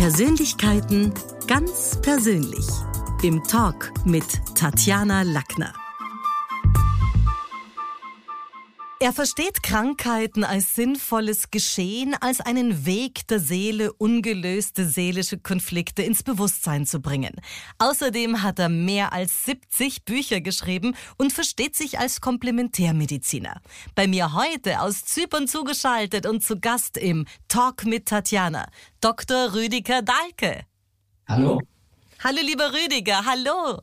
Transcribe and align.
Persönlichkeiten 0.00 1.12
ganz 1.46 2.00
persönlich. 2.00 2.66
Im 3.22 3.44
Talk 3.44 3.92
mit 4.06 4.24
Tatjana 4.54 5.20
Lackner. 5.20 5.74
Er 9.02 9.14
versteht 9.14 9.62
Krankheiten 9.62 10.44
als 10.44 10.74
sinnvolles 10.74 11.50
Geschehen, 11.50 12.14
als 12.20 12.42
einen 12.42 12.84
Weg 12.84 13.26
der 13.28 13.40
Seele, 13.40 13.94
ungelöste 13.94 14.86
seelische 14.86 15.38
Konflikte 15.38 16.02
ins 16.02 16.22
Bewusstsein 16.22 16.84
zu 16.84 17.00
bringen. 17.00 17.40
Außerdem 17.78 18.42
hat 18.42 18.58
er 18.58 18.68
mehr 18.68 19.14
als 19.14 19.46
70 19.46 20.04
Bücher 20.04 20.42
geschrieben 20.42 20.94
und 21.16 21.32
versteht 21.32 21.76
sich 21.76 21.98
als 21.98 22.20
Komplementärmediziner. 22.20 23.62
Bei 23.94 24.06
mir 24.06 24.34
heute 24.34 24.82
aus 24.82 25.06
Zypern 25.06 25.48
zugeschaltet 25.48 26.26
und 26.26 26.44
zu 26.44 26.60
Gast 26.60 26.98
im 26.98 27.24
Talk 27.48 27.86
mit 27.86 28.04
Tatjana, 28.04 28.68
Dr. 29.00 29.54
Rüdiger 29.54 30.02
Dahlke. 30.02 30.66
Hallo. 31.26 31.62
Hallo, 32.22 32.40
lieber 32.42 32.70
Rüdiger, 32.74 33.24
hallo. 33.24 33.80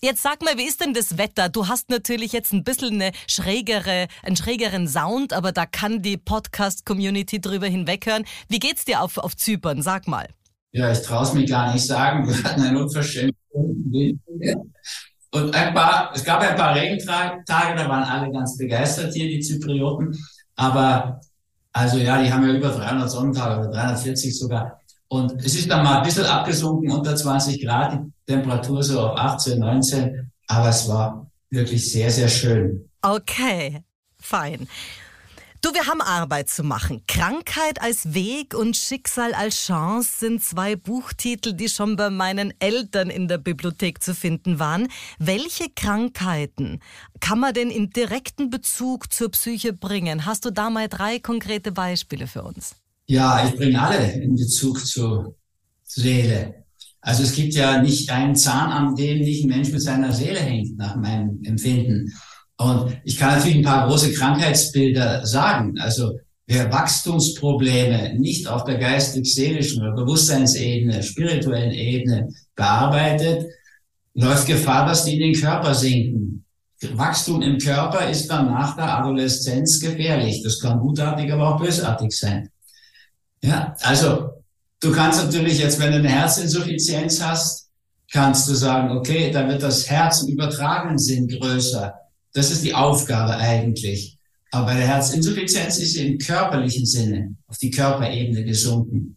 Jetzt 0.00 0.22
sag 0.22 0.42
mal, 0.42 0.56
wie 0.56 0.68
ist 0.68 0.80
denn 0.80 0.94
das 0.94 1.18
Wetter? 1.18 1.48
Du 1.48 1.66
hast 1.66 1.90
natürlich 1.90 2.30
jetzt 2.32 2.52
ein 2.52 2.62
bisschen 2.62 2.94
eine 2.94 3.10
schrägere, 3.26 4.06
einen 4.22 4.36
schrägeren 4.36 4.86
Sound, 4.86 5.32
aber 5.32 5.50
da 5.50 5.66
kann 5.66 6.02
die 6.02 6.16
Podcast-Community 6.16 7.40
drüber 7.40 7.66
hinweghören. 7.66 8.24
Wie 8.48 8.60
geht's 8.60 8.84
dir 8.84 9.02
auf, 9.02 9.18
auf 9.18 9.36
Zypern? 9.36 9.82
Sag 9.82 10.06
mal. 10.06 10.28
Ja, 10.70 10.92
ich 10.92 11.02
traue 11.02 11.24
es 11.24 11.32
mir 11.32 11.44
gar 11.46 11.72
nicht 11.72 11.84
sagen. 11.84 12.28
Wir 12.28 12.44
hatten 12.44 12.62
einen 12.62 12.76
unverschämten 12.76 13.36
und 15.30 15.54
ein 15.54 15.74
paar, 15.74 16.12
es 16.14 16.24
gab 16.24 16.40
ein 16.40 16.56
paar 16.56 16.76
Regentage, 16.76 17.42
da 17.46 17.88
waren 17.88 18.04
alle 18.04 18.32
ganz 18.32 18.56
begeistert 18.56 19.12
hier, 19.12 19.26
die 19.26 19.40
Zyprioten. 19.40 20.16
Aber, 20.54 21.20
also 21.72 21.98
ja, 21.98 22.22
die 22.22 22.32
haben 22.32 22.46
ja 22.46 22.54
über 22.54 22.70
300 22.70 23.10
Sonnentage 23.10 23.60
oder 23.60 23.70
340 23.70 24.38
sogar. 24.38 24.80
Und 25.08 25.44
es 25.44 25.54
ist 25.56 25.70
dann 25.70 25.84
mal 25.84 25.98
ein 25.98 26.04
bisschen 26.04 26.24
abgesunken 26.24 26.90
unter 26.92 27.16
20 27.16 27.64
Grad, 27.64 28.00
Temperatur 28.28 28.82
so 28.82 29.00
auf 29.00 29.18
18, 29.18 29.58
19. 29.58 30.30
Aber 30.46 30.68
es 30.68 30.86
war 30.88 31.30
wirklich 31.50 31.90
sehr, 31.90 32.10
sehr 32.10 32.28
schön. 32.28 32.88
Okay, 33.02 33.82
fein. 34.20 34.68
Du, 35.60 35.70
wir 35.74 35.86
haben 35.86 36.00
Arbeit 36.00 36.48
zu 36.48 36.62
machen. 36.62 37.02
Krankheit 37.08 37.82
als 37.82 38.14
Weg 38.14 38.54
und 38.54 38.76
Schicksal 38.76 39.34
als 39.34 39.56
Chance 39.56 40.18
sind 40.18 40.42
zwei 40.42 40.76
Buchtitel, 40.76 41.52
die 41.52 41.68
schon 41.68 41.96
bei 41.96 42.10
meinen 42.10 42.54
Eltern 42.60 43.10
in 43.10 43.26
der 43.26 43.38
Bibliothek 43.38 44.00
zu 44.00 44.14
finden 44.14 44.60
waren. 44.60 44.86
Welche 45.18 45.68
Krankheiten 45.74 46.78
kann 47.18 47.40
man 47.40 47.54
denn 47.54 47.70
in 47.70 47.90
direkten 47.90 48.50
Bezug 48.50 49.12
zur 49.12 49.32
Psyche 49.32 49.72
bringen? 49.72 50.26
Hast 50.26 50.44
du 50.44 50.52
da 50.52 50.70
mal 50.70 50.86
drei 50.86 51.18
konkrete 51.18 51.72
Beispiele 51.72 52.28
für 52.28 52.42
uns? 52.42 52.76
Ja, 53.06 53.44
ich 53.44 53.56
bringe 53.56 53.82
alle 53.82 54.12
in 54.12 54.36
Bezug 54.36 54.86
zur 54.86 55.34
Seele. 55.82 56.66
Also 57.08 57.22
es 57.22 57.32
gibt 57.32 57.54
ja 57.54 57.80
nicht 57.80 58.10
einen 58.10 58.36
Zahn, 58.36 58.70
an 58.70 58.94
dem 58.94 59.20
nicht 59.20 59.42
ein 59.42 59.48
Mensch 59.48 59.72
mit 59.72 59.80
seiner 59.80 60.12
Seele 60.12 60.40
hängt, 60.40 60.76
nach 60.76 60.94
meinem 60.94 61.42
Empfinden. 61.42 62.12
Und 62.58 62.98
ich 63.02 63.16
kann 63.16 63.34
natürlich 63.34 63.56
ein 63.56 63.64
paar 63.64 63.88
große 63.88 64.12
Krankheitsbilder 64.12 65.24
sagen. 65.24 65.78
Also 65.78 66.18
wer 66.46 66.70
Wachstumsprobleme 66.70 68.18
nicht 68.18 68.46
auf 68.46 68.64
der 68.64 68.76
geistig-seelischen 68.76 69.80
oder 69.80 69.94
Bewusstseinsebene, 69.94 71.02
spirituellen 71.02 71.72
Ebene 71.72 72.28
bearbeitet, 72.54 73.46
läuft 74.12 74.46
Gefahr, 74.46 74.84
dass 74.84 75.06
die 75.06 75.14
in 75.14 75.32
den 75.32 75.40
Körper 75.40 75.74
sinken. 75.74 76.44
Wachstum 76.92 77.40
im 77.40 77.56
Körper 77.56 78.10
ist 78.10 78.28
dann 78.28 78.50
nach 78.50 78.76
der 78.76 78.98
Adoleszenz 78.98 79.80
gefährlich. 79.80 80.42
Das 80.42 80.60
kann 80.60 80.78
gutartig, 80.78 81.32
aber 81.32 81.54
auch 81.54 81.58
bösartig 81.58 82.12
sein. 82.12 82.50
Ja, 83.42 83.74
also 83.80 84.37
du 84.80 84.92
kannst 84.92 85.24
natürlich 85.24 85.58
jetzt, 85.58 85.78
wenn 85.80 85.92
du 85.92 85.98
eine 85.98 86.08
Herzinsuffizienz 86.08 87.22
hast, 87.22 87.68
kannst 88.10 88.48
du 88.48 88.54
sagen, 88.54 88.96
okay, 88.96 89.30
dann 89.30 89.48
wird 89.48 89.62
das 89.62 89.88
Herz 89.88 90.22
im 90.22 90.32
übertragenen 90.32 90.98
Sinn 90.98 91.28
größer. 91.28 91.94
Das 92.32 92.50
ist 92.50 92.64
die 92.64 92.74
Aufgabe 92.74 93.36
eigentlich. 93.36 94.18
Aber 94.50 94.66
bei 94.66 94.74
der 94.76 94.86
Herzinsuffizienz 94.86 95.78
ist 95.78 95.94
sie 95.94 96.06
im 96.06 96.18
körperlichen 96.18 96.86
Sinne, 96.86 97.34
auf 97.46 97.58
die 97.58 97.70
Körperebene 97.70 98.44
gesunken. 98.44 99.16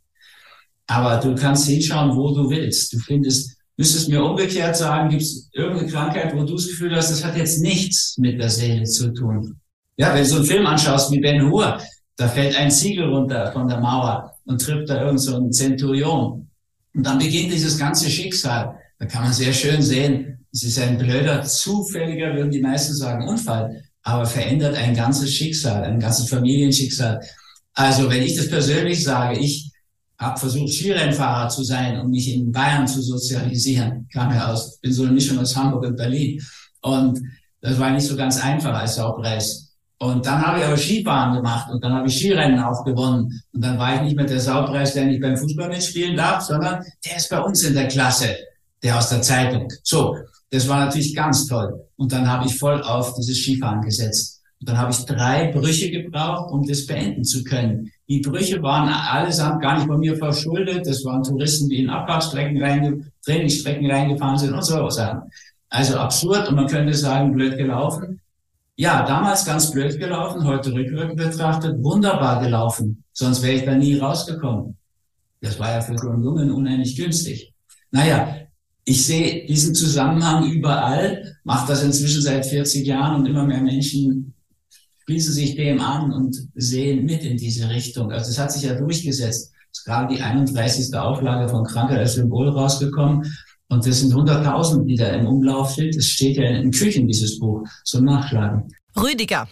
Aber 0.87 1.17
du 1.17 1.35
kannst 1.35 1.67
hinschauen, 1.67 2.15
wo 2.17 2.33
du 2.33 2.49
willst. 2.49 2.91
Du 2.91 2.99
findest, 2.99 3.55
müsstest 3.77 4.09
mir 4.09 4.21
umgekehrt 4.21 4.75
sagen, 4.75 5.09
gibt 5.09 5.21
es 5.21 5.49
irgendeine 5.53 5.89
Krankheit, 5.89 6.35
wo 6.35 6.43
du 6.43 6.55
das 6.55 6.67
Gefühl 6.67 6.93
hast, 6.95 7.11
das 7.11 7.23
hat 7.23 7.37
jetzt 7.37 7.61
nichts 7.61 8.17
mit 8.17 8.41
der 8.41 8.49
Seele 8.49 8.83
zu 8.83 9.13
tun. 9.13 9.57
Ja, 9.95 10.13
wenn 10.13 10.23
du 10.23 10.29
so 10.29 10.37
einen 10.37 10.45
Film 10.45 10.65
anschaust 10.65 11.11
wie 11.11 11.21
Ben 11.21 11.49
Hur, 11.49 11.79
da 12.17 12.27
fällt 12.27 12.57
ein 12.57 12.71
Ziegel 12.71 13.05
runter 13.05 13.51
von 13.53 13.69
der 13.69 13.79
Mauer 13.79 14.30
und 14.45 14.61
trifft 14.61 14.89
da 14.89 15.03
irgend 15.03 15.21
so 15.21 15.35
ein 15.35 15.51
Zenturion. 15.51 16.49
Und 16.93 17.05
dann 17.05 17.19
beginnt 17.19 17.53
dieses 17.53 17.77
ganze 17.77 18.09
Schicksal. 18.09 18.75
Da 18.99 19.05
kann 19.05 19.23
man 19.23 19.33
sehr 19.33 19.53
schön 19.53 19.81
sehen, 19.81 20.45
es 20.53 20.63
ist 20.63 20.79
ein 20.79 20.97
blöder, 20.97 21.43
zufälliger, 21.43 22.35
würden 22.35 22.51
die 22.51 22.59
meisten 22.59 22.93
sagen, 22.93 23.27
Unfall, 23.27 23.83
aber 24.03 24.25
verändert 24.25 24.75
ein 24.75 24.93
ganzes 24.93 25.33
Schicksal, 25.33 25.83
ein 25.83 25.99
ganzes 25.99 26.29
Familienschicksal. 26.29 27.21
Also 27.73 28.09
wenn 28.09 28.23
ich 28.23 28.35
das 28.35 28.49
persönlich 28.49 29.03
sage, 29.03 29.39
ich 29.39 29.71
habe 30.17 30.39
versucht, 30.39 30.73
Skirennfahrer 30.73 31.49
zu 31.49 31.63
sein 31.63 31.99
und 31.99 32.11
mich 32.11 32.31
in 32.31 32.51
Bayern 32.51 32.87
zu 32.87 33.01
sozialisieren, 33.01 34.07
kam 34.13 34.31
ja 34.33 34.51
aus, 34.51 34.77
bin 34.79 34.93
so 34.93 35.03
eine 35.03 35.13
Mischung 35.13 35.39
aus 35.39 35.55
Hamburg 35.55 35.85
und 35.85 35.95
Berlin. 35.95 36.41
Und 36.81 37.19
das 37.61 37.79
war 37.79 37.91
nicht 37.91 38.05
so 38.05 38.15
ganz 38.15 38.41
einfach 38.41 38.73
als 38.73 38.95
Saupreis. 38.95 39.70
Und 40.01 40.25
dann 40.25 40.41
habe 40.43 40.57
ich 40.57 40.65
aber 40.65 40.77
Skifahren 40.77 41.35
gemacht 41.35 41.69
und 41.69 41.83
dann 41.83 41.93
habe 41.93 42.07
ich 42.07 42.17
Skirennen 42.17 42.59
auch 42.59 42.83
gewonnen. 42.83 43.39
Und 43.53 43.63
dann 43.63 43.77
war 43.77 43.93
ich 43.93 44.01
nicht 44.01 44.15
mehr 44.15 44.25
der 44.25 44.39
Saupreis, 44.39 44.95
der 44.95 45.05
nicht 45.05 45.21
beim 45.21 45.37
Fußball 45.37 45.69
mitspielen 45.69 46.17
darf, 46.17 46.41
sondern 46.41 46.83
der 47.05 47.17
ist 47.17 47.29
bei 47.29 47.39
uns 47.39 47.63
in 47.63 47.75
der 47.75 47.87
Klasse, 47.87 48.35
der 48.81 48.97
aus 48.97 49.09
der 49.09 49.21
Zeitung. 49.21 49.67
So, 49.83 50.17
das 50.49 50.67
war 50.67 50.85
natürlich 50.85 51.15
ganz 51.15 51.45
toll. 51.45 51.85
Und 51.97 52.11
dann 52.11 52.27
habe 52.27 52.47
ich 52.47 52.57
voll 52.57 52.81
auf 52.81 53.13
dieses 53.13 53.37
Skifahren 53.43 53.81
gesetzt. 53.81 54.41
Und 54.59 54.69
dann 54.69 54.79
habe 54.79 54.91
ich 54.91 55.05
drei 55.05 55.51
Brüche 55.51 55.91
gebraucht, 55.91 56.51
um 56.51 56.65
das 56.67 56.87
beenden 56.87 57.23
zu 57.23 57.43
können. 57.43 57.91
Die 58.09 58.21
Brüche 58.21 58.59
waren 58.63 58.89
allesamt 58.89 59.61
gar 59.61 59.75
nicht 59.75 59.87
bei 59.87 59.97
mir 59.97 60.17
verschuldet. 60.17 60.87
Das 60.87 61.05
waren 61.05 61.21
Touristen, 61.21 61.69
die 61.69 61.83
in 61.83 61.91
Abfahrtsstrecken 61.91 62.59
reinge 62.59 63.11
Trainingsstrecken 63.23 63.89
reingefahren 63.91 64.39
sind 64.39 64.55
und 64.55 64.65
so 64.65 64.89
Sachen. 64.89 65.29
Also 65.69 65.97
absurd 65.97 66.49
und 66.49 66.55
man 66.55 66.65
könnte 66.65 66.95
sagen, 66.95 67.33
blöd 67.33 67.55
gelaufen. 67.55 68.19
Ja, 68.81 69.05
damals 69.05 69.45
ganz 69.45 69.69
blöd 69.69 69.99
gelaufen, 69.99 70.43
heute 70.43 70.73
rückwirkend 70.73 71.15
betrachtet, 71.15 71.83
wunderbar 71.83 72.41
gelaufen. 72.41 73.03
Sonst 73.13 73.43
wäre 73.43 73.53
ich 73.53 73.63
da 73.63 73.75
nie 73.75 73.99
rausgekommen. 73.99 74.75
Das 75.39 75.59
war 75.59 75.71
ja 75.71 75.81
für 75.81 75.95
so 75.99 76.09
einen 76.09 76.23
Jungen 76.23 76.49
unheimlich 76.49 76.95
günstig. 76.95 77.53
Naja, 77.91 78.37
ich 78.83 79.05
sehe 79.05 79.45
diesen 79.45 79.75
Zusammenhang 79.75 80.49
überall, 80.49 81.37
mache 81.43 81.67
das 81.67 81.83
inzwischen 81.83 82.23
seit 82.23 82.43
40 82.43 82.87
Jahren 82.87 83.17
und 83.17 83.27
immer 83.27 83.45
mehr 83.45 83.61
Menschen 83.61 84.33
schließen 85.05 85.33
sich 85.35 85.55
dem 85.55 85.79
an 85.79 86.11
und 86.11 86.35
sehen 86.55 87.05
mit 87.05 87.23
in 87.23 87.37
diese 87.37 87.69
Richtung. 87.69 88.11
Also 88.11 88.31
es 88.31 88.39
hat 88.39 88.51
sich 88.51 88.63
ja 88.63 88.73
durchgesetzt. 88.73 89.51
Es 89.71 89.77
ist 89.77 89.85
gerade 89.85 90.15
die 90.15 90.23
31. 90.23 90.91
Auflage 90.95 91.49
von 91.49 91.65
Krankheit 91.65 91.99
als 91.99 92.15
Symbol 92.15 92.49
rausgekommen. 92.49 93.31
Und 93.71 93.87
das 93.87 94.01
sind 94.01 94.13
100.000, 94.13 94.83
die 94.83 94.97
da 94.97 95.07
im 95.11 95.25
Umlauf 95.25 95.73
sind. 95.75 95.95
Es 95.95 96.07
steht 96.07 96.35
ja 96.35 96.43
in 96.43 96.71
Küchen, 96.71 97.07
dieses 97.07 97.39
Buch, 97.39 97.63
zum 97.85 98.03
Nachschlagen. 98.03 98.75
Rüdiger, 98.97 99.47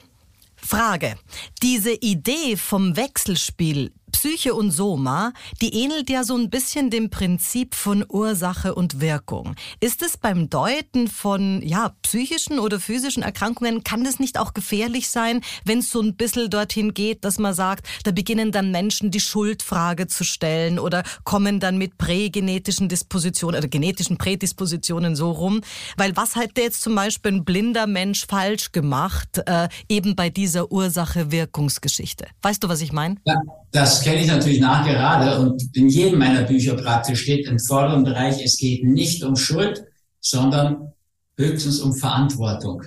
Frage. 0.58 1.16
Diese 1.64 1.94
Idee 1.94 2.58
vom 2.58 2.98
Wechselspiel 2.98 3.94
Psyche 4.12 4.54
und 4.54 4.72
Soma, 4.72 5.34
die 5.62 5.74
ähnelt 5.74 6.10
ja 6.10 6.24
so 6.24 6.36
ein 6.36 6.50
bisschen 6.50 6.90
dem 6.90 7.10
Prinzip 7.10 7.76
von 7.76 8.06
Ursache 8.08 8.76
und 8.76 9.00
Wirkung. 9.02 9.56
Ist 9.80 10.02
es 10.02 10.18
beim 10.18 10.50
Deuten 10.50 11.08
von 11.08 11.62
ja, 11.62 11.96
psychischen 12.02 12.60
oder 12.60 12.80
physischen 12.80 13.24
Erkrankungen, 13.24 13.84
kann 13.84 14.04
das 14.04 14.20
nicht 14.20 14.38
auch 14.38 14.54
gefährlich 14.54 15.10
sein, 15.10 15.42
wenn 15.66 15.80
es 15.80 15.92
so 15.92 16.02
ein 16.02 16.16
bisschen 16.16 16.50
dorthin 16.50 16.94
geht, 16.94 17.24
dass 17.26 17.40
man 17.40 17.54
sagt, 17.54 17.88
da 18.04 18.12
beginnen 18.12 18.52
dann 18.52 18.72
Menschen 18.72 19.12
die 19.12 19.20
Schuldfrage 19.20 20.08
zu 20.08 20.24
stellen 20.24 20.80
oder 20.80 21.04
kommen 21.24 21.60
dann 21.60 21.78
mit 21.78 21.98
prägenetischen 21.98 22.90
Dispositionen 22.90 23.60
oder 23.60 23.68
genetischen 23.68 24.18
Prädispositionen 24.18 25.16
so 25.16 25.32
rum? 25.32 25.62
Weil 25.98 26.16
was 26.16 26.36
hat 26.36 26.58
der 26.58 26.66
jetzt 26.66 26.82
zum 26.82 26.96
Beispiel 26.96 27.34
ein 27.34 27.46
blinder 27.46 27.88
Mensch 27.88 28.26
falsch 28.28 28.72
gemacht, 28.72 29.42
äh, 29.46 29.70
eben 29.88 30.16
bei 30.16 30.30
dieser 30.30 30.72
Ursache-Wirkungsgeschichte? 30.72 32.26
Weißt 32.42 32.64
du, 32.64 32.70
was 32.70 32.82
ich 32.82 32.92
meine? 32.92 33.16
Ja, 33.26 33.36
das 33.72 34.02
kenne 34.02 34.22
ich 34.22 34.28
natürlich 34.28 34.60
nachgerade 34.60 35.40
und 35.40 35.76
in 35.76 35.90
jedem 35.90 36.20
meiner 36.20 36.44
Bücher 36.44 36.76
praktisch 36.76 37.22
steht 37.22 37.48
im 37.48 37.60
vorderen 37.60 38.04
Bereich, 38.04 38.44
es 38.44 38.58
geht 38.58 38.84
nicht 38.84 39.24
um 39.24 39.36
Schuld, 39.36 39.84
sondern 40.20 40.94
höchstens 41.38 41.80
um 41.80 41.94
Verantwortung. 41.94 42.84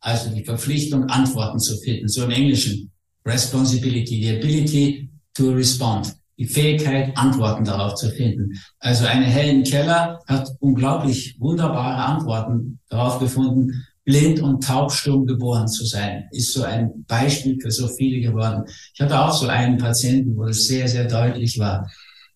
Also 0.00 0.30
die 0.30 0.44
Verpflichtung, 0.44 1.04
Antworten 1.04 1.58
zu 1.58 1.76
finden. 1.78 2.08
So 2.08 2.24
im 2.24 2.30
Englischen. 2.30 2.90
Responsibility, 3.24 4.20
the 4.20 4.36
ability 4.36 5.08
to 5.34 5.52
respond. 5.52 6.14
Die 6.38 6.46
Fähigkeit, 6.46 7.16
Antworten 7.16 7.64
darauf 7.64 7.94
zu 7.94 8.10
finden. 8.10 8.52
Also 8.80 9.06
eine 9.06 9.26
Helen 9.26 9.62
Keller 9.62 10.18
hat 10.26 10.50
unglaublich 10.58 11.36
wunderbare 11.38 12.02
Antworten 12.04 12.80
darauf 12.88 13.20
gefunden, 13.20 13.86
blind 14.04 14.40
und 14.40 14.64
taubstumm 14.64 15.26
geboren 15.26 15.68
zu 15.68 15.84
sein, 15.84 16.28
ist 16.32 16.52
so 16.52 16.64
ein 16.64 17.04
Beispiel 17.06 17.58
für 17.60 17.70
so 17.70 17.88
viele 17.88 18.20
geworden. 18.20 18.64
Ich 18.94 19.00
hatte 19.00 19.20
auch 19.20 19.32
so 19.32 19.46
einen 19.46 19.78
Patienten, 19.78 20.36
wo 20.36 20.44
es 20.44 20.66
sehr, 20.66 20.88
sehr 20.88 21.06
deutlich 21.06 21.58
war. 21.58 21.88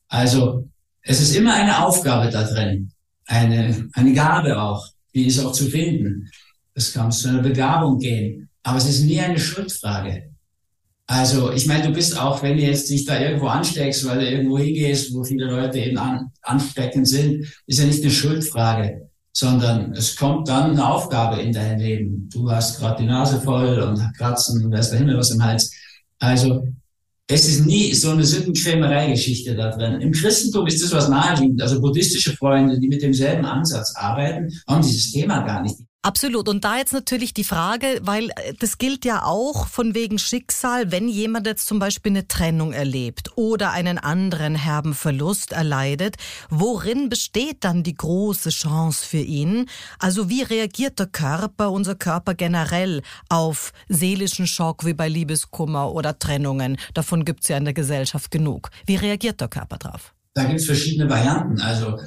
Also 0.09 0.69
es 1.03 1.21
ist 1.21 1.35
immer 1.35 1.55
eine 1.55 1.85
Aufgabe 1.85 2.31
da 2.31 2.45
drin, 2.45 2.93
eine, 3.27 3.89
eine 3.93 4.13
Gabe 4.13 4.61
auch, 4.61 4.87
die 5.15 5.27
ist 5.27 5.45
auch 5.45 5.53
zu 5.53 5.67
finden. 5.67 6.29
Es 6.75 6.93
kann 6.93 7.11
zu 7.11 7.29
einer 7.29 7.43
Begabung 7.43 7.99
gehen, 7.99 8.49
aber 8.63 8.79
es 8.79 8.89
ist 8.89 9.03
nie 9.03 9.21
eine 9.21 9.39
Schuldfrage. 9.39 10.31
Also, 11.09 11.53
ich 11.53 11.67
meine, 11.67 11.87
du 11.87 11.93
bist 11.93 12.19
auch, 12.21 12.43
wenn 12.43 12.57
du 12.57 12.65
jetzt 12.65 12.91
dich 12.91 13.05
da 13.05 13.21
irgendwo 13.21 13.47
ansteckst, 13.47 14.05
weil 14.07 14.19
du 14.19 14.29
irgendwo 14.29 14.59
hingehst, 14.59 15.15
wo 15.15 15.23
viele 15.23 15.47
Leute 15.47 15.79
eben 15.79 15.99
an, 15.99 16.33
ansteckend 16.43 17.07
sind, 17.07 17.47
ist 17.67 17.79
ja 17.79 17.87
nicht 17.87 18.03
eine 18.03 18.11
Schuldfrage, 18.11 19.09
sondern 19.37 19.93
es 19.93 20.17
kommt 20.17 20.49
dann 20.49 20.71
eine 20.71 20.89
Aufgabe 20.89 21.43
in 21.43 21.53
dein 21.53 21.79
Leben. 21.79 22.27
Du 22.33 22.51
hast 22.51 22.79
gerade 22.79 23.03
die 23.03 23.07
Nase 23.07 23.39
voll 23.39 23.79
und 23.81 24.01
kratzen 24.17 24.65
und 24.65 24.73
weiß 24.73 24.91
der 24.91 25.01
Himmel 25.01 25.19
was 25.19 25.31
im 25.31 25.45
Hals. 25.45 25.71
Also, 26.19 26.67
es 27.29 27.47
ist 27.47 27.67
nie 27.67 27.93
so 27.93 28.13
eine 28.13 28.25
Sündenkrämerei-Geschichte 28.25 29.55
da 29.55 29.77
drin. 29.77 30.01
Im 30.01 30.13
Christentum 30.13 30.67
ist 30.67 30.83
das 30.83 30.93
was 30.93 31.11
naheliegend. 31.11 31.61
Also 31.61 31.83
buddhistische 31.83 32.35
Freunde, 32.35 32.81
die 32.81 32.89
mit 32.89 33.03
demselben 33.03 33.45
Ansatz 33.45 33.95
arbeiten, 33.95 34.49
haben 34.67 34.83
dieses 34.83 35.13
Thema 35.13 35.43
gar 35.43 35.61
nicht. 35.61 35.77
Absolut. 36.07 36.49
Und 36.49 36.63
da 36.63 36.77
jetzt 36.77 36.93
natürlich 36.93 37.35
die 37.35 37.43
Frage, 37.43 37.99
weil 38.01 38.29
äh, 38.37 38.55
das 38.61 38.79
gilt 38.79 39.05
ja 39.05 39.25
auch 39.25 39.67
von 39.67 39.97
wegen 39.97 40.21
Schicksal, 40.21 40.93
wenn 40.93 41.09
jemand 41.09 41.49
jetzt 41.49 41.67
zum 41.67 41.81
Beispiel 41.81 42.13
eine 42.13 42.29
Trennung 42.29 42.73
erlebt 42.73 43.33
oder 43.35 43.73
einen 43.73 43.99
anderen 43.99 44.55
herben 44.55 44.95
Verlust 44.95 45.51
erleidet, 45.51 46.15
worin 46.49 47.09
besteht 47.09 47.65
dann 47.65 47.83
die 47.83 47.97
große 47.97 48.51
Chance 48.51 49.05
für 49.05 49.19
ihn? 49.19 49.69
Also 49.99 50.29
wie 50.31 50.43
reagiert 50.43 51.01
der 51.01 51.09
Körper, 51.09 51.73
unser 51.73 51.97
Körper 51.97 52.35
generell 52.35 53.03
auf 53.29 53.73
seelischen 53.89 54.47
Schock 54.47 54.87
wie 54.87 54.95
bei 54.95 55.09
Liebeskummer 55.09 55.91
oder 55.91 56.21
Trennungen? 56.21 56.77
Davon 56.95 57.25
gibt 57.25 57.43
es 57.43 57.49
ja 57.49 57.57
in 57.57 57.65
der 57.65 57.75
Gesellschaft 57.75 58.31
genug. 58.31 58.71
Wie 58.87 58.95
reagiert 58.95 59.41
der 59.41 59.49
Körper 59.49 59.79
drauf? 59.79 60.15
Da 60.35 60.45
gibt 60.45 60.61
es 60.61 60.67
verschiedene 60.67 61.11
Varianten. 61.11 61.61
Also 61.61 61.99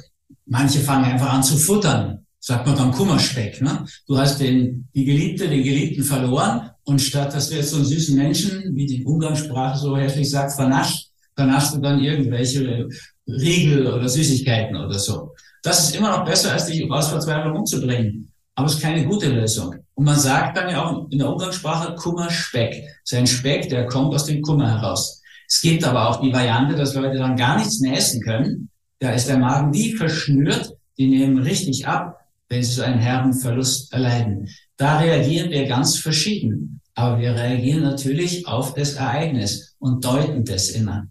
manche 0.46 0.80
fangen 0.80 1.04
einfach 1.04 1.34
an 1.34 1.42
zu 1.42 1.58
futtern 1.58 2.24
sagt 2.40 2.66
man 2.66 2.76
dann 2.76 2.90
Kummerspeck. 2.90 3.60
Ne? 3.60 3.84
Du 4.08 4.18
hast 4.18 4.40
den, 4.40 4.88
die 4.94 5.04
Geliebte, 5.04 5.46
den 5.46 5.62
Geliebten 5.62 6.02
verloren 6.02 6.70
und 6.84 7.00
statt 7.00 7.34
dass 7.34 7.50
du 7.50 7.56
jetzt 7.56 7.70
so 7.70 7.76
einen 7.76 7.84
süßen 7.84 8.16
Menschen, 8.16 8.74
wie 8.74 8.86
die 8.86 9.04
Umgangssprache 9.04 9.78
so 9.78 9.96
herzlich 9.96 10.30
sagt, 10.30 10.54
vernascht, 10.54 11.10
vernascht 11.36 11.74
du 11.74 11.78
dann 11.78 12.00
irgendwelche 12.00 12.88
Riegel 13.28 13.86
oder 13.86 14.08
Süßigkeiten 14.08 14.74
oder 14.74 14.98
so. 14.98 15.34
Das 15.62 15.84
ist 15.84 15.96
immer 15.96 16.16
noch 16.16 16.24
besser, 16.24 16.52
als 16.52 16.66
dich 16.66 16.90
aus 16.90 17.08
Verzweiflung 17.08 17.58
umzubringen. 17.58 18.32
Aber 18.54 18.66
es 18.66 18.74
ist 18.74 18.82
keine 18.82 19.04
gute 19.04 19.28
Lösung. 19.28 19.76
Und 19.94 20.04
man 20.04 20.18
sagt 20.18 20.56
dann 20.56 20.70
ja 20.70 20.84
auch 20.84 21.10
in 21.10 21.18
der 21.18 21.28
Umgangssprache 21.28 21.94
Kummerspeck. 21.94 22.82
Sein 23.04 23.26
Speck, 23.26 23.68
der 23.68 23.86
kommt 23.86 24.14
aus 24.14 24.24
dem 24.24 24.40
Kummer 24.40 24.70
heraus. 24.70 25.20
Es 25.46 25.60
gibt 25.60 25.84
aber 25.84 26.08
auch 26.08 26.20
die 26.20 26.32
Variante, 26.32 26.74
dass 26.74 26.94
Leute 26.94 27.18
dann 27.18 27.36
gar 27.36 27.58
nichts 27.58 27.80
mehr 27.80 27.96
essen 27.96 28.22
können. 28.22 28.70
Da 28.98 29.10
ist 29.10 29.28
der 29.28 29.38
Magen 29.38 29.72
wie 29.74 29.92
verschnürt. 29.92 30.74
Die 30.96 31.08
nehmen 31.08 31.38
richtig 31.38 31.86
ab 31.86 32.19
wenn 32.50 32.62
sie 32.62 32.72
so 32.72 32.82
einen 32.82 32.98
herben 32.98 33.32
Verlust 33.32 33.92
erleiden. 33.92 34.48
Da 34.76 34.98
reagieren 34.98 35.50
wir 35.50 35.66
ganz 35.66 35.96
verschieden. 35.96 36.80
Aber 36.94 37.18
wir 37.18 37.34
reagieren 37.34 37.82
natürlich 37.82 38.46
auf 38.46 38.74
das 38.74 38.94
Ereignis 38.94 39.76
und 39.78 40.04
deuten 40.04 40.44
das 40.44 40.70
immer. 40.70 41.06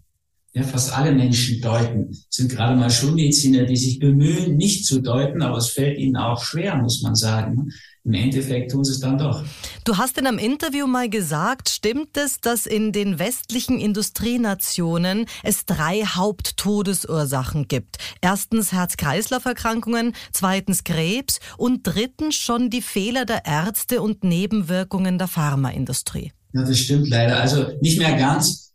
Ja, 0.52 0.62
fast 0.62 0.96
alle 0.96 1.12
Menschen 1.12 1.60
deuten. 1.60 2.10
Es 2.10 2.26
sind 2.28 2.50
gerade 2.50 2.76
mal 2.76 2.90
Schulmediziner, 2.90 3.64
die 3.64 3.76
sich 3.76 3.98
bemühen, 3.98 4.56
nicht 4.56 4.84
zu 4.84 5.00
deuten, 5.00 5.42
aber 5.42 5.56
es 5.56 5.68
fällt 5.68 5.98
ihnen 5.98 6.16
auch 6.16 6.44
schwer, 6.44 6.76
muss 6.76 7.02
man 7.02 7.14
sagen. 7.14 7.70
Im 8.04 8.14
Endeffekt 8.14 8.70
tun 8.70 8.82
sie 8.82 8.92
es 8.92 9.00
dann 9.00 9.18
doch. 9.18 9.44
Du 9.84 9.98
hast 9.98 10.16
in 10.16 10.26
einem 10.26 10.38
Interview 10.38 10.86
mal 10.86 11.10
gesagt, 11.10 11.68
stimmt 11.68 12.16
es, 12.16 12.40
dass 12.40 12.64
in 12.64 12.92
den 12.92 13.18
westlichen 13.18 13.78
Industrienationen 13.78 15.26
es 15.42 15.66
drei 15.66 16.04
Haupttodesursachen 16.04 17.68
gibt? 17.68 17.98
Erstens 18.22 18.72
Herz-Kreislauf-Erkrankungen, 18.72 20.14
zweitens 20.32 20.84
Krebs 20.84 21.40
und 21.58 21.82
drittens 21.82 22.36
schon 22.36 22.70
die 22.70 22.80
Fehler 22.80 23.26
der 23.26 23.44
Ärzte 23.44 24.00
und 24.00 24.24
Nebenwirkungen 24.24 25.18
der 25.18 25.28
Pharmaindustrie. 25.28 26.32
Ja, 26.54 26.62
das 26.62 26.78
stimmt 26.78 27.10
leider. 27.10 27.38
Also 27.38 27.66
nicht 27.82 27.98
mehr 27.98 28.16
ganz. 28.16 28.72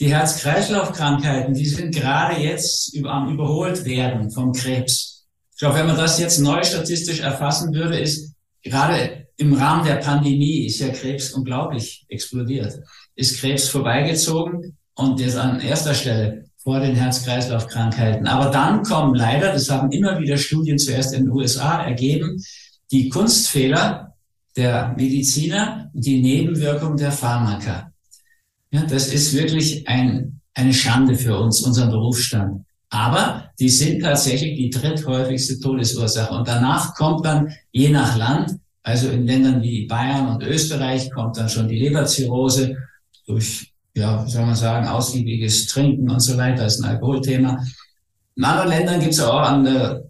Die 0.00 0.12
Herz-Kreislauf-Krankheiten, 0.12 1.54
die 1.54 1.64
sind 1.64 1.94
gerade 1.94 2.42
jetzt 2.42 2.94
am 3.04 3.32
überholt 3.32 3.86
werden 3.86 4.30
vom 4.30 4.52
Krebs. 4.52 5.24
Ich 5.52 5.60
glaube, 5.60 5.78
wenn 5.78 5.86
man 5.86 5.96
das 5.96 6.18
jetzt 6.18 6.38
neu 6.38 6.62
statistisch 6.62 7.20
erfassen 7.20 7.72
würde, 7.72 7.98
ist 7.98 8.25
gerade 8.70 9.26
im 9.36 9.52
Rahmen 9.52 9.84
der 9.86 9.96
Pandemie 9.96 10.66
ist 10.66 10.80
ja 10.80 10.88
Krebs 10.88 11.32
unglaublich 11.32 12.06
explodiert. 12.08 12.80
Ist 13.14 13.38
Krebs 13.38 13.68
vorbeigezogen 13.68 14.76
und 14.94 15.20
ist 15.20 15.36
an 15.36 15.60
erster 15.60 15.94
Stelle 15.94 16.46
vor 16.56 16.80
den 16.80 16.96
Herz-Kreislauf-Krankheiten. 16.96 18.26
Aber 18.26 18.50
dann 18.50 18.82
kommen 18.82 19.14
leider, 19.14 19.52
das 19.52 19.70
haben 19.70 19.92
immer 19.92 20.18
wieder 20.18 20.36
Studien 20.36 20.78
zuerst 20.78 21.14
in 21.14 21.24
den 21.24 21.32
USA 21.32 21.84
ergeben, 21.84 22.42
die 22.90 23.08
Kunstfehler 23.08 24.14
der 24.56 24.94
Mediziner 24.96 25.90
und 25.92 26.04
die 26.04 26.20
Nebenwirkung 26.20 26.96
der 26.96 27.12
Pharmaka. 27.12 27.92
Ja, 28.70 28.82
das 28.82 29.12
ist 29.12 29.34
wirklich 29.34 29.86
ein, 29.86 30.40
eine 30.54 30.72
Schande 30.72 31.14
für 31.14 31.38
uns, 31.38 31.60
unseren 31.60 31.90
Berufsstand. 31.90 32.65
Aber 32.96 33.50
die 33.58 33.68
sind 33.68 34.00
tatsächlich 34.00 34.56
die 34.56 34.70
dritthäufigste 34.70 35.60
Todesursache. 35.60 36.32
Und 36.32 36.48
danach 36.48 36.94
kommt 36.94 37.26
dann 37.26 37.52
je 37.70 37.90
nach 37.90 38.16
Land, 38.16 38.58
also 38.82 39.10
in 39.10 39.26
Ländern 39.26 39.62
wie 39.62 39.86
Bayern 39.86 40.28
und 40.28 40.42
Österreich, 40.42 41.10
kommt 41.10 41.36
dann 41.36 41.50
schon 41.50 41.68
die 41.68 41.78
Leberzirrhose 41.78 42.74
durch, 43.26 43.70
ja, 43.94 44.24
wie 44.24 44.30
soll 44.30 44.46
man 44.46 44.54
sagen, 44.54 44.88
ausgiebiges 44.88 45.66
Trinken 45.66 46.08
und 46.08 46.20
so 46.20 46.38
weiter, 46.38 46.62
das 46.64 46.76
ist 46.76 46.84
ein 46.84 46.90
Alkoholthema. 46.92 47.62
In 48.34 48.44
anderen 48.44 48.70
Ländern 48.70 49.00
gibt 49.00 49.12
es 49.12 49.20
auch 49.20 49.42
an 49.42 49.64
der 49.64 50.05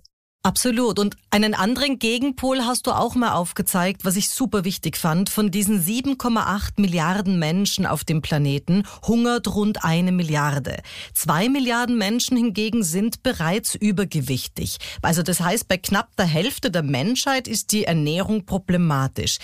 Absolut. 0.47 1.01
Und 1.01 1.17
einen 1.31 1.55
anderen 1.55 1.99
Gegenpol 1.99 2.61
hast 2.61 2.87
du 2.87 2.93
auch 2.93 3.17
mal 3.17 3.33
aufgezeigt, 3.33 4.05
was 4.05 4.15
ich 4.15 4.31
super 4.31 4.65
wichtig 4.65 4.97
fand. 4.97 5.29
Von 5.29 5.51
diesen 5.51 5.83
7,8 5.83 6.81
Milliarden 6.81 7.41
Menschen 7.41 7.85
auf 7.85 8.05
dem 8.05 8.23
Planeten 8.23 8.85
hungert 9.05 9.53
rund 9.53 9.83
eine 9.83 10.13
Milliarde. 10.13 10.77
Zwei 11.15 11.49
Milliarden 11.49 11.99
Menschen 11.99 12.37
hingegen 12.37 12.85
sind 12.85 13.25
bereits 13.25 13.75
übergewichtig. 13.75 14.77
Also 15.03 15.25
das 15.25 15.41
heißt, 15.41 15.67
bei 15.67 15.79
knapp 15.79 16.15
der 16.17 16.27
Hälfte 16.27 16.71
der 16.71 16.85
Menschheit 16.85 17.49
ist 17.49 17.73
die 17.73 17.83
Ernährung 17.83 18.47
problematisch. 18.47 19.39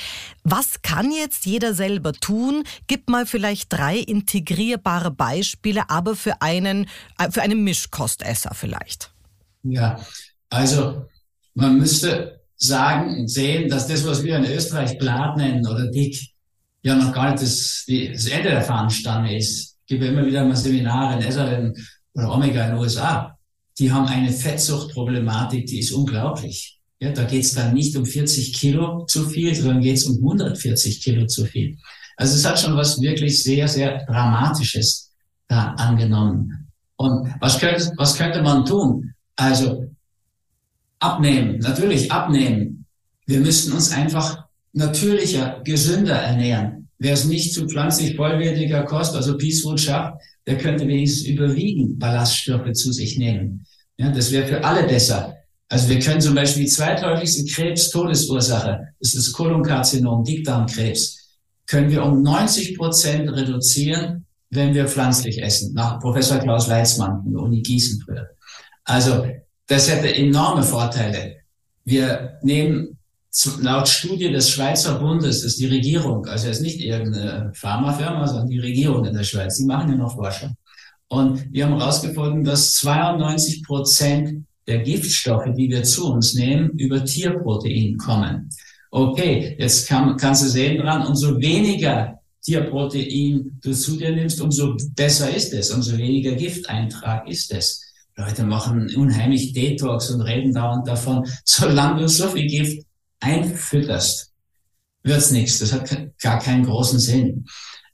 Was 0.45 0.83
kann 0.83 1.11
jetzt 1.11 1.47
jeder 1.47 1.75
selber 1.75 2.13
tun? 2.13 2.63
Gib 2.87 3.11
mal 3.11 3.27
vielleicht 3.27 3.73
drei 3.73 3.97
integrierbare 3.99 5.11
Beispiele, 5.11 5.91
aber 5.91 6.15
für 6.15 6.41
einen, 6.43 6.89
äh, 7.19 7.29
für 7.29 7.43
einen 7.43 7.65
Mischkostesser 7.65 8.55
vielleicht. 8.55 9.11
Ja, 9.65 9.99
also 10.53 11.07
man 11.55 11.79
müsste 11.79 12.41
sagen 12.57 13.21
und 13.21 13.29
sehen, 13.29 13.69
dass 13.69 13.87
das, 13.87 14.07
was 14.07 14.23
wir 14.23 14.37
in 14.37 14.45
Österreich 14.45 14.99
Blatt 14.99 15.37
nennen 15.37 15.67
oder 15.67 15.91
dick, 15.91 16.17
ja 16.83 16.95
noch 16.95 17.13
gar 17.13 17.31
nicht 17.31 17.43
das, 17.43 17.85
das 17.87 18.27
Ende 18.27 18.51
der 18.51 18.63
Fahnenstange 18.63 19.37
ist. 19.37 19.77
Ich 19.81 19.87
gebe 19.87 20.07
immer 20.07 20.27
wieder 20.27 20.45
mal 20.45 20.55
Seminare 20.55 21.15
in 21.15 21.27
Esalen 21.27 21.75
oder 22.15 22.33
Omega 22.33 22.65
in 22.65 22.73
den 22.73 22.81
USA. 22.81 23.37
Die 23.79 23.91
haben 23.91 24.07
eine 24.07 24.31
Fettsuchtproblematik, 24.31 25.67
die 25.67 25.81
ist 25.81 25.93
unglaublich. 25.93 26.79
Ja, 27.01 27.11
da 27.11 27.25
geht 27.25 27.45
es 27.45 27.55
dann 27.55 27.73
nicht 27.75 27.97
um 27.97 28.05
40 28.05 28.53
Kilo 28.53 29.07
zu 29.07 29.29
viel, 29.29 29.55
sondern 29.55 29.81
geht 29.81 29.97
es 29.97 30.05
um 30.05 30.17
140 30.17 31.03
Kilo 31.03 31.27
zu 31.27 31.47
viel. 31.47 31.79
Also 32.17 32.37
es 32.37 32.45
hat 32.45 32.61
schon 32.61 32.77
was 32.77 33.01
wirklich 33.01 33.43
sehr, 33.43 33.67
sehr 33.67 34.05
Dramatisches 34.05 35.13
da 35.49 35.73
angenommen. 35.73 36.71
Und 36.97 37.35
was 37.41 37.59
könnte, 37.59 37.91
was 37.97 38.17
könnte 38.17 38.43
man 38.43 38.65
tun? 38.67 39.15
Also 39.35 39.89
Abnehmen, 41.03 41.59
natürlich 41.59 42.13
abnehmen. 42.13 42.87
Wir 43.27 43.41
müssten 43.41 43.73
uns 43.73 43.91
einfach 43.91 44.45
natürlicher, 44.73 45.61
gesünder 45.65 46.15
ernähren. 46.15 46.89
Wer 46.99 47.15
es 47.15 47.25
nicht 47.25 47.53
zu 47.53 47.67
pflanzlich 47.67 48.15
vollwertiger 48.15 48.85
Kost, 48.85 49.17
also 49.17 49.37
Peace 49.37 49.63
Food 49.63 49.81
schafft, 49.81 50.23
der 50.47 50.59
könnte 50.59 50.87
wenigstens 50.87 51.27
überwiegend 51.27 51.99
Ballaststoffe 51.99 52.73
zu 52.75 52.93
sich 52.93 53.19
nehmen. 53.19 53.67
Ja, 53.97 54.11
das 54.11 54.31
wäre 54.31 54.47
für 54.47 54.65
alle 54.65 54.87
besser. 54.87 55.35
Also 55.69 55.89
wir 55.89 55.99
können 55.99 56.21
zum 56.21 56.37
Beispiel 56.37 56.65
die 56.65 56.69
zweithäufigste 56.69 57.47
Krebs-Todesursache, 57.47 58.89
das 59.01 59.15
ist 59.15 59.33
Kolonkarzinom, 59.33 60.23
Dickdarmkrebs, 60.23 61.19
können 61.67 61.91
wir 61.91 62.05
um 62.05 62.23
90 62.23 62.77
Prozent 62.79 63.29
reduzieren, 63.29 64.27
wenn 64.51 64.73
wir 64.73 64.87
pflanzlich 64.87 65.43
essen, 65.43 65.75
nach 65.75 65.99
Professor 65.99 66.39
Klaus 66.39 66.69
Leitzmann 66.69 67.23
von 67.23 67.33
der 67.33 67.43
Uni 67.43 67.61
Gießen 67.63 68.03
früher. 68.05 68.29
Also 68.85 69.27
das 69.73 69.91
hätte 69.91 70.15
enorme 70.15 70.63
Vorteile. 70.63 71.37
Wir 71.85 72.39
nehmen 72.43 72.99
laut 73.63 73.89
Studie 73.89 74.31
des 74.31 74.51
Schweizer 74.51 74.99
Bundes, 74.99 75.43
ist 75.43 75.59
die 75.59 75.67
Regierung, 75.67 76.27
also 76.27 76.49
ist 76.49 76.61
nicht 76.61 76.79
irgendeine 76.79 77.51
Pharmafirma, 77.55 78.27
sondern 78.27 78.49
die 78.49 78.59
Regierung 78.59 79.07
in 79.07 79.15
der 79.15 79.25
Schweiz, 79.25 79.57
die 79.57 79.65
machen 79.65 79.91
ja 79.91 79.97
noch 79.97 80.15
Forschung. 80.15 80.55
Und 81.09 81.51
wir 81.51 81.65
haben 81.65 81.79
herausgefunden, 81.79 82.45
dass 82.45 82.73
92 82.75 83.63
Prozent 83.63 84.45
der 84.67 84.81
Giftstoffe, 84.81 85.49
die 85.57 85.71
wir 85.71 85.83
zu 85.85 86.13
uns 86.13 86.35
nehmen, 86.35 86.71
über 86.77 87.03
Tierprotein 87.03 87.97
kommen. 87.97 88.51
Okay, 88.91 89.57
jetzt 89.59 89.89
kann, 89.89 90.19
kannst 90.19 90.45
du 90.45 90.49
sehen 90.49 90.83
dran, 90.83 91.07
umso 91.07 91.41
weniger 91.41 92.21
Tierprotein 92.43 93.59
du 93.63 93.73
zu 93.73 93.97
dir 93.97 94.15
nimmst, 94.15 94.39
umso 94.43 94.77
besser 94.95 95.35
ist 95.35 95.55
es, 95.55 95.71
umso 95.71 95.97
weniger 95.97 96.33
Gifteintrag 96.33 97.27
ist 97.27 97.51
es. 97.55 97.92
Leute 98.17 98.45
machen 98.45 98.95
unheimlich 98.95 99.53
Detox 99.53 100.11
und 100.11 100.21
reden 100.21 100.53
da 100.53 100.73
und 100.73 100.87
davon. 100.87 101.27
Solange 101.45 102.01
du 102.01 102.09
so 102.09 102.29
viel 102.29 102.47
Gift 102.47 102.87
einfütterst, 103.21 104.33
wird's 105.03 105.31
nichts. 105.31 105.59
Das 105.59 105.73
hat 105.73 105.91
gar 106.21 106.39
keinen 106.39 106.65
großen 106.65 106.99
Sinn. 106.99 107.47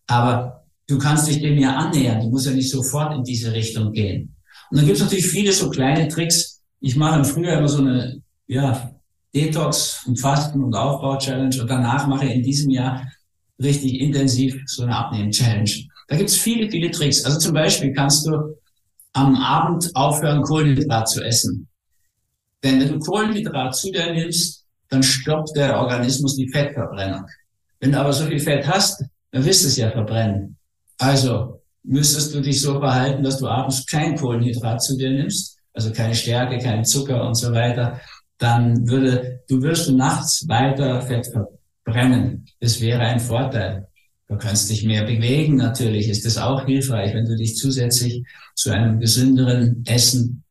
Aber 0.07 0.65
du 0.89 0.99
kannst 0.99 1.29
dich 1.29 1.41
dem 1.41 1.59
ja 1.59 1.77
annähern. 1.77 2.21
Du 2.21 2.31
musst 2.31 2.47
ja 2.47 2.53
nicht 2.53 2.71
sofort 2.71 3.15
in 3.15 3.25
diese 3.25 3.53
Richtung 3.53 3.93
gehen. 3.93 4.35
Und 4.71 4.79
dann 4.79 4.87
gibt's 4.87 5.01
natürlich 5.01 5.29
viele 5.29 5.53
so 5.53 5.71
kleine 5.71 6.09
Tricks. 6.09 6.63
Ich 6.81 6.97
mache 6.97 7.19
im 7.19 7.25
Frühjahr 7.25 7.59
immer 7.59 7.69
so 7.69 7.79
eine, 7.79 8.21
ja, 8.47 8.93
Detox 9.35 10.05
und 10.07 10.19
Fasten 10.19 10.63
und 10.65 10.75
Aufbau-Challenge 10.75 11.61
und 11.61 11.69
danach 11.69 12.07
mache 12.07 12.27
ich 12.27 12.35
in 12.35 12.43
diesem 12.43 12.71
Jahr 12.71 13.07
richtig 13.61 14.01
intensiv 14.01 14.61
so 14.67 14.85
eine 14.85 14.97
Abnehmen-Challenge. 14.97 15.71
Da 16.09 16.17
gibt's 16.17 16.37
viele, 16.37 16.71
viele 16.71 16.91
Tricks. 16.91 17.25
Also 17.25 17.39
zum 17.39 17.53
Beispiel 17.53 17.93
kannst 17.93 18.27
du 18.27 18.57
am 19.19 19.37
Abend 19.37 19.91
aufhören, 19.95 20.43
Kohlenhydrat 20.43 21.09
zu 21.09 21.23
essen. 21.23 21.69
Denn 22.63 22.81
wenn 22.81 22.89
du 22.89 22.99
Kohlenhydrat 22.99 23.75
zu 23.75 23.91
dir 23.91 24.13
nimmst, 24.13 24.65
dann 24.89 25.03
stoppt 25.03 25.57
der 25.57 25.79
Organismus 25.81 26.37
die 26.37 26.49
Fettverbrennung. 26.49 27.27
Wenn 27.81 27.93
du 27.93 28.01
aber 28.01 28.13
so 28.13 28.25
viel 28.27 28.39
Fett 28.39 28.67
hast, 28.67 29.05
dann 29.33 29.45
wirst 29.45 29.65
du 29.65 29.69
es 29.69 29.77
ja 29.77 29.91
verbrennen. 29.91 30.57
Also 30.99 31.63
müsstest 31.83 32.35
du 32.35 32.41
dich 32.41 32.61
so 32.61 32.79
verhalten, 32.81 33.23
dass 33.23 33.39
du 33.39 33.49
abends 33.49 33.87
kein 33.87 34.17
Kohlenhydrat 34.17 34.83
zu 34.83 34.97
dir 34.97 35.11
nimmst, 35.11 35.59
also 35.73 35.93
keine 35.93 36.15
Stärke, 36.15 36.59
kein 36.59 36.85
Zucker 36.85 37.27
und 37.27 37.35
so 37.35 37.53
weiter, 37.53 38.01
dann 38.39 38.89
würde, 38.89 39.43
du 39.49 39.63
wirst 39.63 39.91
nachts 39.91 40.47
weiter 40.49 41.03
Fett 41.03 41.27
verbrennen. 41.85 42.47
Das 42.61 42.81
wäre 42.81 43.01
ein 43.01 43.21
Vorteil. 43.21 43.88
Du 44.29 44.37
kannst 44.37 44.69
dich 44.69 44.85
mehr 44.85 45.05
bewegen, 45.05 45.57
natürlich 45.57 46.09
ist 46.09 46.27
das 46.27 46.37
auch 46.37 46.67
hilfreich, 46.67 47.15
wenn 47.15 47.25
du 47.25 47.35
dich 47.35 47.57
zusätzlich 47.57 48.23
zu 48.55 48.71
einem 48.71 49.01
gesünderen 49.01 49.83
Essen 49.87 50.45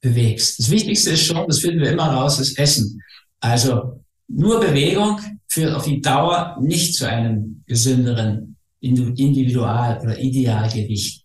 bewegst. 0.00 0.60
Das 0.60 0.70
Wichtigste 0.70 1.10
ist 1.10 1.24
schon, 1.24 1.46
das 1.48 1.58
finden 1.58 1.80
wir 1.80 1.90
immer 1.90 2.06
raus, 2.06 2.38
das 2.38 2.52
Essen. 2.52 3.02
Also 3.40 4.04
nur 4.28 4.60
Bewegung 4.60 5.18
führt 5.48 5.74
auf 5.74 5.84
die 5.84 6.00
Dauer 6.00 6.56
nicht 6.60 6.94
zu 6.94 7.08
einem 7.08 7.64
gesünderen 7.66 8.56
Individual- 8.80 10.00
oder 10.00 10.18
Idealgewicht. 10.18 11.21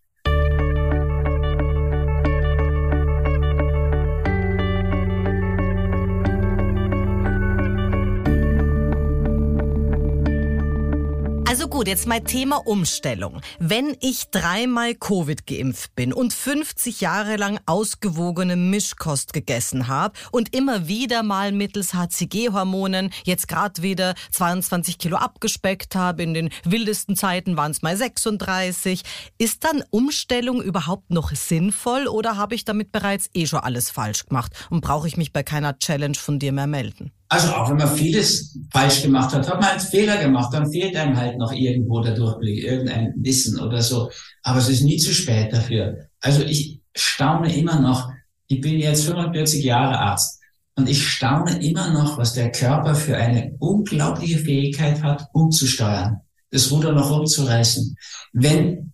Gut, 11.78 11.88
jetzt 11.88 12.08
mein 12.08 12.26
Thema 12.26 12.56
Umstellung. 12.66 13.40
Wenn 13.60 13.96
ich 14.00 14.32
dreimal 14.32 14.96
Covid 14.96 15.46
geimpft 15.46 15.94
bin 15.96 16.12
und 16.12 16.34
50 16.34 17.02
Jahre 17.02 17.36
lang 17.36 17.60
ausgewogene 17.68 18.56
Mischkost 18.56 19.32
gegessen 19.32 19.88
habe 19.88 20.18
und 20.32 20.56
immer 20.56 20.88
wieder 20.88 21.22
mal 21.22 21.52
mittels 21.52 21.94
HCG-Hormonen 21.94 23.12
jetzt 23.26 23.48
gerade 23.48 23.84
wieder 23.84 24.16
22 24.32 24.98
Kilo 24.98 25.18
abgespeckt 25.18 25.94
habe, 25.94 26.24
in 26.24 26.34
den 26.34 26.50
wildesten 26.64 27.16
Zeiten 27.16 27.58
waren 27.58 27.70
es 27.70 27.84
mal 27.84 27.96
36, 27.96 29.04
ist 29.38 29.64
dann 29.64 29.84
Umstellung 29.92 30.64
überhaupt 30.64 31.12
noch 31.12 31.30
sinnvoll 31.30 32.08
oder 32.08 32.38
habe 32.38 32.56
ich 32.56 32.66
damit 32.66 32.92
bereits 32.92 33.30
eh 33.36 33.46
schon 33.46 33.60
alles 33.60 33.92
falsch 33.92 34.26
gemacht 34.26 34.52
und 34.72 34.82
brauche 34.82 35.08
ich 35.08 35.16
mich 35.16 35.32
bei 35.32 35.44
keiner 35.44 35.78
Challenge 35.78 36.18
von 36.18 36.40
dir 36.40 36.54
mehr 36.54 36.66
melden? 36.66 37.12
Also 37.30 37.50
auch 37.50 37.70
wenn 37.70 37.78
man 37.78 37.94
vieles 37.94 38.58
falsch 38.72 39.02
gemacht 39.02 39.34
hat, 39.34 39.50
hat 39.50 39.60
man 39.60 39.72
einen 39.72 39.80
Fehler 39.80 40.18
gemacht, 40.18 40.54
dann 40.54 40.72
fehlt 40.72 40.96
einem 40.96 41.18
halt 41.18 41.38
noch 41.38 41.52
irgendwo 41.52 42.00
der 42.02 42.16
Durchblick, 42.16 42.64
irgendein 42.64 43.14
Wissen 43.18 43.60
oder 43.60 43.82
so. 43.82 44.10
Aber 44.44 44.60
es 44.60 44.70
ist 44.70 44.84
nie 44.84 44.98
zu 44.98 45.14
spät 45.14 45.52
dafür. 45.52 46.08
Also 46.22 46.42
ich 46.44 46.80
staune 46.96 47.54
immer 47.54 47.80
noch, 47.80 48.10
ich 48.48 48.62
bin 48.62 48.80
jetzt 48.80 49.06
45 49.06 49.64
Jahre 49.64 50.00
Arzt 50.00 50.40
und 50.76 50.88
ich 50.88 51.06
staune 51.06 51.62
immer 51.62 51.92
noch, 51.92 52.18
was 52.18 52.34
der 52.34 52.52
Körper 52.52 52.96
für 52.96 53.18
eine 53.18 53.56
unglaubliche 53.60 54.40
Fähigkeit 54.40 55.04
hat, 55.04 55.28
umzusteuern, 55.34 56.22
das 56.52 56.72
Ruder 56.72 56.94
noch 56.94 57.12
umzureißen, 57.12 57.98
wenn 58.32 58.92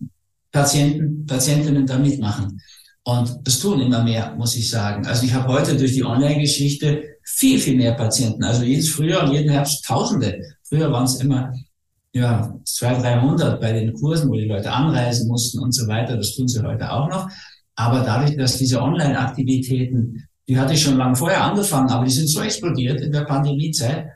Patienten, 0.51 1.25
Patientinnen 1.27 1.85
da 1.85 1.99
mitmachen. 1.99 2.61
Und 3.03 3.39
das 3.43 3.59
tun 3.59 3.81
immer 3.81 4.03
mehr, 4.03 4.33
muss 4.35 4.55
ich 4.55 4.69
sagen. 4.69 5.05
Also 5.05 5.25
ich 5.25 5.33
habe 5.33 5.49
heute 5.49 5.75
durch 5.75 5.93
die 5.93 6.05
Online-Geschichte 6.05 7.12
viel, 7.23 7.59
viel 7.59 7.75
mehr 7.75 7.93
Patienten. 7.93 8.43
Also 8.43 8.63
jedes 8.63 8.89
Frühjahr 8.89 9.23
und 9.23 9.33
jeden 9.33 9.51
Herbst 9.51 9.85
Tausende. 9.85 10.41
Früher 10.63 10.91
waren 10.91 11.05
es 11.05 11.15
immer 11.15 11.53
ja, 12.13 12.53
200, 12.63 13.03
300 13.03 13.61
bei 13.61 13.73
den 13.73 13.93
Kursen, 13.93 14.29
wo 14.29 14.35
die 14.35 14.45
Leute 14.45 14.71
anreisen 14.71 15.27
mussten 15.27 15.59
und 15.59 15.73
so 15.73 15.87
weiter. 15.87 16.15
Das 16.15 16.35
tun 16.35 16.47
sie 16.47 16.61
heute 16.61 16.91
auch 16.91 17.09
noch. 17.09 17.29
Aber 17.75 18.01
dadurch, 18.01 18.37
dass 18.37 18.57
diese 18.57 18.81
Online-Aktivitäten, 18.81 20.27
die 20.47 20.59
hatte 20.59 20.73
ich 20.73 20.81
schon 20.83 20.97
lange 20.97 21.15
vorher 21.15 21.43
angefangen, 21.43 21.89
aber 21.89 22.05
die 22.05 22.11
sind 22.11 22.27
so 22.27 22.41
explodiert 22.41 23.01
in 23.01 23.11
der 23.11 23.21
Pandemiezeit, 23.21 24.07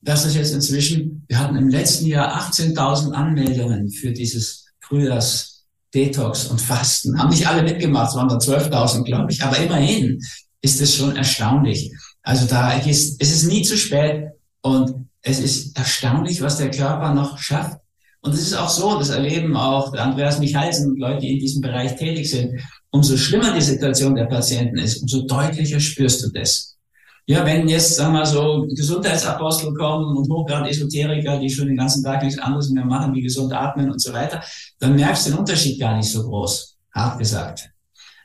dass 0.00 0.24
es 0.24 0.34
jetzt 0.34 0.54
inzwischen, 0.54 1.24
wir 1.28 1.38
hatten 1.38 1.56
im 1.56 1.68
letzten 1.68 2.06
Jahr 2.06 2.40
18.000 2.40 3.12
Anmeldungen 3.12 3.90
für 3.90 4.12
dieses 4.12 4.66
Frühjahrs 4.80 5.64
Detox 5.94 6.46
und 6.46 6.60
Fasten. 6.60 7.18
Haben 7.18 7.30
nicht 7.30 7.46
alle 7.46 7.62
mitgemacht, 7.62 8.10
es 8.10 8.16
waren 8.16 8.28
da 8.28 8.36
12.000, 8.36 9.04
glaube 9.04 9.32
ich. 9.32 9.42
Aber 9.42 9.56
immerhin 9.58 10.18
ist 10.60 10.80
es 10.80 10.96
schon 10.96 11.16
erstaunlich. 11.16 11.92
Also 12.24 12.46
da 12.46 12.72
ist, 12.72 13.20
es 13.20 13.32
ist 13.32 13.44
nie 13.44 13.62
zu 13.62 13.76
spät 13.76 14.30
und 14.62 15.06
es 15.20 15.38
ist 15.38 15.76
erstaunlich, 15.76 16.40
was 16.40 16.56
der 16.56 16.70
Körper 16.70 17.14
noch 17.14 17.38
schafft. 17.38 17.78
Und 18.22 18.32
es 18.32 18.40
ist 18.40 18.54
auch 18.54 18.70
so, 18.70 18.98
das 18.98 19.10
erleben 19.10 19.54
auch 19.54 19.92
Andreas 19.92 20.38
Michalsen 20.38 20.92
und 20.92 20.98
Leute, 20.98 21.20
die 21.20 21.34
in 21.34 21.38
diesem 21.38 21.60
Bereich 21.60 21.94
tätig 21.96 22.30
sind. 22.30 22.58
Umso 22.90 23.18
schlimmer 23.18 23.54
die 23.54 23.60
Situation 23.60 24.14
der 24.14 24.24
Patienten 24.24 24.78
ist, 24.78 25.02
umso 25.02 25.26
deutlicher 25.26 25.78
spürst 25.78 26.24
du 26.24 26.30
das. 26.30 26.78
Ja, 27.26 27.44
wenn 27.44 27.68
jetzt, 27.68 27.96
sagen 27.96 28.14
wir 28.14 28.24
so, 28.24 28.66
Gesundheitsapostel 28.74 29.74
kommen 29.74 30.16
und 30.16 30.30
Hochgrad-Esoteriker, 30.30 31.38
die 31.38 31.50
schon 31.50 31.66
den 31.66 31.76
ganzen 31.76 32.02
Tag 32.02 32.22
nichts 32.22 32.38
anderes 32.38 32.70
mehr 32.70 32.84
machen, 32.84 33.14
wie 33.14 33.22
gesund 33.22 33.52
atmen 33.52 33.90
und 33.90 34.00
so 34.00 34.12
weiter, 34.12 34.42
dann 34.78 34.94
merkst 34.96 35.26
du 35.26 35.30
den 35.30 35.38
Unterschied 35.40 35.78
gar 35.78 35.96
nicht 35.96 36.10
so 36.10 36.22
groß, 36.22 36.76
hart 36.94 37.18
gesagt. 37.18 37.70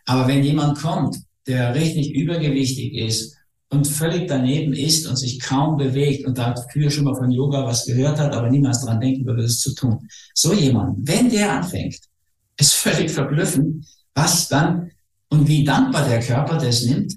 Aber 0.06 0.28
wenn 0.28 0.44
jemand 0.44 0.82
kommt, 0.82 1.18
der 1.48 1.76
richtig 1.76 2.14
übergewichtig 2.14 2.94
ist 2.94 3.39
und 3.70 3.88
völlig 3.88 4.28
daneben 4.28 4.74
ist 4.74 5.08
und 5.08 5.16
sich 5.16 5.40
kaum 5.40 5.78
bewegt 5.78 6.26
und 6.26 6.38
da 6.38 6.56
früher 6.72 6.90
schon 6.90 7.04
mal 7.06 7.16
von 7.16 7.32
Yoga 7.32 7.66
was 7.66 7.86
gehört 7.86 8.20
hat, 8.20 8.34
aber 8.34 8.50
niemals 8.50 8.84
dran 8.84 9.00
denken 9.00 9.26
würde, 9.26 9.44
das 9.44 9.60
zu 9.60 9.76
tun. 9.76 10.08
So 10.34 10.54
jemand, 10.54 11.08
wenn 11.08 11.30
der 11.30 11.54
anfängt, 11.54 12.00
ist 12.58 12.74
völlig 12.74 13.12
verblüffend, 13.12 13.86
was 14.16 14.48
dann 14.48 14.92
und 15.30 15.48
wie 15.48 15.64
dankbar 15.64 16.08
der 16.08 16.20
Körper 16.20 16.58
das 16.58 16.84
nimmt 16.84 17.14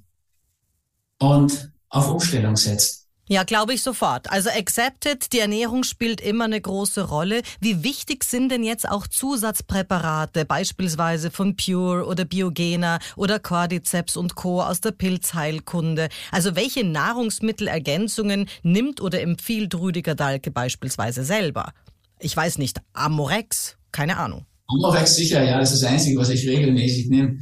und 1.19 1.73
auf 1.89 2.11
Umstellung 2.11 2.57
setzt. 2.57 3.02
Ja, 3.33 3.45
glaube 3.45 3.73
ich 3.73 3.81
sofort. 3.81 4.31
Also 4.31 4.51
accepted, 4.51 5.33
die 5.33 5.39
Ernährung 5.39 5.85
spielt 5.85 6.21
immer 6.21 6.45
eine 6.45 6.61
große 6.61 7.09
Rolle. 7.09 7.41
Wie 7.61 7.83
wichtig 7.83 8.25
sind 8.25 8.51
denn 8.51 8.63
jetzt 8.63 8.87
auch 8.87 9.07
Zusatzpräparate, 9.07 10.45
beispielsweise 10.45 11.31
von 11.31 11.57
Pure 11.57 12.05
oder 12.05 12.27
Biogena 12.27 12.99
oder 13.17 13.39
Cordyceps 13.39 14.19
und 14.19 14.35
Co. 14.35 14.61
aus 14.61 14.83
der 14.83 14.91
Pilzheilkunde? 14.91 16.11
Also 16.31 16.57
welche 16.57 16.85
Nahrungsmittelergänzungen 16.85 18.51
nimmt 18.63 19.01
oder 19.01 19.23
empfiehlt 19.23 19.75
Rüdiger 19.77 20.15
Dahlke 20.15 20.51
beispielsweise 20.51 21.25
selber? 21.25 21.73
Ich 22.21 22.37
weiß 22.37 22.59
nicht, 22.59 22.83
Amorex? 22.93 23.79
Keine 23.93 24.19
Ahnung. 24.19 24.45
Amorex 24.67 25.17
sicher, 25.17 25.43
ja, 25.43 25.59
das 25.59 25.73
ist 25.73 25.83
das 25.83 25.91
Einzige, 25.91 26.19
was 26.19 26.29
ich 26.29 26.47
regelmäßig 26.47 27.09
nehme. 27.09 27.39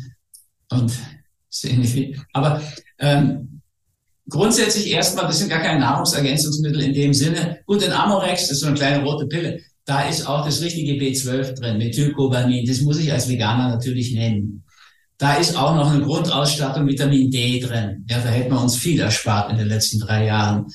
Und. 0.71 0.93
Aber 2.33 2.63
ähm, 3.01 3.60
grundsätzlich 4.29 4.91
erstmal, 4.91 5.27
das 5.27 5.39
sind 5.39 5.49
gar 5.49 5.61
keine 5.61 5.81
Nahrungsergänzungsmittel 5.81 6.83
in 6.83 6.95
dem 6.95 7.15
Sinne. 7.15 7.59
Gut, 7.67 7.83
in 7.83 7.93
Amorex, 7.93 8.43
das 8.43 8.53
ist 8.53 8.61
so 8.61 8.67
eine 8.67 8.77
kleine 8.77 9.05
rote 9.05 9.27
Pille, 9.27 9.61
da 9.85 10.03
ist 10.03 10.27
auch 10.27 10.45
das 10.45 10.61
richtige 10.61 10.93
B12 10.93 11.55
drin, 11.55 11.79
Methylcobamin. 11.79 12.65
Das 12.65 12.81
muss 12.81 12.99
ich 12.99 13.13
als 13.13 13.29
Veganer 13.29 13.71
natürlich 13.71 14.15
nennen. 14.15 14.63
Da 15.19 15.35
ist 15.35 15.57
auch 15.57 15.75
noch 15.75 15.93
eine 15.93 16.03
Grundausstattung 16.03 16.87
Vitamin 16.87 17.31
D 17.31 17.61
drin. 17.61 18.07
Ja, 18.09 18.21
da 18.21 18.29
hätten 18.29 18.53
wir 18.53 18.61
uns 18.61 18.77
viel 18.77 19.01
erspart 19.01 19.51
in 19.51 19.59
den 19.59 19.69
letzten 19.69 19.99
drei 19.99 20.27
Jahren 20.27 20.67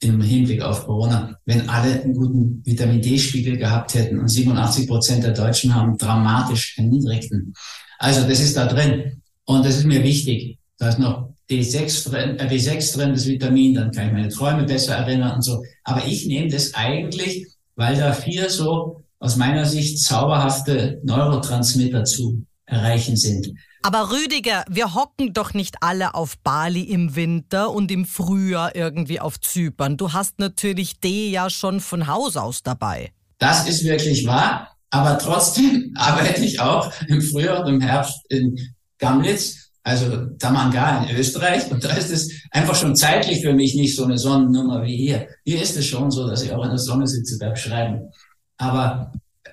im 0.00 0.20
Hinblick 0.22 0.62
auf 0.62 0.86
Corona, 0.86 1.36
wenn 1.44 1.68
alle 1.68 2.00
einen 2.00 2.14
guten 2.14 2.62
Vitamin 2.64 3.02
D-Spiegel 3.02 3.58
gehabt 3.58 3.94
hätten. 3.94 4.18
Und 4.18 4.28
87 4.28 4.86
Prozent 4.86 5.24
der 5.24 5.32
Deutschen 5.32 5.74
haben 5.74 5.98
dramatisch 5.98 6.78
erniedrigten. 6.78 7.52
Also 7.98 8.26
das 8.26 8.40
ist 8.40 8.56
da 8.56 8.66
drin. 8.66 9.20
Und 9.44 9.66
das 9.66 9.76
ist 9.76 9.84
mir 9.84 10.02
wichtig. 10.02 10.58
Da 10.78 10.88
ist 10.88 10.98
noch 10.98 11.34
D6 11.50 12.08
drin, 12.08 12.38
äh, 12.38 12.46
B6 12.46 12.96
drin, 12.96 13.12
das 13.12 13.26
Vitamin, 13.26 13.74
dann 13.74 13.90
kann 13.90 14.06
ich 14.06 14.12
meine 14.12 14.28
Träume 14.28 14.64
besser 14.64 14.94
erinnern 14.94 15.36
und 15.36 15.42
so. 15.42 15.62
Aber 15.84 16.06
ich 16.06 16.26
nehme 16.26 16.48
das 16.48 16.74
eigentlich, 16.74 17.48
weil 17.74 17.96
da 17.96 18.12
vier 18.12 18.48
so 18.48 19.02
aus 19.18 19.36
meiner 19.36 19.66
Sicht 19.66 19.98
zauberhafte 20.02 21.00
Neurotransmitter 21.04 22.04
zu 22.04 22.44
erreichen 22.66 23.16
sind. 23.16 23.52
Aber 23.82 24.10
Rüdiger, 24.10 24.64
wir 24.68 24.94
hocken 24.94 25.32
doch 25.32 25.54
nicht 25.54 25.76
alle 25.80 26.14
auf 26.14 26.38
Bali 26.38 26.82
im 26.82 27.16
Winter 27.16 27.70
und 27.70 27.90
im 27.90 28.04
Frühjahr 28.04 28.76
irgendwie 28.76 29.20
auf 29.20 29.40
Zypern. 29.40 29.96
Du 29.96 30.12
hast 30.12 30.38
natürlich 30.38 31.00
D 31.00 31.30
ja 31.30 31.50
schon 31.50 31.80
von 31.80 32.06
Haus 32.06 32.36
aus 32.36 32.62
dabei. 32.62 33.10
Das 33.38 33.66
ist 33.66 33.84
wirklich 33.84 34.26
wahr, 34.26 34.76
aber 34.90 35.18
trotzdem 35.18 35.94
arbeite 35.96 36.44
ich 36.44 36.60
auch 36.60 36.92
im 37.08 37.22
Frühjahr 37.22 37.64
und 37.64 37.68
im 37.74 37.80
Herbst 37.80 38.20
in 38.28 38.54
Gamlitz 38.98 39.69
also 39.90 40.26
Tamanga 40.38 41.04
in 41.04 41.16
Österreich. 41.16 41.70
Und 41.70 41.82
da 41.84 41.90
ist 41.94 42.10
es 42.10 42.30
einfach 42.52 42.76
schon 42.76 42.94
zeitlich 42.94 43.40
für 43.42 43.52
mich 43.52 43.74
nicht 43.74 43.96
so 43.96 44.04
eine 44.04 44.18
Sonnennummer 44.18 44.84
wie 44.84 44.96
hier. 44.96 45.26
Hier 45.44 45.60
ist 45.60 45.76
es 45.76 45.86
schon 45.86 46.10
so, 46.10 46.28
dass 46.28 46.42
ich 46.42 46.52
auch 46.52 46.62
in 46.62 46.70
der 46.70 46.78
Sonne 46.78 47.06
sitze 47.06 47.38
beim 47.38 47.56
Schreiben. 47.56 48.08
Aber 48.56 49.12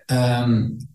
ähm, 0.10 0.88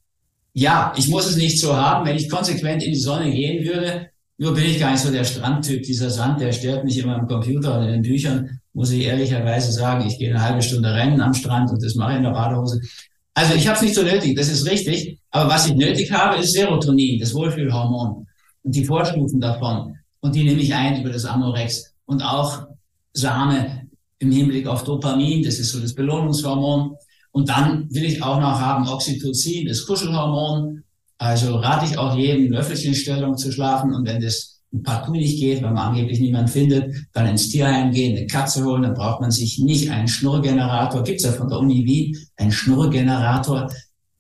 ja, 0.55 0.93
ich 0.97 1.09
muss 1.09 1.29
es 1.29 1.37
nicht 1.37 1.59
so 1.59 1.77
haben. 1.77 2.07
Wenn 2.07 2.17
ich 2.17 2.31
konsequent 2.31 2.85
in 2.85 2.93
die 2.93 2.99
Sonne 2.99 3.33
gehen 3.33 3.65
würde, 3.67 4.11
nur 4.39 4.55
bin 4.55 4.65
ich 4.65 4.79
gar 4.79 4.93
nicht 4.93 5.03
so 5.03 5.11
der 5.11 5.25
Strandtyp. 5.25 5.83
Dieser 5.83 6.11
Sand, 6.11 6.41
der 6.41 6.53
stört 6.53 6.85
mich 6.85 6.99
immer 6.99 7.17
am 7.17 7.27
Computer 7.27 7.79
und 7.79 7.87
in 7.87 7.93
den 7.95 8.03
Büchern, 8.03 8.61
muss 8.73 8.93
ich 8.93 9.05
ehrlicherweise 9.05 9.73
sagen. 9.73 10.07
Ich 10.07 10.19
gehe 10.19 10.31
eine 10.31 10.43
halbe 10.43 10.63
Stunde 10.63 10.95
rennen 10.95 11.21
am 11.21 11.35
Strand 11.35 11.71
und 11.71 11.83
das 11.83 11.97
mache 11.97 12.13
ich 12.13 12.19
in 12.19 12.25
der 12.25 12.31
Badehose. 12.31 12.81
Also 13.35 13.55
ich 13.55 13.67
habe 13.67 13.77
es 13.77 13.83
nicht 13.83 13.95
so 13.95 14.03
nötig, 14.03 14.37
das 14.37 14.49
ist 14.49 14.71
richtig. 14.71 15.19
Aber 15.31 15.51
was 15.51 15.67
ich 15.67 15.75
nötig 15.75 16.13
habe, 16.13 16.41
ist 16.41 16.53
Serotonin, 16.53 17.19
das 17.19 17.35
Wohlfühlhormon 17.35 18.27
die 18.63 18.85
Vorstufen 18.85 19.41
davon. 19.41 19.97
Und 20.21 20.35
die 20.35 20.45
nehme 20.45 20.61
ich 20.61 20.75
ein 20.75 21.01
über 21.01 21.11
das 21.11 21.25
Amorex. 21.25 21.95
Und 22.07 22.23
auch 22.23 22.67
Sahne 23.13 23.89
im 24.19 24.31
Hinblick 24.31 24.67
auf 24.67 24.85
Dopamin, 24.85 25.43
das 25.43 25.59
ist 25.59 25.73
so 25.73 25.81
das 25.81 25.95
Belohnungshormon. 25.95 26.97
Und 27.33 27.49
dann 27.49 27.89
will 27.91 28.05
ich 28.05 28.23
auch 28.23 28.39
noch 28.39 28.61
haben 28.61 28.89
Oxytocin, 28.89 29.67
das 29.67 29.87
Kuschelhormon. 29.87 30.83
Also 31.19 31.57
rate 31.57 31.87
ich 31.87 31.99
auch 31.99 32.17
jedem, 32.17 32.53
Löffelchenstellung 32.53 33.37
zu 33.37 33.51
schlafen. 33.51 33.95
Und 33.95 34.07
wenn 34.07 34.21
das 34.21 34.61
partout 34.83 35.13
nicht 35.13 35.39
geht, 35.39 35.63
weil 35.63 35.73
man 35.73 35.89
angeblich 35.89 36.21
niemand 36.21 36.51
findet, 36.51 36.95
dann 37.13 37.27
ins 37.27 37.49
Tierheim 37.49 37.91
gehen, 37.91 38.17
eine 38.17 38.27
Katze 38.27 38.65
holen, 38.65 38.83
dann 38.83 38.95
braucht 38.95 39.21
man 39.21 39.31
sich 39.31 39.59
nicht 39.59 39.91
einen 39.91 40.09
Schnurrgenerator, 40.09 41.03
gibt's 41.03 41.25
ja 41.25 41.33
von 41.33 41.49
der 41.49 41.59
Uni 41.59 41.85
Wien, 41.85 42.17
einen 42.37 42.53
Schnurrgenerator, 42.53 43.71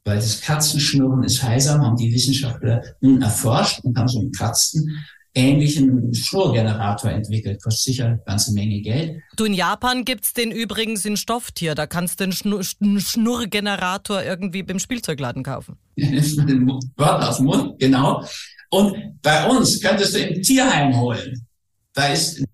weil 0.04 0.16
das 0.16 0.40
Katzenschnurren 0.40 1.22
ist 1.22 1.42
heilsam, 1.42 1.82
haben 1.82 1.96
die 1.96 2.12
Wissenschaftler 2.12 2.82
nun 3.00 3.22
erforscht 3.22 3.80
und 3.84 3.96
haben 3.96 4.08
so 4.08 4.20
einen 4.20 4.32
Katzen 4.32 5.04
ähnlichen 5.34 6.12
Schnurrgenerator 6.14 7.10
entwickelt. 7.10 7.62
Kostet 7.62 7.94
sicher 7.94 8.06
eine 8.06 8.18
ganze 8.26 8.52
Menge 8.52 8.80
Geld. 8.80 9.22
Du, 9.36 9.44
in 9.44 9.54
Japan 9.54 10.04
gibt's 10.04 10.34
den 10.34 10.50
übrigens 10.50 11.04
in 11.04 11.16
Stofftier. 11.16 11.74
Da 11.74 11.86
kannst 11.86 12.20
du 12.20 12.24
den 12.24 12.32
Schnur 12.32 12.62
Schnurrgenerator 12.62 14.22
irgendwie 14.22 14.62
beim 14.62 14.78
Spielzeugladen 14.78 15.42
kaufen. 15.42 15.78
Den 15.96 16.68
Wort 16.96 17.24
aus 17.24 17.36
dem 17.38 17.46
Mund, 17.46 17.78
genau. 17.78 18.24
Und 18.70 19.20
bei 19.22 19.46
uns 19.46 19.80
könntest 19.80 20.14
du 20.14 20.18
im 20.18 20.42
Tierheim 20.42 20.98
holen. 20.98 21.46
Da 21.94 22.08
ist 22.08 22.38
in 22.38 22.46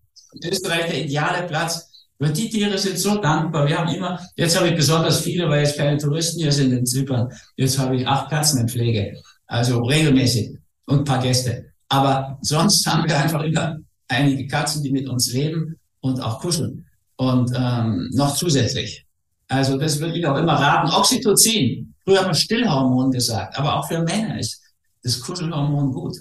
Österreich 0.45 0.87
der 0.87 1.05
ideale 1.05 1.47
Platz. 1.47 1.88
Weil 2.19 2.33
die 2.33 2.49
Tiere 2.49 2.77
sind 2.77 2.99
so 2.99 3.17
dankbar. 3.19 3.67
Wir 3.67 3.79
haben 3.79 3.95
immer, 3.95 4.21
jetzt 4.37 4.57
habe 4.57 4.69
ich 4.69 4.75
besonders 4.75 5.21
viele, 5.21 5.49
weil 5.49 5.65
jetzt 5.65 5.77
keine 5.77 5.97
Touristen 5.99 6.41
hier 6.41 6.53
sind 6.53 6.73
in 6.73 6.85
Zypern. 6.85 7.29
Jetzt 7.57 7.79
habe 7.79 7.97
ich 7.97 8.07
acht 8.07 8.29
Katzen 8.29 8.61
in 8.61 8.69
Pflege. 8.69 9.21
Also 9.47 9.83
regelmäßig. 9.83 10.59
Und 10.87 10.99
ein 11.01 11.05
paar 11.05 11.23
Gäste. 11.23 11.67
Aber 11.89 12.39
sonst 12.43 12.87
haben 12.87 13.09
wir 13.09 13.17
einfach 13.17 13.43
immer 13.43 13.79
einige 14.09 14.47
Katzen, 14.47 14.83
die 14.83 14.91
mit 14.91 15.09
uns 15.09 15.33
leben 15.33 15.77
und 16.01 16.21
auch 16.21 16.41
kuscheln. 16.41 16.87
Und 17.17 17.53
ähm, 17.55 18.11
noch 18.15 18.35
zusätzlich. 18.35 19.05
Also 19.49 19.79
das 19.79 20.01
würde 20.01 20.19
ich 20.19 20.27
auch 20.27 20.37
immer 20.37 20.55
raten. 20.55 20.91
Oxytocin. 20.91 21.95
Früher 22.05 22.21
haben 22.21 22.29
wir 22.29 22.35
Stillhormon 22.35 23.11
gesagt. 23.11 23.59
Aber 23.59 23.77
auch 23.77 23.87
für 23.87 24.03
Männer 24.03 24.39
ist 24.39 24.61
das 25.03 25.21
Kuschelhormon 25.21 25.93
gut. 25.93 26.17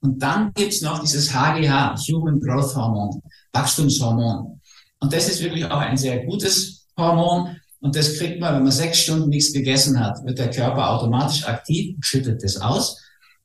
Und 0.00 0.22
dann 0.22 0.52
gibt's 0.54 0.80
noch 0.80 1.00
dieses 1.00 1.32
HGH, 1.34 1.94
Human 2.08 2.40
Growth 2.40 2.74
Hormon, 2.74 3.20
Wachstumshormon. 3.52 4.59
Und 5.00 5.12
das 5.12 5.28
ist 5.28 5.42
wirklich 5.42 5.64
auch 5.64 5.80
ein 5.80 5.96
sehr 5.96 6.24
gutes 6.24 6.86
Hormon. 6.96 7.56
Und 7.80 7.96
das 7.96 8.18
kriegt 8.18 8.40
man, 8.40 8.56
wenn 8.56 8.64
man 8.64 8.72
sechs 8.72 8.98
Stunden 8.98 9.30
nichts 9.30 9.52
gegessen 9.52 9.98
hat, 9.98 10.24
wird 10.24 10.38
der 10.38 10.50
Körper 10.50 10.90
automatisch 10.90 11.46
aktiv, 11.46 11.96
schüttet 12.00 12.42
das 12.42 12.58
aus. 12.58 13.00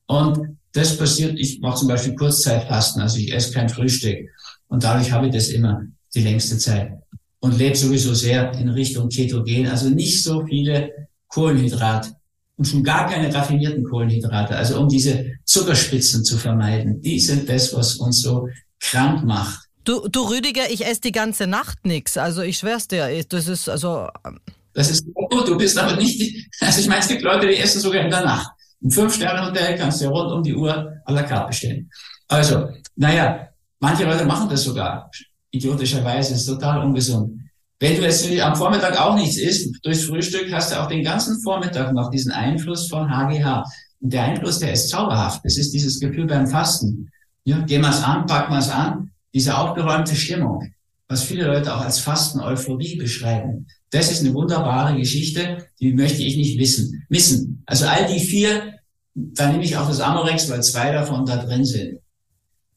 Und 0.08 0.58
das 0.74 0.98
passiert, 0.98 1.40
ich 1.40 1.62
mache 1.62 1.80
zum 1.80 1.88
Beispiel 1.88 2.16
Kurzzeitfasten, 2.16 3.02
also 3.02 3.18
ich 3.18 3.34
esse 3.34 3.54
kein 3.54 3.70
Frühstück. 3.70 4.30
Und 4.68 4.84
dadurch 4.84 5.12
habe 5.12 5.28
ich 5.28 5.34
das 5.34 5.48
immer 5.48 5.84
die 6.14 6.22
längste 6.22 6.58
Zeit. 6.58 6.92
Und 7.40 7.58
lebe 7.58 7.76
sowieso 7.76 8.14
sehr 8.14 8.52
in 8.54 8.70
Richtung 8.70 9.08
Ketogen, 9.08 9.68
also 9.68 9.90
nicht 9.90 10.22
so 10.22 10.46
viele 10.46 10.92
Kohlenhydrate 11.28 12.16
und 12.58 12.66
schon 12.66 12.84
gar 12.84 13.10
keine 13.10 13.34
raffinierten 13.34 13.84
Kohlenhydrate, 13.84 14.56
also 14.56 14.80
um 14.80 14.88
diese 14.88 15.34
Zuckerspitzen 15.44 16.24
zu 16.24 16.38
vermeiden. 16.38 17.02
Die 17.02 17.20
sind 17.20 17.50
das, 17.50 17.74
was 17.74 17.96
uns 17.96 18.22
so 18.22 18.48
krank 18.80 19.24
macht. 19.26 19.65
Du, 19.86 20.08
du 20.08 20.22
Rüdiger, 20.24 20.70
ich 20.72 20.86
esse 20.86 21.02
die 21.02 21.12
ganze 21.12 21.46
Nacht 21.46 21.86
nichts. 21.86 22.18
Also 22.18 22.42
ich 22.42 22.58
schwör's 22.58 22.88
dir, 22.88 23.24
das 23.30 23.48
ist 23.48 23.70
also. 23.70 24.10
Ähm, 24.26 24.40
das 24.74 24.90
ist 24.90 25.06
gut, 25.14 25.48
du 25.48 25.56
bist 25.56 25.78
aber 25.78 25.96
nicht, 25.96 26.50
also 26.60 26.82
ich 26.82 26.88
meine, 26.88 27.00
es 27.00 27.08
gibt 27.08 27.22
Leute, 27.22 27.48
die 27.48 27.56
essen 27.56 27.80
sogar 27.80 28.02
in 28.02 28.10
der 28.10 28.26
Nacht. 28.26 28.52
Im 28.82 28.92
Fünf-Sterne-Hotel 28.92 29.78
kannst 29.78 30.02
du 30.02 30.10
rund 30.10 30.34
um 30.34 30.44
die 30.44 30.54
Uhr 30.54 30.92
à 31.06 31.14
la 31.14 31.24
carte 31.24 31.48
bestellen. 31.48 31.90
Also, 32.28 32.68
naja, 32.98 33.48
manche 33.80 34.04
Leute 34.04 34.26
machen 34.26 34.50
das 34.50 34.64
sogar. 34.64 35.10
Idiotischerweise 35.52 36.34
ist 36.34 36.46
total 36.46 36.84
ungesund. 36.84 37.40
Wenn 37.80 37.96
du 37.96 38.02
jetzt 38.02 38.28
am 38.42 38.56
Vormittag 38.56 39.00
auch 39.00 39.16
nichts 39.16 39.38
isst, 39.38 39.78
durchs 39.86 40.04
Frühstück 40.04 40.52
hast 40.52 40.72
du 40.72 40.82
auch 40.82 40.88
den 40.88 41.04
ganzen 41.04 41.42
Vormittag 41.42 41.94
noch 41.94 42.10
diesen 42.10 42.32
Einfluss 42.32 42.90
von 42.90 43.10
HGH. 43.10 43.64
Und 44.02 44.12
der 44.12 44.24
Einfluss, 44.24 44.60
der 44.60 44.74
ist 44.74 44.90
zauberhaft. 44.90 45.42
Das 45.46 45.58
ist 45.58 45.74
dieses 45.74 46.00
Gefühl 46.00 46.26
beim 46.26 46.48
Fasten. 46.48 47.10
Ja, 47.46 47.60
gehen 47.60 47.82
wir 47.82 47.92
es 47.92 48.04
an, 48.04 48.26
packen 48.26 48.52
wir 48.52 48.60
es 48.60 48.70
an. 48.70 49.12
Diese 49.36 49.58
aufgeräumte 49.58 50.16
Stimmung, 50.16 50.72
was 51.10 51.24
viele 51.24 51.46
Leute 51.46 51.76
auch 51.76 51.82
als 51.82 52.00
Fasten-Euphorie 52.00 52.96
beschreiben. 52.96 53.68
Das 53.90 54.10
ist 54.10 54.22
eine 54.22 54.34
wunderbare 54.34 54.98
Geschichte, 54.98 55.68
die 55.82 55.92
möchte 55.92 56.24
ich 56.24 56.38
nicht 56.38 56.58
wissen, 56.58 57.04
missen. 57.10 57.62
Also 57.66 57.86
all 57.86 58.08
die 58.08 58.22
vier, 58.22 58.76
da 59.14 59.52
nehme 59.52 59.66
ich 59.66 59.76
auch 59.76 59.90
das 59.90 60.00
Amorex, 60.00 60.50
weil 60.50 60.64
zwei 60.64 60.94
davon 60.94 61.26
da 61.26 61.36
drin 61.36 61.66
sind. 61.66 62.00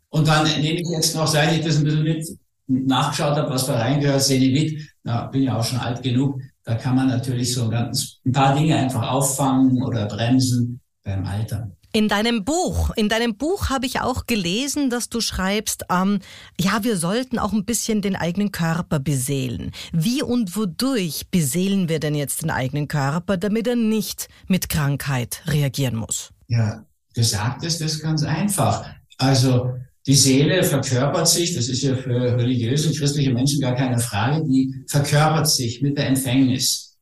Und 0.08 0.26
dann 0.26 0.44
nehme 0.60 0.80
ich 0.80 0.88
jetzt 0.90 1.14
noch, 1.14 1.28
seit 1.28 1.56
ich 1.56 1.64
das 1.64 1.76
ein 1.76 1.84
bisschen 1.84 2.02
mit 2.02 2.26
nachgeschaut 2.66 3.36
habe, 3.36 3.50
was 3.50 3.66
da 3.66 3.78
reingehört, 3.78 4.22
Senevit, 4.22 4.80
na, 5.04 5.26
bin 5.26 5.44
ja 5.44 5.56
auch 5.56 5.64
schon 5.64 5.78
alt 5.78 6.02
genug, 6.02 6.40
da 6.64 6.74
kann 6.74 6.96
man 6.96 7.06
natürlich 7.06 7.54
so 7.54 7.68
ganz, 7.68 8.16
ein 8.26 8.32
paar 8.32 8.56
Dinge 8.56 8.76
einfach 8.76 9.12
auffangen 9.12 9.80
oder 9.82 10.06
bremsen 10.06 10.80
beim 11.04 11.24
Alter. 11.24 11.70
In 11.92 12.08
deinem 12.08 12.44
Buch, 12.44 12.90
in 12.96 13.08
deinem 13.08 13.36
Buch 13.36 13.70
habe 13.70 13.86
ich 13.86 14.00
auch 14.00 14.26
gelesen, 14.26 14.90
dass 14.90 15.08
du 15.08 15.22
schreibst, 15.22 15.86
ähm, 15.90 16.18
ja, 16.60 16.84
wir 16.84 16.98
sollten 16.98 17.38
auch 17.38 17.52
ein 17.52 17.64
bisschen 17.64 18.02
den 18.02 18.14
eigenen 18.14 18.52
Körper 18.52 18.98
beseelen. 19.00 19.72
Wie 19.92 20.22
und 20.22 20.54
wodurch 20.54 21.28
beseelen 21.30 21.88
wir 21.88 21.98
denn 21.98 22.14
jetzt 22.14 22.42
den 22.42 22.50
eigenen 22.50 22.88
Körper, 22.88 23.38
damit 23.38 23.66
er 23.66 23.76
nicht 23.76 24.28
mit 24.48 24.68
Krankheit 24.68 25.42
reagieren 25.46 25.96
muss? 25.96 26.30
Ja, 26.48 26.84
gesagt 27.14 27.64
ist 27.64 27.80
das 27.80 28.00
ganz 28.00 28.22
einfach. 28.22 28.86
Also 29.16 29.74
die 30.06 30.14
Seele 30.14 30.62
verkörpert 30.64 31.28
sich, 31.28 31.54
das 31.54 31.68
ist 31.68 31.82
ja 31.82 31.96
für 31.96 32.36
religiöse 32.36 32.88
und 32.88 32.98
christliche 32.98 33.32
Menschen 33.32 33.60
gar 33.60 33.74
keine 33.74 33.98
Frage, 33.98 34.44
die 34.46 34.74
verkörpert 34.88 35.48
sich 35.48 35.80
mit 35.80 35.96
der 35.96 36.08
Empfängnis. 36.08 36.98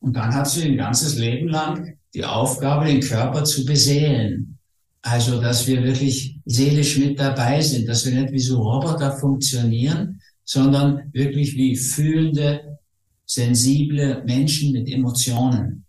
Und 0.00 0.16
dann 0.16 0.34
hat 0.34 0.48
sie 0.48 0.64
ein 0.64 0.76
ganzes 0.78 1.16
Leben 1.16 1.48
lang 1.48 1.98
die 2.14 2.24
Aufgabe, 2.24 2.86
den 2.86 3.00
Körper 3.00 3.44
zu 3.44 3.64
beseelen. 3.64 4.58
Also, 5.02 5.40
dass 5.40 5.66
wir 5.66 5.82
wirklich 5.82 6.38
seelisch 6.46 6.96
mit 6.98 7.18
dabei 7.18 7.60
sind, 7.60 7.88
dass 7.88 8.06
wir 8.06 8.18
nicht 8.18 8.32
wie 8.32 8.40
so 8.40 8.62
Roboter 8.62 9.12
funktionieren, 9.16 10.20
sondern 10.44 11.10
wirklich 11.12 11.56
wie 11.56 11.76
fühlende, 11.76 12.78
sensible 13.26 14.22
Menschen 14.24 14.72
mit 14.72 14.88
Emotionen. 14.88 15.84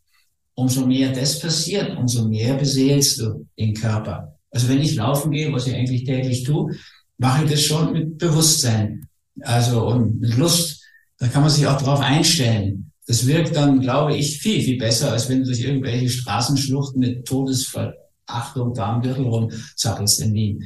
Umso 0.56 0.86
mehr 0.86 1.12
das 1.12 1.40
passiert, 1.40 1.98
umso 1.98 2.28
mehr 2.28 2.56
beseelst 2.56 3.20
du 3.20 3.46
den 3.58 3.74
Körper. 3.74 4.36
Also 4.52 4.70
wenn 4.70 4.82
ich 4.82 4.96
laufen 4.96 5.32
gehe, 5.32 5.52
was 5.52 5.68
ich 5.68 5.76
eigentlich 5.76 6.06
täglich 6.06 6.44
tue, 6.44 6.74
mache 7.18 7.44
ich 7.44 7.52
das 7.52 7.62
schon 7.62 7.92
mit 7.92 8.18
Bewusstsein. 8.18 9.06
Also 9.42 9.86
und 9.88 10.22
mit 10.22 10.38
Lust. 10.38 10.82
Da 11.18 11.28
kann 11.28 11.42
man 11.42 11.52
sich 11.52 11.68
auch 11.68 11.82
drauf 11.82 12.00
einstellen. 12.00 12.85
Das 13.08 13.28
wirkt 13.28 13.56
dann, 13.56 13.80
glaube 13.82 14.16
ich, 14.16 14.40
viel, 14.40 14.62
viel 14.62 14.78
besser, 14.78 15.12
als 15.12 15.30
wenn 15.30 15.40
du 15.40 15.46
durch 15.46 15.62
irgendwelche 15.62 16.10
Straßenschluchten 16.10 17.00
mit 17.00 17.26
Todesverachtung 17.26 18.74
da 18.74 18.94
am 18.94 19.02
Gürtel 19.02 19.26
rumzappelst 19.26 20.22
in 20.22 20.34
Wien. 20.34 20.64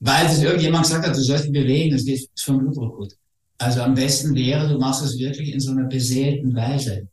Weil 0.00 0.24
das 0.24 0.42
irgendjemand 0.42 0.84
gesagt 0.84 1.06
hat, 1.06 1.16
du 1.16 1.22
sollst 1.22 1.46
dich 1.46 1.52
bewegen, 1.52 1.92
das 1.92 2.04
geht 2.04 2.28
Blutdruck 2.46 2.96
gut. 2.98 3.12
Also 3.58 3.80
am 3.80 3.94
besten 3.94 4.34
wäre, 4.34 4.68
du 4.68 4.78
machst 4.78 5.02
es 5.02 5.18
wirklich 5.18 5.52
in 5.52 5.60
so 5.60 5.70
einer 5.70 5.84
beseelten 5.84 6.54
Weise. 6.54 7.08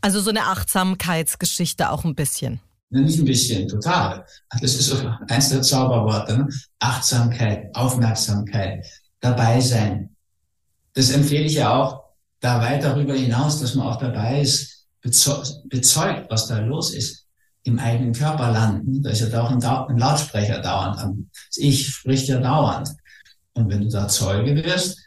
Also 0.00 0.20
so 0.20 0.30
eine 0.30 0.46
Achtsamkeitsgeschichte 0.46 1.90
auch 1.90 2.04
ein 2.04 2.14
bisschen. 2.14 2.60
Nicht 2.88 3.18
ein 3.18 3.24
bisschen, 3.24 3.68
total. 3.68 4.24
Das 4.60 4.74
ist 4.74 4.86
so 4.86 4.96
eins 5.28 5.50
der 5.50 5.62
Zauberworte. 5.62 6.38
Ne? 6.38 6.48
Achtsamkeit, 6.78 7.74
Aufmerksamkeit, 7.74 8.86
dabei 9.20 9.60
sein. 9.60 10.16
Das 10.94 11.10
empfehle 11.10 11.44
ich 11.44 11.54
ja 11.54 11.74
auch 11.74 12.01
da 12.42 12.60
weit 12.60 12.82
darüber 12.84 13.14
hinaus, 13.14 13.60
dass 13.60 13.74
man 13.74 13.86
auch 13.86 13.98
dabei 13.98 14.42
ist, 14.42 14.86
bezeugt, 15.00 16.26
was 16.28 16.48
da 16.48 16.58
los 16.58 16.92
ist 16.92 17.26
im 17.62 17.78
eigenen 17.78 18.12
Körperland. 18.12 18.84
Da 19.04 19.10
ist 19.10 19.20
ja 19.20 19.28
da 19.28 19.42
auch 19.42 19.50
ein, 19.50 19.62
ein 19.62 19.98
Lautsprecher 19.98 20.60
dauernd 20.60 20.98
am. 20.98 21.30
Ich 21.56 21.88
spricht 21.88 22.28
ja 22.28 22.38
dauernd. 22.40 22.88
Und 23.54 23.68
wenn 23.68 23.82
du 23.82 23.88
da 23.88 24.08
Zeuge 24.08 24.56
wirst, 24.56 24.98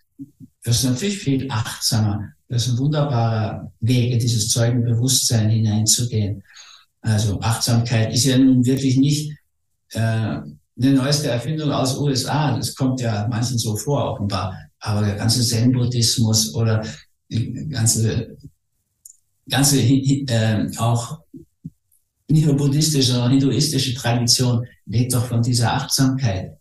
wirst 0.64 0.84
du 0.84 0.90
natürlich 0.90 1.18
viel 1.18 1.52
achtsamer. 1.52 2.30
Das 2.48 2.66
ist 2.66 2.74
ein 2.74 2.78
wunderbarer 2.78 3.72
Weg, 3.82 4.14
in 4.14 4.20
dieses 4.20 4.50
Zeugenbewusstsein 4.50 5.50
hineinzugehen. 5.50 6.44
Also 7.02 7.42
Achtsamkeit 7.42 8.14
ist 8.14 8.24
ja 8.24 8.38
nun 8.38 8.66
wirklich 8.66 8.98
nicht 8.98 9.32
äh, 9.92 10.00
eine 10.00 10.46
neueste 10.78 11.30
Erfindung 11.30 11.72
aus 11.72 11.98
USA. 11.98 12.56
Das 12.56 12.76
kommt 12.76 13.02
ja 13.02 13.28
manchen 13.30 13.58
so 13.58 13.76
vor, 13.76 14.14
offenbar. 14.14 14.58
Aber 14.80 15.06
der 15.06 15.16
ganze 15.16 15.42
Zen-Buddhismus 15.42 16.54
oder 16.54 16.86
ganze, 17.70 18.38
ganze 19.50 19.82
äh, 19.82 20.70
auch 20.78 21.20
nicht 22.28 22.46
nur 22.46 22.56
buddhistische, 22.56 23.14
sondern 23.14 23.32
hinduistische 23.32 23.94
Tradition 23.94 24.66
lebt 24.86 25.14
doch 25.14 25.26
von 25.26 25.42
dieser 25.42 25.74
Achtsamkeit. 25.74 26.58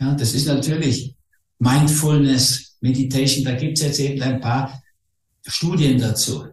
Ja, 0.00 0.14
das 0.14 0.34
ist 0.34 0.46
natürlich 0.46 1.14
Mindfulness, 1.58 2.76
Meditation. 2.80 3.44
Da 3.44 3.52
gibt 3.52 3.78
es 3.78 3.84
jetzt 3.84 4.00
eben 4.00 4.20
ein 4.22 4.40
paar 4.40 4.82
Studien 5.46 5.98
dazu 5.98 6.44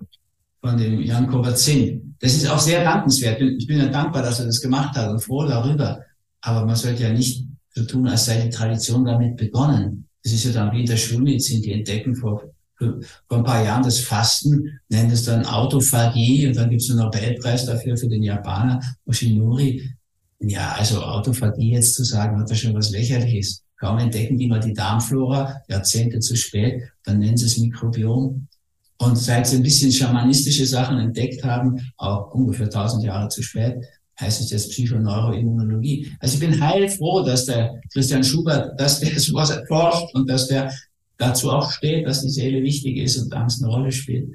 von 0.61 0.77
dem 0.77 1.01
Jan 1.01 1.29
Kabat-Zinn. 1.29 2.15
Das 2.19 2.33
ist 2.35 2.47
auch 2.47 2.59
sehr 2.59 2.83
dankenswert. 2.83 3.41
Ich 3.41 3.67
bin 3.67 3.79
ja 3.79 3.87
dankbar, 3.87 4.21
dass 4.23 4.39
er 4.39 4.45
das 4.45 4.61
gemacht 4.61 4.95
hat 4.95 5.09
und 5.09 5.19
froh 5.19 5.45
darüber. 5.45 6.01
Aber 6.41 6.65
man 6.65 6.75
sollte 6.75 7.03
ja 7.03 7.11
nicht 7.11 7.45
so 7.71 7.83
tun, 7.83 8.07
als 8.07 8.25
sei 8.25 8.41
die 8.41 8.49
Tradition 8.49 9.03
damit 9.03 9.35
begonnen. 9.35 10.07
Das 10.23 10.31
ist 10.31 10.45
ja 10.45 10.51
dann 10.53 10.71
wie 10.71 10.81
in 10.81 10.85
der 10.85 10.95
Schulmedizin, 10.95 11.61
die 11.61 11.73
entdecken 11.73 12.15
vor, 12.15 12.43
vor 12.77 13.37
ein 13.37 13.43
paar 13.43 13.63
Jahren 13.63 13.83
das 13.83 13.99
Fasten, 13.99 14.79
nennen 14.89 15.11
es 15.11 15.23
dann 15.23 15.45
Autophagie 15.45 16.47
und 16.47 16.55
dann 16.55 16.69
gibt 16.69 16.81
es 16.81 16.89
einen 16.89 16.99
Nobelpreis 16.99 17.65
dafür 17.65 17.97
für 17.97 18.07
den 18.07 18.23
Japaner 18.23 18.81
Oshinori. 19.05 19.89
Ja, 20.39 20.75
also 20.77 21.01
Autophagie 21.01 21.73
jetzt 21.73 21.95
zu 21.95 22.03
sagen, 22.03 22.39
hat 22.39 22.49
da 22.49 22.55
schon 22.55 22.73
was 22.73 22.91
Lächerliches. 22.91 23.63
Kaum 23.77 23.97
entdecken 23.99 24.37
die 24.37 24.47
mal 24.47 24.59
die 24.59 24.73
Darmflora, 24.73 25.61
Jahrzehnte 25.67 26.19
zu 26.19 26.35
spät, 26.35 26.83
dann 27.03 27.19
nennen 27.19 27.37
sie 27.37 27.45
es 27.45 27.57
Mikrobiom. 27.57 28.47
Und 28.99 29.17
seit 29.17 29.47
sie 29.47 29.57
ein 29.57 29.63
bisschen 29.63 29.91
schamanistische 29.91 30.65
Sachen 30.65 30.97
entdeckt 30.97 31.43
haben, 31.43 31.91
auch 31.97 32.33
ungefähr 32.33 32.67
1000 32.67 33.03
Jahre 33.03 33.27
zu 33.29 33.41
spät, 33.41 33.75
heißt 34.19 34.41
es 34.41 34.51
jetzt 34.51 34.69
Psychoneuroimmunologie. 34.69 36.11
Also 36.19 36.35
ich 36.35 36.39
bin 36.39 36.61
heilfroh, 36.61 37.23
dass 37.23 37.45
der 37.45 37.81
Christian 37.91 38.23
Schubert, 38.23 38.79
dass 38.79 38.99
der 38.99 39.09
sowas 39.19 39.49
erforscht 39.49 40.13
und 40.13 40.29
dass 40.29 40.47
der 40.47 40.71
dazu 41.23 41.51
auch 41.51 41.71
steht, 41.71 42.05
dass 42.05 42.21
die 42.21 42.29
Seele 42.29 42.61
wichtig 42.61 42.97
ist 42.97 43.17
und 43.17 43.33
Angst 43.33 43.63
eine 43.63 43.71
Rolle 43.71 43.91
spielt. 43.91 44.29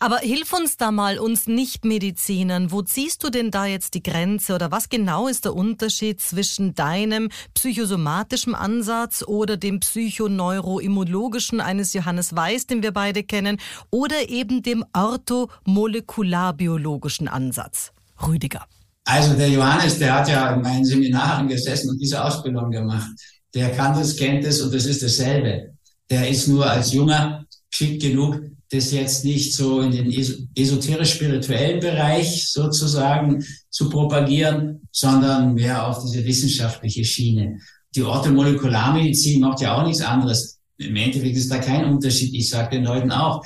Aber 0.00 0.18
hilf 0.18 0.52
uns 0.52 0.76
da 0.76 0.90
mal, 0.90 1.18
uns 1.18 1.46
Nicht-Medizinern. 1.46 2.72
Wo 2.72 2.82
ziehst 2.82 3.24
du 3.24 3.30
denn 3.30 3.50
da 3.50 3.64
jetzt 3.64 3.94
die 3.94 4.02
Grenze 4.02 4.54
oder 4.54 4.70
was 4.70 4.90
genau 4.90 5.28
ist 5.28 5.46
der 5.46 5.54
Unterschied 5.54 6.20
zwischen 6.20 6.74
deinem 6.74 7.30
psychosomatischen 7.54 8.54
Ansatz 8.54 9.24
oder 9.26 9.56
dem 9.56 9.80
psychoneuroimmunologischen 9.80 11.62
eines 11.62 11.94
Johannes 11.94 12.36
Weiß, 12.36 12.66
den 12.66 12.82
wir 12.82 12.92
beide 12.92 13.22
kennen, 13.22 13.56
oder 13.90 14.28
eben 14.28 14.62
dem 14.62 14.84
orthomolekularbiologischen 14.92 17.28
Ansatz? 17.28 17.92
Rüdiger. 18.26 18.66
Also 19.06 19.32
der 19.34 19.48
Johannes, 19.48 19.98
der 19.98 20.14
hat 20.14 20.28
ja 20.28 20.54
in 20.54 20.60
meinen 20.60 20.84
Seminaren 20.84 21.48
gesessen 21.48 21.88
und 21.90 21.98
diese 21.98 22.22
Ausbildung 22.22 22.70
gemacht. 22.70 23.10
Der 23.54 23.70
kann 23.70 23.96
das, 23.96 24.14
kennt 24.16 24.44
es 24.44 24.60
und 24.60 24.74
das 24.74 24.84
ist 24.84 25.02
dasselbe. 25.02 25.73
Der 26.14 26.28
ist 26.28 26.46
nur 26.46 26.64
als 26.64 26.92
Junger 26.92 27.44
geschickt 27.68 28.00
genug, 28.00 28.40
das 28.70 28.92
jetzt 28.92 29.24
nicht 29.24 29.52
so 29.52 29.80
in 29.80 29.90
den 29.90 30.12
esoterisch-spirituellen 30.54 31.80
Bereich 31.80 32.52
sozusagen 32.52 33.44
zu 33.68 33.90
propagieren, 33.90 34.80
sondern 34.92 35.54
mehr 35.54 35.84
auf 35.88 36.04
diese 36.04 36.24
wissenschaftliche 36.24 37.04
Schiene. 37.04 37.58
Die 37.96 38.04
Orthomolekularmedizin 38.04 39.40
macht 39.40 39.60
ja 39.60 39.76
auch 39.76 39.84
nichts 39.84 40.02
anderes. 40.02 40.60
Im 40.78 40.94
Endeffekt 40.94 41.36
ist 41.36 41.50
da 41.50 41.58
kein 41.58 41.84
Unterschied. 41.86 42.32
Ich 42.32 42.48
sage 42.48 42.76
den 42.76 42.84
Leuten 42.84 43.10
auch, 43.10 43.44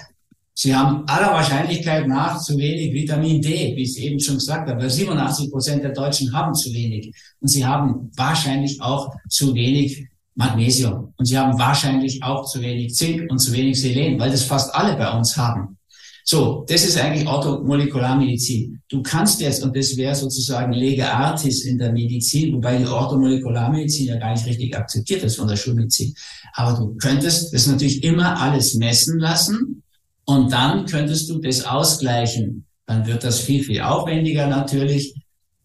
Sie 0.53 0.75
haben 0.75 1.05
aller 1.07 1.33
Wahrscheinlichkeit 1.33 2.07
nach 2.07 2.39
zu 2.39 2.59
wenig 2.59 2.93
Vitamin 2.93 3.41
D, 3.41 3.77
wie 3.77 3.83
ich 3.83 3.91
es 3.91 3.97
eben 3.97 4.21
schon 4.21 4.35
gesagt 4.35 4.69
habe. 4.69 4.91
87 4.91 5.51
Prozent 5.51 5.85
der 5.85 5.93
Deutschen 5.93 6.35
haben 6.35 6.53
zu 6.53 6.71
wenig. 6.75 7.15
Und 7.41 7.49
sie 7.49 7.65
haben 7.65 8.11
wahrscheinlich 8.15 8.83
auch 8.83 9.15
zu 9.31 9.55
wenig 9.55 10.09
Magnesium. 10.39 11.13
Und 11.17 11.27
sie 11.27 11.37
haben 11.37 11.59
wahrscheinlich 11.59 12.23
auch 12.23 12.47
zu 12.47 12.63
wenig 12.63 12.95
Zink 12.95 13.29
und 13.29 13.39
zu 13.39 13.53
wenig 13.53 13.81
Selen, 13.81 14.21
weil 14.21 14.31
das 14.31 14.45
fast 14.45 14.73
alle 14.73 14.97
bei 14.97 15.11
uns 15.11 15.37
haben. 15.37 15.77
So, 16.25 16.65
das 16.69 16.85
ist 16.85 16.97
eigentlich 16.97 17.27
Orthomolekularmedizin. 17.27 18.81
Du 18.89 19.03
kannst 19.03 19.41
jetzt, 19.41 19.65
und 19.65 19.77
das 19.77 19.97
wäre 19.97 20.15
sozusagen 20.15 20.73
Lege 20.73 21.11
Artis 21.11 21.65
in 21.65 21.79
der 21.79 21.93
Medizin, 21.93 22.55
wobei 22.55 22.79
die 22.79 22.87
Orthomolekularmedizin 22.87 24.07
ja 24.07 24.17
gar 24.17 24.33
nicht 24.33 24.47
richtig 24.47 24.77
akzeptiert 24.77 25.25
ist 25.25 25.37
von 25.37 25.49
der 25.49 25.57
Schulmedizin. 25.57 26.15
Aber 26.53 26.79
du 26.79 26.95
könntest 26.99 27.53
das 27.53 27.67
natürlich 27.67 28.05
immer 28.05 28.41
alles 28.41 28.75
messen 28.75 29.19
lassen 29.19 29.83
und 30.25 30.53
dann 30.53 30.87
könntest 30.87 31.31
du 31.31 31.39
das 31.39 31.65
ausgleichen. 31.65 32.65
Dann 32.87 33.07
wird 33.07 33.25
das 33.25 33.41
viel, 33.41 33.65
viel 33.65 33.81
aufwendiger 33.81 34.47
natürlich. 34.47 35.15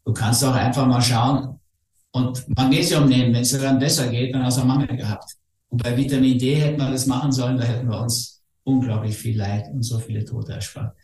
Du 0.06 0.14
kannst 0.14 0.44
auch 0.44 0.56
einfach 0.56 0.88
mal 0.88 1.02
schauen 1.02 1.60
und 2.14 2.48
Magnesium 2.56 3.10
nehmen. 3.10 3.34
Wenn 3.34 3.42
es 3.42 3.52
dann 3.52 3.80
besser 3.80 4.08
geht, 4.08 4.34
dann 4.34 4.44
hast 4.44 4.60
du 4.60 4.66
Mangel 4.66 4.96
gehabt. 4.96 5.36
Und 5.70 5.84
bei 5.84 5.98
Vitamin 5.98 6.38
D 6.38 6.56
hätten 6.56 6.80
wir 6.80 6.92
das 6.92 7.06
machen 7.08 7.32
sollen, 7.32 7.58
da 7.58 7.64
hätten 7.64 7.90
wir 7.90 8.00
uns 8.00 8.42
unglaublich 8.64 9.18
viel 9.18 9.38
Leid 9.38 9.66
und 9.74 9.84
so 9.84 10.00
viele 10.00 10.24
Tote 10.24 10.54
erspart. 10.54 10.96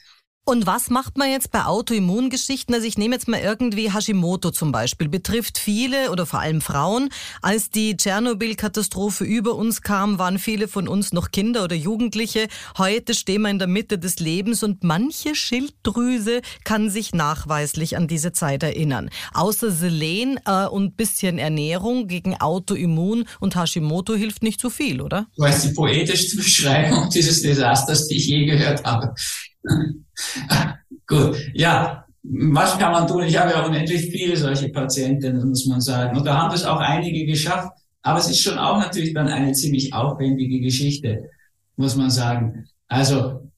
Und 0.49 0.65
was 0.65 0.89
macht 0.89 1.15
man 1.15 1.29
jetzt 1.29 1.51
bei 1.51 1.65
Autoimmungeschichten? 1.65 2.73
Also 2.73 2.87
ich 2.87 2.97
nehme 2.97 3.13
jetzt 3.13 3.27
mal 3.27 3.39
irgendwie 3.39 3.93
Hashimoto 3.93 4.49
zum 4.49 4.71
Beispiel, 4.71 5.07
betrifft 5.07 5.59
viele 5.59 6.09
oder 6.09 6.25
vor 6.25 6.39
allem 6.39 6.59
Frauen. 6.59 7.09
Als 7.43 7.69
die 7.69 7.95
Tschernobyl-Katastrophe 7.95 9.25
über 9.25 9.53
uns 9.53 9.83
kam, 9.83 10.17
waren 10.17 10.39
viele 10.39 10.67
von 10.67 10.87
uns 10.87 11.13
noch 11.13 11.29
Kinder 11.29 11.63
oder 11.63 11.75
Jugendliche. 11.75 12.47
Heute 12.79 13.13
stehen 13.13 13.43
wir 13.43 13.51
in 13.51 13.59
der 13.59 13.67
Mitte 13.67 13.99
des 13.99 14.19
Lebens 14.19 14.63
und 14.63 14.83
manche 14.83 15.35
Schilddrüse 15.35 16.41
kann 16.63 16.89
sich 16.89 17.13
nachweislich 17.13 17.95
an 17.95 18.07
diese 18.07 18.31
Zeit 18.31 18.63
erinnern. 18.63 19.11
Außer 19.35 19.69
Selen 19.69 20.39
äh, 20.47 20.65
und 20.65 20.97
bisschen 20.97 21.37
Ernährung 21.37 22.07
gegen 22.07 22.41
Autoimmun 22.41 23.25
und 23.39 23.55
Hashimoto 23.55 24.15
hilft 24.15 24.41
nicht 24.41 24.59
so 24.61 24.71
viel, 24.71 25.01
oder? 25.01 25.27
Du 25.35 25.43
weißt 25.43 25.65
die 25.65 25.73
poetischste 25.75 26.37
Beschreibung 26.37 27.07
dieses 27.11 27.43
Desasters, 27.43 28.07
die 28.07 28.15
ich 28.15 28.25
je 28.25 28.45
gehört 28.45 28.83
habe. 28.83 29.13
Gut, 31.07 31.37
ja, 31.53 32.05
was 32.23 32.77
kann 32.77 32.91
man 32.91 33.07
tun? 33.07 33.23
Ich 33.23 33.39
habe 33.39 33.51
ja 33.51 33.65
unendlich 33.65 34.11
viele 34.11 34.35
solche 34.35 34.69
Patientinnen, 34.69 35.47
muss 35.47 35.65
man 35.65 35.81
sagen. 35.81 36.17
Und 36.17 36.25
da 36.25 36.37
haben 36.37 36.53
es 36.53 36.65
auch 36.65 36.79
einige 36.79 37.25
geschafft. 37.25 37.71
Aber 38.01 38.19
es 38.19 38.29
ist 38.29 38.41
schon 38.41 38.57
auch 38.57 38.79
natürlich 38.79 39.13
dann 39.13 39.27
eine 39.27 39.51
ziemlich 39.53 39.93
aufwendige 39.93 40.59
Geschichte, 40.59 41.29
muss 41.75 41.95
man 41.95 42.09
sagen. 42.09 42.65
Also 42.87 43.49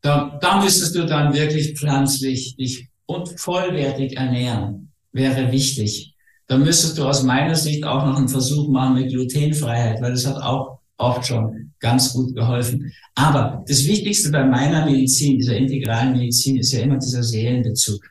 da, 0.00 0.38
da 0.40 0.62
müsstest 0.62 0.94
du 0.94 1.04
dann 1.04 1.34
wirklich 1.34 1.78
pflanzlich 1.78 2.56
dich 2.56 2.88
und 3.06 3.40
vollwertig 3.40 4.16
ernähren, 4.16 4.92
wäre 5.12 5.52
wichtig. 5.52 6.14
Da 6.46 6.58
müsstest 6.58 6.98
du 6.98 7.04
aus 7.04 7.22
meiner 7.22 7.54
Sicht 7.54 7.84
auch 7.84 8.06
noch 8.06 8.16
einen 8.16 8.28
Versuch 8.28 8.68
machen 8.68 8.94
mit 8.94 9.10
Glutenfreiheit, 9.10 10.00
weil 10.00 10.12
das 10.12 10.26
hat 10.26 10.42
auch 10.42 10.79
oft 11.00 11.26
schon 11.26 11.72
ganz 11.80 12.12
gut 12.12 12.34
geholfen. 12.34 12.92
Aber 13.14 13.64
das 13.66 13.86
Wichtigste 13.86 14.30
bei 14.30 14.44
meiner 14.44 14.84
Medizin, 14.84 15.38
dieser 15.38 15.56
integralen 15.56 16.12
Medizin, 16.12 16.58
ist 16.58 16.72
ja 16.72 16.80
immer 16.80 16.98
dieser 16.98 17.22
Seelenbezug. 17.22 18.02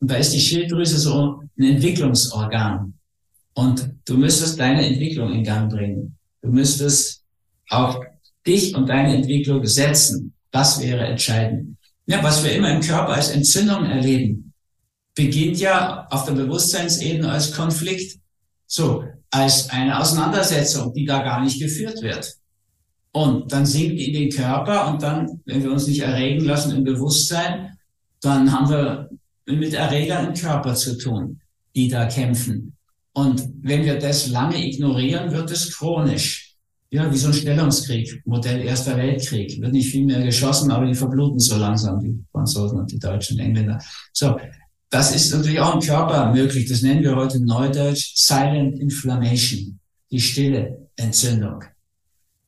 Und 0.00 0.10
da 0.10 0.16
ist 0.16 0.32
die 0.32 0.40
Schilddrüse 0.40 0.98
so 0.98 1.42
ein 1.58 1.64
Entwicklungsorgan. 1.64 2.94
Und 3.54 3.90
du 4.06 4.16
müsstest 4.16 4.58
deine 4.58 4.86
Entwicklung 4.86 5.32
in 5.32 5.44
Gang 5.44 5.70
bringen. 5.70 6.16
Du 6.40 6.48
müsstest 6.48 7.22
auch 7.68 8.02
dich 8.46 8.74
und 8.74 8.88
deine 8.88 9.16
Entwicklung 9.16 9.64
setzen. 9.66 10.32
Das 10.50 10.80
wäre 10.80 11.04
entscheidend. 11.06 11.76
Ja, 12.06 12.22
was 12.22 12.42
wir 12.42 12.52
immer 12.52 12.70
im 12.70 12.80
Körper 12.80 13.12
als 13.12 13.30
Entzündung 13.30 13.84
erleben, 13.84 14.52
beginnt 15.14 15.58
ja 15.58 16.06
auf 16.10 16.24
der 16.24 16.32
Bewusstseinsebene 16.32 17.30
als 17.30 17.52
Konflikt. 17.52 18.18
So, 18.74 19.04
als 19.30 19.68
eine 19.68 20.00
Auseinandersetzung, 20.00 20.94
die 20.94 21.04
da 21.04 21.22
gar 21.22 21.44
nicht 21.44 21.60
geführt 21.60 22.00
wird. 22.00 22.32
Und 23.12 23.52
dann 23.52 23.66
sinkt 23.66 24.00
in 24.00 24.14
den 24.14 24.30
Körper 24.30 24.88
und 24.88 25.02
dann, 25.02 25.42
wenn 25.44 25.62
wir 25.62 25.70
uns 25.70 25.86
nicht 25.86 26.00
erregen 26.00 26.46
lassen 26.46 26.74
im 26.74 26.82
Bewusstsein, 26.82 27.76
dann 28.22 28.50
haben 28.50 28.70
wir 28.70 29.10
mit 29.44 29.74
Erregern 29.74 30.28
im 30.28 30.32
Körper 30.34 30.74
zu 30.74 30.96
tun, 30.96 31.38
die 31.76 31.88
da 31.88 32.06
kämpfen. 32.06 32.74
Und 33.12 33.46
wenn 33.60 33.84
wir 33.84 33.98
das 33.98 34.28
lange 34.28 34.66
ignorieren, 34.66 35.32
wird 35.32 35.50
es 35.50 35.76
chronisch. 35.76 36.56
Ja, 36.90 37.12
wie 37.12 37.18
so 37.18 37.26
ein 37.26 37.34
Stellungskrieg, 37.34 38.22
Modell 38.24 38.62
Erster 38.62 38.96
Weltkrieg. 38.96 39.60
Wird 39.60 39.72
nicht 39.72 39.90
viel 39.90 40.06
mehr 40.06 40.22
geschossen, 40.22 40.70
aber 40.70 40.86
die 40.86 40.94
verbluten 40.94 41.38
so 41.38 41.58
langsam, 41.58 42.00
die 42.00 42.18
Franzosen 42.32 42.78
und 42.78 42.90
die 42.90 42.98
Deutschen, 42.98 43.38
Engländer. 43.38 43.78
So, 44.14 44.34
das 44.92 45.14
ist 45.14 45.32
natürlich 45.32 45.58
auch 45.58 45.74
im 45.74 45.80
Körper 45.80 46.32
möglich. 46.32 46.68
Das 46.68 46.82
nennen 46.82 47.02
wir 47.02 47.16
heute 47.16 47.42
Neudeutsch 47.42 48.12
Silent 48.14 48.78
Inflammation, 48.78 49.80
die 50.10 50.20
stille 50.20 50.86
Entzündung. 50.96 51.64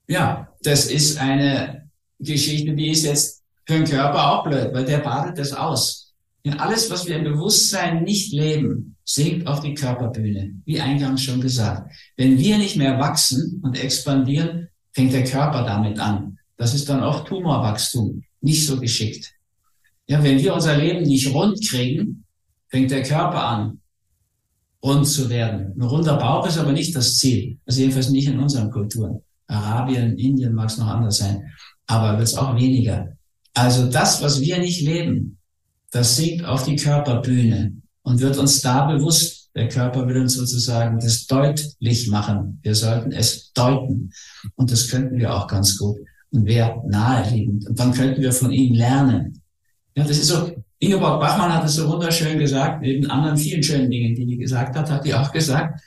Ja, 0.06 0.48
das 0.60 0.86
ist 0.90 1.18
eine 1.18 1.88
Geschichte, 2.20 2.74
die 2.74 2.90
ist 2.90 3.04
jetzt 3.04 3.42
für 3.64 3.78
den 3.78 3.84
Körper 3.84 4.30
auch 4.30 4.44
blöd, 4.44 4.74
weil 4.74 4.84
der 4.84 4.98
badet 4.98 5.38
das 5.38 5.54
aus. 5.54 6.12
Ja, 6.44 6.56
alles, 6.56 6.90
was 6.90 7.06
wir 7.06 7.16
im 7.16 7.24
Bewusstsein 7.24 8.04
nicht 8.04 8.30
leben, 8.34 8.94
sinkt 9.06 9.46
auf 9.46 9.60
die 9.60 9.72
Körperbühne, 9.72 10.60
wie 10.66 10.80
eingangs 10.82 11.22
schon 11.22 11.40
gesagt. 11.40 11.90
Wenn 12.18 12.38
wir 12.38 12.58
nicht 12.58 12.76
mehr 12.76 12.98
wachsen 12.98 13.62
und 13.64 13.82
expandieren, 13.82 14.68
fängt 14.92 15.14
der 15.14 15.24
Körper 15.24 15.64
damit 15.64 15.98
an. 15.98 16.38
Das 16.58 16.74
ist 16.74 16.90
dann 16.90 17.02
auch 17.02 17.24
Tumorwachstum, 17.24 18.22
nicht 18.42 18.66
so 18.66 18.78
geschickt. 18.78 19.32
Ja, 20.06 20.22
wenn 20.22 20.38
wir 20.38 20.52
unser 20.52 20.76
Leben 20.76 21.04
nicht 21.04 21.32
rund 21.32 21.66
kriegen, 21.66 22.23
fängt 22.74 22.90
der 22.90 23.04
Körper 23.04 23.40
an. 23.46 23.80
rund 24.82 25.06
zu 25.06 25.30
werden. 25.30 25.72
Ein 25.76 25.82
runder 25.82 26.16
Bauch 26.16 26.46
ist 26.46 26.58
aber 26.58 26.72
nicht 26.72 26.94
das 26.94 27.16
Ziel. 27.16 27.56
Also 27.64 27.80
jedenfalls 27.80 28.10
nicht 28.10 28.26
in 28.26 28.38
unseren 28.38 28.70
Kulturen. 28.70 29.20
Arabien, 29.46 30.18
Indien 30.18 30.54
mag 30.54 30.68
es 30.68 30.76
noch 30.76 30.88
anders 30.88 31.18
sein, 31.18 31.42
aber 31.86 32.18
wird 32.18 32.28
es 32.28 32.34
auch 32.34 32.54
weniger. 32.56 33.16
Also 33.54 33.88
das, 33.88 34.20
was 34.22 34.40
wir 34.40 34.58
nicht 34.58 34.82
leben, 34.82 35.38
das 35.92 36.16
sinkt 36.16 36.44
auf 36.44 36.64
die 36.64 36.76
Körperbühne 36.76 37.72
und 38.02 38.20
wird 38.20 38.36
uns 38.36 38.60
da 38.60 38.86
bewusst. 38.86 39.50
Der 39.54 39.68
Körper 39.68 40.06
will 40.08 40.20
uns 40.20 40.34
sozusagen 40.34 40.98
das 40.98 41.26
deutlich 41.26 42.08
machen. 42.08 42.58
Wir 42.62 42.74
sollten 42.74 43.12
es 43.12 43.52
deuten. 43.52 44.10
Und 44.56 44.72
das 44.72 44.88
könnten 44.88 45.16
wir 45.16 45.32
auch 45.32 45.46
ganz 45.46 45.78
gut. 45.78 45.96
Und 46.32 46.44
wäre 46.44 46.82
naheliegend. 46.88 47.68
Und 47.68 47.78
dann 47.78 47.92
könnten 47.92 48.20
wir 48.20 48.32
von 48.32 48.50
ihm 48.50 48.74
lernen. 48.74 49.40
Ja, 49.96 50.02
das 50.02 50.18
ist 50.18 50.26
so, 50.26 50.50
Ingeborg 50.84 51.20
Bachmann 51.20 51.52
hat 51.52 51.64
es 51.64 51.74
so 51.74 51.88
wunderschön 51.88 52.38
gesagt, 52.38 52.82
neben 52.82 53.10
anderen 53.10 53.36
vielen 53.36 53.62
schönen 53.62 53.90
Dingen, 53.90 54.14
die 54.14 54.26
die 54.26 54.36
gesagt 54.36 54.76
hat, 54.76 54.90
hat 54.90 55.04
die 55.04 55.14
auch 55.14 55.32
gesagt, 55.32 55.80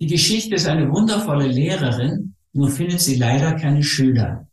die 0.00 0.06
Geschichte 0.06 0.54
ist 0.54 0.66
eine 0.66 0.90
wundervolle 0.90 1.46
Lehrerin, 1.46 2.34
nur 2.52 2.70
findet 2.70 3.00
sie 3.00 3.16
leider 3.16 3.54
keine 3.54 3.82
Schüler. 3.82 4.46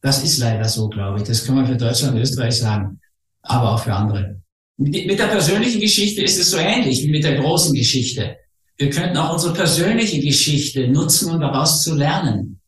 Das 0.00 0.22
ist 0.22 0.38
leider 0.38 0.64
so, 0.68 0.88
glaube 0.88 1.18
ich. 1.18 1.24
Das 1.24 1.44
kann 1.44 1.56
man 1.56 1.66
für 1.66 1.76
Deutschland 1.76 2.14
und 2.14 2.20
Österreich 2.20 2.56
sagen, 2.56 3.00
aber 3.42 3.72
auch 3.72 3.80
für 3.80 3.94
andere. 3.94 4.40
Mit 4.76 5.18
der 5.18 5.26
persönlichen 5.26 5.80
Geschichte 5.80 6.22
ist 6.22 6.38
es 6.38 6.50
so 6.50 6.56
ähnlich 6.56 7.02
wie 7.02 7.10
mit 7.10 7.24
der 7.24 7.40
großen 7.40 7.72
Geschichte. 7.74 8.36
Wir 8.76 8.90
könnten 8.90 9.16
auch 9.16 9.32
unsere 9.32 9.54
persönliche 9.54 10.20
Geschichte 10.20 10.88
nutzen, 10.88 11.30
um 11.30 11.40
daraus 11.40 11.82
zu 11.82 11.94
lernen. 11.94 12.60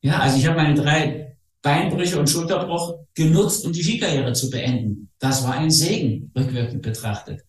Ja, 0.00 0.20
also 0.20 0.38
ich 0.38 0.46
habe 0.46 0.56
meine 0.56 0.74
drei 0.74 1.33
Beinbrüche 1.64 2.20
und 2.20 2.28
Schulterbruch 2.28 2.94
genutzt, 3.14 3.64
um 3.64 3.72
die 3.72 3.82
Skikarriere 3.82 4.34
zu 4.34 4.50
beenden. 4.50 5.08
Das 5.18 5.42
war 5.44 5.54
ein 5.54 5.70
Segen, 5.70 6.30
rückwirkend 6.36 6.82
betrachtet. 6.82 7.40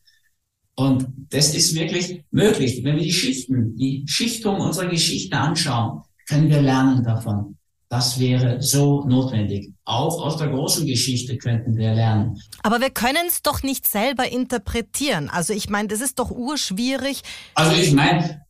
Und 0.76 1.08
das 1.30 1.54
ist 1.54 1.76
wirklich 1.76 2.24
möglich. 2.32 2.82
Wenn 2.84 2.96
wir 2.96 3.04
die 3.04 3.12
Schichten, 3.12 3.76
die 3.76 4.06
Schichtung 4.08 4.62
unserer 4.62 4.88
Geschichte 4.88 5.38
anschauen, 5.38 6.02
können 6.30 6.50
wir 6.50 6.62
lernen 6.62 7.04
davon. 7.04 7.58
Das 7.90 8.18
wäre 8.18 8.62
so 8.62 9.06
notwendig. 9.06 9.74
Auch 9.84 10.22
aus 10.22 10.38
der 10.38 10.48
großen 10.48 10.88
Geschichte 10.88 11.38
könnten 11.38 11.76
wir 11.76 11.94
lernen. 11.94 12.42
Aber 12.64 12.80
wir 12.80 12.92
können 12.92 13.28
es 13.28 13.42
doch 13.42 13.64
nicht 13.64 13.86
selber 13.86 14.32
interpretieren. 14.32 15.30
Also 15.30 15.52
ich 15.52 15.70
meine, 15.70 15.90
das 15.90 16.00
ist 16.00 16.20
doch 16.20 16.32
urschwierig. 16.32 17.22
Also 17.54 17.76
ich 17.76 17.92
meine, 17.92 18.42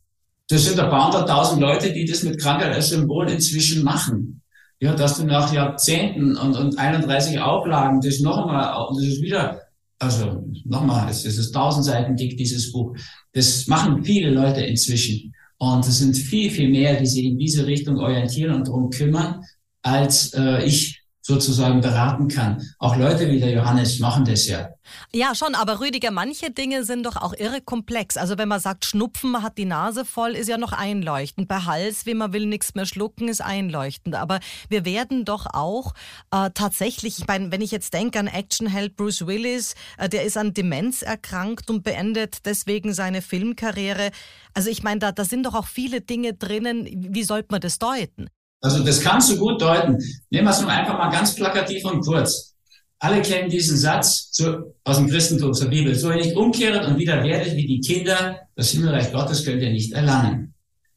das 0.48 0.64
sind 0.64 0.78
ein 0.78 0.90
paar 0.90 1.06
hunderttausend 1.06 1.60
Leute, 1.60 1.92
die 1.92 2.04
das 2.04 2.22
mit 2.22 2.40
Krankheit 2.40 2.72
als 2.72 2.90
Symbol 2.90 3.28
inzwischen 3.28 3.82
machen. 3.82 4.42
Ja, 4.78 4.94
dass 4.94 5.16
du 5.16 5.24
nach 5.24 5.52
Jahrzehnten 5.52 6.36
und, 6.36 6.54
und 6.54 6.78
31 6.78 7.40
Auflagen 7.40 8.00
das 8.02 8.20
nochmal, 8.20 8.86
das 8.94 9.04
ist 9.04 9.22
wieder, 9.22 9.62
also 9.98 10.44
nochmal, 10.64 11.08
es 11.08 11.24
ist 11.24 11.52
tausend 11.52 11.86
Seiten 11.86 12.16
dick, 12.16 12.36
dieses 12.36 12.72
Buch. 12.72 12.94
Das 13.32 13.66
machen 13.66 14.04
viele 14.04 14.30
Leute 14.30 14.60
inzwischen. 14.60 15.34
Und 15.58 15.86
es 15.86 16.00
sind 16.00 16.16
viel, 16.16 16.50
viel 16.50 16.68
mehr, 16.68 17.00
die 17.00 17.06
sich 17.06 17.24
in 17.24 17.38
diese 17.38 17.66
Richtung 17.66 17.98
orientieren 17.98 18.54
und 18.54 18.68
darum 18.68 18.90
kümmern, 18.90 19.42
als 19.82 20.34
äh, 20.34 20.64
ich 20.64 20.95
sozusagen 21.26 21.80
beraten 21.80 22.28
kann. 22.28 22.62
Auch 22.78 22.96
Leute 22.96 23.28
wie 23.28 23.40
der 23.40 23.50
Johannes 23.50 23.98
machen 23.98 24.24
das 24.24 24.46
ja. 24.46 24.68
Ja, 25.12 25.34
schon, 25.34 25.56
aber 25.56 25.80
Rüdiger, 25.80 26.12
manche 26.12 26.52
Dinge 26.52 26.84
sind 26.84 27.04
doch 27.04 27.16
auch 27.16 27.34
irre 27.36 27.60
komplex. 27.60 28.16
Also 28.16 28.38
wenn 28.38 28.46
man 28.46 28.60
sagt, 28.60 28.84
Schnupfen, 28.84 29.32
man 29.32 29.42
hat 29.42 29.58
die 29.58 29.64
Nase 29.64 30.04
voll, 30.04 30.36
ist 30.36 30.48
ja 30.48 30.56
noch 30.56 30.72
einleuchtend. 30.72 31.48
Bei 31.48 31.58
Hals, 31.62 32.06
wie 32.06 32.14
man 32.14 32.32
will 32.32 32.46
nichts 32.46 32.76
mehr 32.76 32.86
schlucken, 32.86 33.26
ist 33.26 33.40
einleuchtend. 33.40 34.14
Aber 34.14 34.38
wir 34.68 34.84
werden 34.84 35.24
doch 35.24 35.46
auch 35.52 35.94
äh, 36.30 36.50
tatsächlich, 36.54 37.18
ich 37.18 37.26
meine, 37.26 37.50
wenn 37.50 37.60
ich 37.60 37.72
jetzt 37.72 37.92
denke 37.92 38.20
an 38.20 38.28
Actionheld 38.28 38.96
Bruce 38.96 39.26
Willis, 39.26 39.74
äh, 39.98 40.08
der 40.08 40.22
ist 40.22 40.36
an 40.36 40.54
Demenz 40.54 41.02
erkrankt 41.02 41.70
und 41.70 41.82
beendet 41.82 42.46
deswegen 42.46 42.94
seine 42.94 43.20
Filmkarriere. 43.20 44.12
Also 44.54 44.70
ich 44.70 44.84
meine, 44.84 45.00
da, 45.00 45.10
da 45.10 45.24
sind 45.24 45.44
doch 45.44 45.54
auch 45.54 45.66
viele 45.66 46.02
Dinge 46.02 46.34
drinnen. 46.34 46.86
Wie 46.86 47.24
sollte 47.24 47.48
man 47.50 47.60
das 47.60 47.80
deuten? 47.80 48.28
Also 48.60 48.82
das 48.82 49.00
kannst 49.00 49.30
du 49.30 49.36
gut 49.36 49.60
deuten. 49.60 49.98
Nehmen 50.30 50.46
wir 50.46 50.50
es 50.50 50.60
nur 50.60 50.70
einfach 50.70 50.98
mal 50.98 51.10
ganz 51.10 51.34
plakativ 51.34 51.84
und 51.84 52.00
kurz. 52.00 52.54
Alle 52.98 53.20
kennen 53.20 53.50
diesen 53.50 53.76
Satz 53.76 54.30
zu, 54.32 54.74
aus 54.84 54.96
dem 54.96 55.08
Christentum, 55.08 55.52
zur 55.52 55.68
Bibel. 55.68 55.94
So 55.94 56.10
ihr 56.10 56.16
nicht 56.16 56.34
umkehret 56.34 56.86
und 56.86 56.98
wieder 56.98 57.22
werdet 57.22 57.54
wie 57.54 57.66
die 57.66 57.80
Kinder, 57.80 58.40
das 58.54 58.70
Himmelreich 58.70 59.12
Gottes 59.12 59.44
könnt 59.44 59.62
ihr 59.62 59.70
nicht 59.70 59.92
erlangen. 59.92 60.54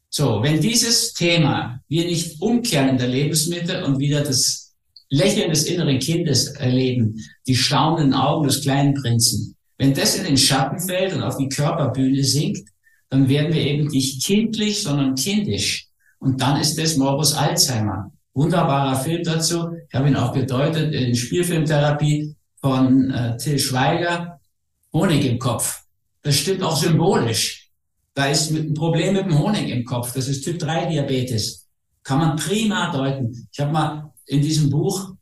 So, 0.08 0.42
wenn 0.42 0.60
dieses 0.60 1.12
Thema 1.12 1.80
wir 1.88 2.04
nicht 2.04 2.40
umkehren 2.40 2.88
in 2.88 2.98
der 2.98 3.08
Lebensmitte 3.08 3.84
und 3.84 3.98
wieder 3.98 4.22
das 4.22 4.74
Lächeln 5.10 5.50
des 5.50 5.64
inneren 5.64 5.98
Kindes 5.98 6.48
erleben, 6.48 7.16
die 7.46 7.54
staunenden 7.54 8.14
Augen 8.14 8.46
des 8.46 8.62
kleinen 8.62 8.94
Prinzen, 8.94 9.56
wenn 9.78 9.94
das 9.94 10.16
in 10.16 10.24
den 10.24 10.36
Schatten 10.36 10.80
fällt 10.80 11.14
und 11.14 11.22
auf 11.22 11.36
die 11.36 11.48
Körperbühne 11.48 12.24
sinkt, 12.24 12.68
dann 13.08 13.28
werden 13.28 13.52
wir 13.52 13.62
eben 13.62 13.86
nicht 13.88 14.24
kindlich, 14.24 14.82
sondern 14.82 15.14
kindisch. 15.14 15.89
Und 16.20 16.40
dann 16.40 16.60
ist 16.60 16.78
das 16.78 16.96
Morbus 16.96 17.34
Alzheimer. 17.34 18.12
Wunderbarer 18.34 18.96
Film 18.96 19.24
dazu. 19.24 19.70
Ich 19.88 19.94
habe 19.94 20.08
ihn 20.08 20.16
auch 20.16 20.32
gedeutet 20.32 20.94
in 20.94 21.14
Spielfilmtherapie 21.14 22.36
von 22.60 23.10
äh, 23.10 23.36
Till 23.36 23.58
Schweiger. 23.58 24.38
Honig 24.92 25.24
im 25.26 25.38
Kopf. 25.38 25.82
Das 26.22 26.36
stimmt 26.36 26.62
auch 26.62 26.76
symbolisch. 26.76 27.70
Da 28.14 28.26
ist 28.26 28.50
ein 28.50 28.74
Problem 28.74 29.14
mit 29.14 29.24
dem 29.24 29.38
Honig 29.38 29.68
im 29.68 29.84
Kopf. 29.84 30.12
Das 30.12 30.28
ist 30.28 30.44
Typ 30.44 30.58
3 30.58 30.86
Diabetes. 30.86 31.66
Kann 32.02 32.18
man 32.18 32.36
prima 32.36 32.92
deuten. 32.92 33.48
Ich 33.52 33.58
habe 33.60 33.72
mal 33.72 34.12
in 34.26 34.42
diesem 34.42 34.70
Buch 34.70 35.14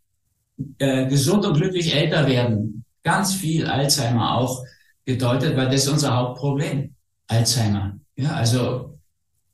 äh, 0.78 1.06
Gesund 1.06 1.46
und 1.46 1.54
glücklich 1.54 1.94
älter 1.94 2.26
werden 2.26 2.84
ganz 3.02 3.34
viel 3.34 3.66
Alzheimer 3.66 4.36
auch 4.36 4.64
gedeutet, 5.06 5.56
weil 5.56 5.66
das 5.66 5.84
ist 5.84 5.88
unser 5.88 6.14
Hauptproblem. 6.14 6.94
Alzheimer. 7.26 7.98
Ja, 8.16 8.32
also 8.32 8.97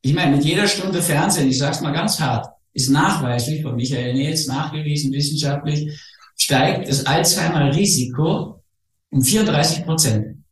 ich 0.04 0.12
meine, 0.12 0.36
mit 0.36 0.44
jeder 0.44 0.68
Stunde 0.68 1.00
Fernsehen, 1.00 1.48
ich 1.48 1.56
sage 1.56 1.76
es 1.76 1.80
mal 1.80 1.92
ganz 1.92 2.20
hart, 2.20 2.46
ist 2.74 2.90
nachweislich 2.90 3.62
von 3.62 3.74
Michael 3.74 4.12
Nils 4.12 4.46
nachgewiesen 4.46 5.10
wissenschaftlich, 5.12 5.98
steigt 6.36 6.90
das 6.90 7.06
Alzheimer-Risiko 7.06 8.62
um 9.10 9.22
34 9.22 9.84
Prozent. 9.84 10.44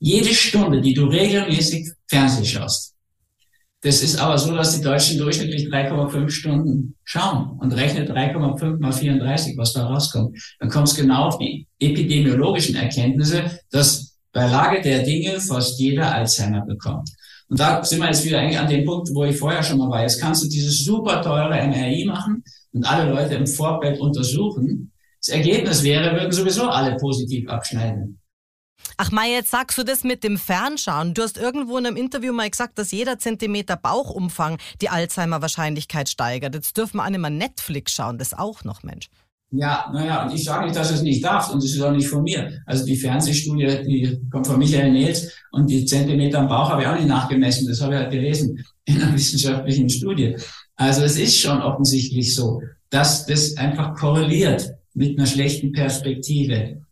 Jede 0.00 0.34
Stunde, 0.34 0.82
die 0.82 0.92
du 0.92 1.06
regelmäßig 1.06 1.92
Fernsehen 2.06 2.44
schaust. 2.44 2.92
Das 3.80 4.02
ist 4.02 4.18
aber 4.18 4.36
so, 4.36 4.54
dass 4.54 4.76
die 4.76 4.84
Deutschen 4.84 5.16
durchschnittlich 5.16 5.68
3,5 5.68 6.28
Stunden 6.28 6.94
schauen 7.04 7.58
und 7.60 7.72
rechnet 7.72 8.10
3,5 8.10 8.80
mal 8.80 8.92
34, 8.92 9.56
was 9.56 9.72
da 9.72 9.86
rauskommt. 9.86 10.38
Dann 10.60 10.68
kommt 10.68 10.88
es 10.88 10.94
genau 10.94 11.28
auf 11.28 11.38
die 11.38 11.66
epidemiologischen 11.78 12.76
Erkenntnisse, 12.76 13.60
dass 13.70 14.18
bei 14.30 14.46
Lage 14.46 14.82
der 14.82 15.04
Dinge 15.04 15.40
fast 15.40 15.80
jeder 15.80 16.14
Alzheimer 16.14 16.66
bekommt. 16.66 17.08
Und 17.48 17.60
da 17.60 17.84
sind 17.84 18.00
wir 18.00 18.06
jetzt 18.06 18.24
wieder 18.24 18.40
eigentlich 18.40 18.58
an 18.58 18.68
dem 18.68 18.84
Punkt, 18.84 19.10
wo 19.12 19.24
ich 19.24 19.36
vorher 19.36 19.62
schon 19.62 19.78
mal 19.78 19.90
war. 19.90 20.02
Jetzt 20.02 20.20
kannst 20.20 20.42
du 20.44 20.48
dieses 20.48 20.84
super 20.84 21.22
teure 21.22 21.66
MRI 21.66 22.04
machen 22.06 22.42
und 22.72 22.84
alle 22.84 23.10
Leute 23.10 23.34
im 23.34 23.46
Vorfeld 23.46 24.00
untersuchen. 24.00 24.92
Das 25.20 25.28
Ergebnis 25.34 25.82
wäre, 25.82 26.14
würden 26.14 26.32
sowieso 26.32 26.68
alle 26.68 26.96
positiv 26.96 27.48
abschneiden. 27.48 28.20
Ach 28.96 29.10
Mai, 29.10 29.32
jetzt 29.32 29.50
sagst 29.50 29.76
du 29.78 29.82
das 29.82 30.04
mit 30.04 30.22
dem 30.22 30.38
Fernschauen. 30.38 31.14
Du 31.14 31.22
hast 31.22 31.36
irgendwo 31.36 31.78
in 31.78 31.86
einem 31.86 31.96
Interview 31.96 32.32
mal 32.32 32.48
gesagt, 32.48 32.78
dass 32.78 32.92
jeder 32.92 33.18
Zentimeter 33.18 33.76
Bauchumfang 33.76 34.58
die 34.80 34.88
Alzheimer-Wahrscheinlichkeit 34.88 36.08
steigert. 36.08 36.54
Jetzt 36.54 36.76
dürfen 36.76 36.98
wir 36.98 37.04
alle 37.04 37.18
mal 37.18 37.30
Netflix 37.30 37.92
schauen, 37.92 38.18
das 38.18 38.34
auch 38.34 38.62
noch, 38.64 38.82
Mensch. 38.82 39.08
Ja, 39.50 39.90
naja, 39.92 40.24
und 40.24 40.34
ich 40.34 40.42
sage 40.42 40.64
nicht, 40.64 40.76
dass 40.76 40.90
es 40.90 41.02
nicht 41.02 41.24
darf 41.24 41.50
und 41.50 41.62
es 41.62 41.74
ist 41.74 41.80
auch 41.80 41.92
nicht 41.92 42.08
von 42.08 42.24
mir. 42.24 42.60
Also 42.66 42.84
die 42.84 42.96
Fernsehstudie, 42.96 43.82
die 43.84 44.20
kommt 44.30 44.46
von 44.46 44.58
Michael 44.58 44.92
Nels 44.92 45.32
und 45.52 45.70
die 45.70 45.84
Zentimeter 45.84 46.40
am 46.40 46.48
Bauch 46.48 46.70
habe 46.70 46.82
ich 46.82 46.88
auch 46.88 46.96
nicht 46.96 47.06
nachgemessen. 47.06 47.68
Das 47.68 47.80
habe 47.80 47.94
ich 47.94 48.00
halt 48.00 48.10
gelesen 48.10 48.64
in 48.84 49.00
einer 49.00 49.14
wissenschaftlichen 49.14 49.88
Studie. 49.88 50.36
Also 50.74 51.02
es 51.02 51.16
ist 51.16 51.38
schon 51.38 51.62
offensichtlich 51.62 52.34
so, 52.34 52.60
dass 52.90 53.26
das 53.26 53.56
einfach 53.56 53.94
korreliert 53.94 54.72
mit 54.94 55.18
einer 55.18 55.26
schlechten 55.26 55.72
Perspektive. 55.72 56.83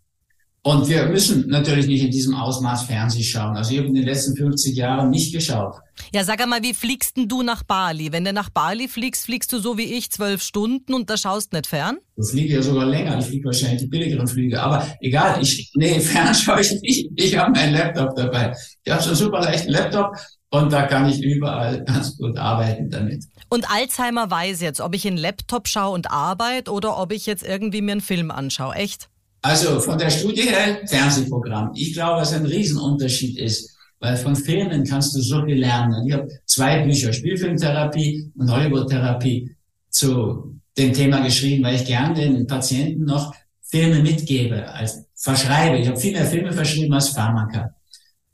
Und 0.64 0.88
wir 0.88 1.07
müssen 1.07 1.48
natürlich 1.48 1.88
nicht 1.88 2.05
in 2.05 2.12
diesem 2.12 2.37
Ausmaß 2.37 2.85
Fernseh 2.85 3.25
schauen. 3.25 3.57
Also 3.57 3.72
ich 3.72 3.79
habe 3.79 3.88
in 3.88 3.94
den 3.94 4.05
letzten 4.05 4.37
50 4.37 4.77
Jahren 4.77 5.11
nicht 5.11 5.33
geschaut. 5.33 5.75
Ja, 6.14 6.22
sag 6.22 6.40
einmal, 6.40 6.62
wie 6.62 6.72
fliegst 6.72 7.16
denn 7.16 7.27
du 7.27 7.42
nach 7.42 7.64
Bali? 7.64 8.12
Wenn 8.12 8.25
du 8.25 8.33
nach 8.33 8.48
Bali 8.48 8.87
fliegst, 8.87 9.25
fliegst 9.25 9.53
du 9.53 9.59
so 9.59 9.77
wie 9.77 9.92
ich 9.94 10.12
zwölf 10.12 10.40
Stunden 10.40 10.94
und 10.94 11.11
da 11.11 11.16
schaust 11.16 11.53
nicht 11.53 11.66
fern? 11.66 11.98
Ich 12.16 12.31
fliege 12.31 12.55
ja 12.55 12.62
sogar 12.62 12.87
länger. 12.87 13.18
Ich 13.18 13.27
fliege 13.27 13.46
wahrscheinlich 13.46 13.81
die 13.81 13.88
billigeren 13.88 14.29
Flüge. 14.29 14.62
Aber 14.62 14.87
egal, 15.01 15.42
ich, 15.42 15.72
nee, 15.75 15.98
fern 16.01 16.33
schaue 16.33 16.61
ich 16.61 16.81
nicht. 16.81 17.11
Ich 17.16 17.37
habe 17.37 17.51
meinen 17.51 17.75
Laptop 17.75 18.14
dabei. 18.14 18.55
Ich 18.85 18.92
habe 18.92 19.03
so 19.03 19.09
einen 19.09 19.18
super 19.18 19.40
leichten 19.40 19.72
Laptop 19.72 20.14
und 20.51 20.72
da 20.72 20.83
kann 20.83 21.09
ich 21.09 21.20
überall 21.22 21.83
ganz 21.85 22.16
gut 22.16 22.37
arbeiten 22.37 22.88
damit. 22.88 23.25
Und 23.48 23.68
Alzheimer 23.68 24.31
weiß 24.31 24.61
jetzt, 24.61 24.81
ob 24.81 24.94
ich 24.94 25.07
in 25.07 25.16
Laptop 25.16 25.66
schaue 25.66 25.94
und 25.94 26.12
arbeite 26.12 26.70
oder 26.70 26.98
ob 26.98 27.11
ich 27.11 27.27
jetzt 27.27 27.42
irgendwie 27.42 27.81
mir 27.81 27.92
einen 27.92 28.01
Film 28.01 28.31
anschaue. 28.31 28.77
Echt? 28.77 29.09
Also 29.42 29.81
von 29.81 29.98
der 29.98 30.11
Studie 30.11 30.42
her 30.42 30.81
Fernsehprogramm. 30.87 31.72
Ich 31.74 31.92
glaube, 31.92 32.20
dass 32.20 32.33
ein 32.33 32.46
Riesenunterschied 32.46 33.38
ist, 33.38 33.76
weil 33.98 34.16
von 34.16 34.37
Filmen 34.37 34.85
kannst 34.85 35.14
du 35.14 35.20
so 35.20 35.44
viel 35.44 35.59
lernen. 35.59 36.07
Ich 36.07 36.12
habe 36.14 36.28
zwei 36.46 36.85
Bücher, 36.85 37.12
Spielfilmtherapie 37.12 38.31
und 38.37 38.50
Hollywoodtherapie, 38.50 39.55
zu 39.90 40.59
dem 40.78 40.92
Thema 40.92 41.20
geschrieben, 41.20 41.64
weil 41.64 41.76
ich 41.76 41.85
gern 41.85 42.14
den 42.14 42.46
Patienten 42.46 43.05
noch 43.05 43.35
Filme 43.62 44.00
mitgebe, 44.00 44.68
als 44.68 45.05
verschreibe. 45.14 45.78
Ich 45.78 45.88
habe 45.88 45.98
viel 45.98 46.12
mehr 46.12 46.24
Filme 46.24 46.52
verschrieben 46.52 46.94
als 46.94 47.11
Pharmaka. 47.11 47.74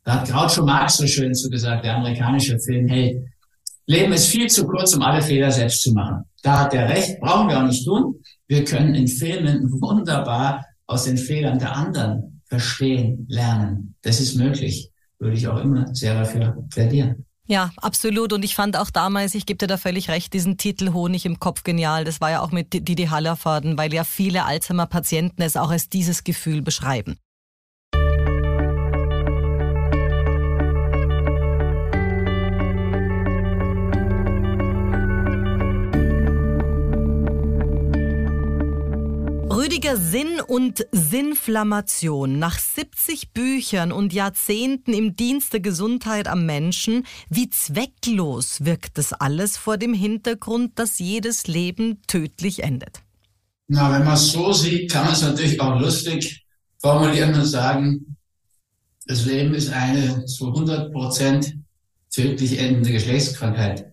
Da 0.05 0.21
hat 0.21 0.29
Groucho 0.29 0.65
Marx 0.65 0.97
so 0.99 1.07
schön 1.07 1.35
zu 1.35 1.51
gesagt, 1.51 1.85
der 1.85 1.97
amerikanische 1.97 2.59
Film, 2.61 2.87
hey, 2.87 3.21
Leben 3.87 4.13
ist 4.13 4.29
viel 4.29 4.49
zu 4.49 4.67
kurz, 4.67 4.95
um 4.95 5.03
alle 5.03 5.23
Fehler 5.23 5.51
selbst 5.51 5.83
zu 5.83 5.93
machen. 5.93 6.25
Da 6.43 6.61
hat 6.61 6.75
er 6.75 6.89
recht, 6.89 7.19
brauchen 7.21 7.49
wir 7.49 7.59
auch 7.59 7.67
nicht 7.67 7.85
tun. 7.85 8.23
Wir 8.47 8.65
können 8.65 8.95
in 8.95 9.09
Filmen 9.09 9.71
wunderbar 9.81 10.65
aus 10.89 11.05
den 11.05 11.19
Fehlern 11.19 11.61
der 11.61 11.77
anderen 11.77 12.43
verstehen, 12.47 13.27
lernen. 13.29 13.95
Das 14.03 14.21
ist 14.21 14.35
möglich. 14.35 14.91
Würde 15.21 15.37
ich 15.37 15.47
auch 15.47 15.59
immer 15.59 15.95
sehr 15.95 16.15
dafür 16.15 16.57
plädieren. 16.71 17.27
Ja, 17.47 17.71
absolut. 17.77 18.33
Und 18.33 18.45
ich 18.45 18.55
fand 18.55 18.77
auch 18.77 18.91
damals, 18.91 19.35
ich 19.35 19.47
gebe 19.47 19.59
dir 19.59 19.67
da 19.67 19.77
völlig 19.77 20.11
recht, 20.11 20.35
diesen 20.35 20.59
Titel 20.59 20.93
Honig 20.93 21.25
im 21.25 21.41
Kopf 21.41 21.63
genial. 21.63 22.05
Das 22.05 22.21
war 22.21 22.31
ja 22.31 22.41
auch 22.43 22.51
mit 22.51 22.73
Didi 22.89 23.07
Hallerfaden, 23.07 23.79
weil 23.79 23.93
ja 23.93 24.05
viele 24.05 24.45
Alzheimer-Patienten 24.45 25.43
es 25.43 25.57
auch 25.57 25.71
als 25.71 25.89
dieses 25.89 26.25
Gefühl 26.25 26.63
beschreiben. 26.63 27.17
Rüdiger 39.69 39.99
Sinn 39.99 40.41
und 40.41 40.87
Sinnflammation. 40.93 42.39
Nach 42.39 42.59
70 42.59 43.35
Büchern 43.35 43.93
und 43.93 44.15
Jahrzehnten 44.15 44.95
im 44.95 45.15
Dienst 45.15 45.53
der 45.53 45.61
Gesundheit 45.61 46.27
am 46.27 46.47
Menschen, 46.47 47.05
wie 47.29 47.51
zwecklos 47.51 48.65
wirkt 48.65 48.97
das 48.97 49.13
alles 49.13 49.59
vor 49.59 49.77
dem 49.77 49.93
Hintergrund, 49.93 50.79
dass 50.79 50.99
jedes 50.99 51.49
Leben 51.49 52.01
tödlich 52.07 52.63
endet? 52.63 53.03
Na, 53.67 53.93
wenn 53.93 54.07
man 54.07 54.15
es 54.15 54.33
so 54.33 54.55
sieht, 54.55 54.91
kann 54.91 55.05
man 55.05 55.13
es 55.13 55.21
natürlich 55.21 55.61
auch 55.61 55.79
lustig 55.79 56.47
formulieren 56.79 57.35
und 57.35 57.45
sagen, 57.45 58.17
das 59.07 59.27
Leben 59.27 59.53
ist 59.53 59.71
eine 59.71 60.25
zu 60.25 60.47
100 60.47 60.95
Prozent 60.95 61.59
tödlich 62.11 62.59
endende 62.59 62.91
Geschlechtskrankheit. 62.91 63.93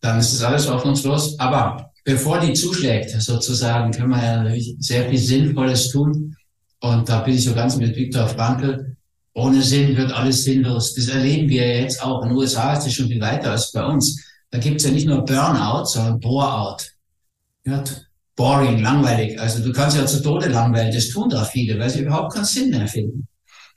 Dann 0.00 0.18
ist 0.18 0.34
das 0.34 0.42
alles 0.42 0.68
hoffnungslos. 0.68 1.38
Aber 1.38 1.93
bevor 2.04 2.38
die 2.40 2.52
zuschlägt, 2.52 3.10
sozusagen, 3.20 3.90
kann 3.90 4.10
man 4.10 4.22
ja 4.22 4.62
sehr 4.78 5.08
viel 5.08 5.18
Sinnvolles 5.18 5.90
tun. 5.90 6.36
Und 6.80 7.08
da 7.08 7.20
bin 7.20 7.34
ich 7.34 7.44
so 7.44 7.54
ganz 7.54 7.76
mit 7.76 7.96
Viktor 7.96 8.28
Frankl. 8.28 8.96
Ohne 9.32 9.62
Sinn 9.62 9.96
wird 9.96 10.12
alles 10.12 10.44
sinnlos. 10.44 10.94
Das 10.94 11.08
erleben 11.08 11.48
wir 11.48 11.80
jetzt 11.80 12.02
auch. 12.02 12.22
In 12.22 12.28
den 12.28 12.36
USA 12.36 12.74
ist 12.74 12.84
das 12.84 12.92
schon 12.92 13.08
viel 13.08 13.20
weiter 13.20 13.50
als 13.50 13.72
bei 13.72 13.84
uns. 13.84 14.22
Da 14.50 14.58
gibt's 14.58 14.84
ja 14.84 14.90
nicht 14.90 15.06
nur 15.06 15.24
Burnout, 15.24 15.86
sondern 15.86 16.20
Boreout. 16.20 16.76
Ja, 17.64 17.82
boring, 18.36 18.82
langweilig. 18.82 19.40
Also 19.40 19.64
du 19.64 19.72
kannst 19.72 19.96
ja 19.96 20.06
zu 20.06 20.22
Tode 20.22 20.48
langweilen. 20.48 20.92
Das 20.92 21.08
tun 21.08 21.30
da 21.30 21.42
viele, 21.44 21.78
weil 21.78 21.90
sie 21.90 22.02
überhaupt 22.02 22.34
keinen 22.34 22.44
Sinn 22.44 22.70
mehr 22.70 22.86
finden. 22.86 23.26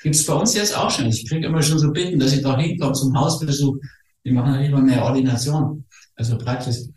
Gibt's 0.03 0.25
bei 0.25 0.33
uns 0.33 0.53
jetzt 0.53 0.77
auch 0.77 0.91
schon. 0.91 1.07
Ich 1.07 1.27
kriege 1.27 1.47
immer 1.47 1.61
schon 1.61 1.79
so 1.79 1.91
Bitten, 1.91 2.19
dass 2.19 2.33
ich 2.33 2.43
da 2.43 2.57
hinkomme 2.57 2.93
zum 2.93 3.17
Hausbesuch. 3.17 3.77
Die 4.23 4.31
machen 4.31 4.53
ja 4.53 4.61
lieber 4.61 4.79
mehr 4.79 5.03
Ordination, 5.03 5.85
also 6.15 6.37
Praxis. 6.37 6.89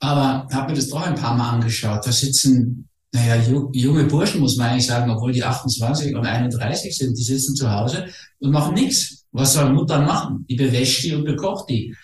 Aber 0.00 0.48
habe 0.50 0.70
mir 0.70 0.76
das 0.76 0.88
doch 0.88 1.02
ein 1.02 1.14
paar 1.14 1.36
Mal 1.36 1.50
angeschaut. 1.50 2.06
Da 2.06 2.10
sitzen, 2.10 2.88
naja, 3.12 3.36
junge 3.72 4.04
Burschen, 4.04 4.40
muss 4.40 4.56
man 4.56 4.70
eigentlich 4.70 4.86
sagen, 4.86 5.10
obwohl 5.10 5.32
die 5.32 5.44
28 5.44 6.14
und 6.14 6.26
31 6.26 6.96
sind, 6.96 7.16
die 7.18 7.22
sitzen 7.22 7.54
zu 7.54 7.70
Hause 7.70 8.06
und 8.38 8.50
machen 8.50 8.74
nichts. 8.74 9.26
Was 9.32 9.52
soll 9.52 9.72
Mutter 9.72 10.00
machen? 10.00 10.44
Die 10.48 10.56
bewäscht 10.56 11.04
die 11.04 11.14
und 11.14 11.24
bekocht 11.24 11.68
die. 11.68 11.94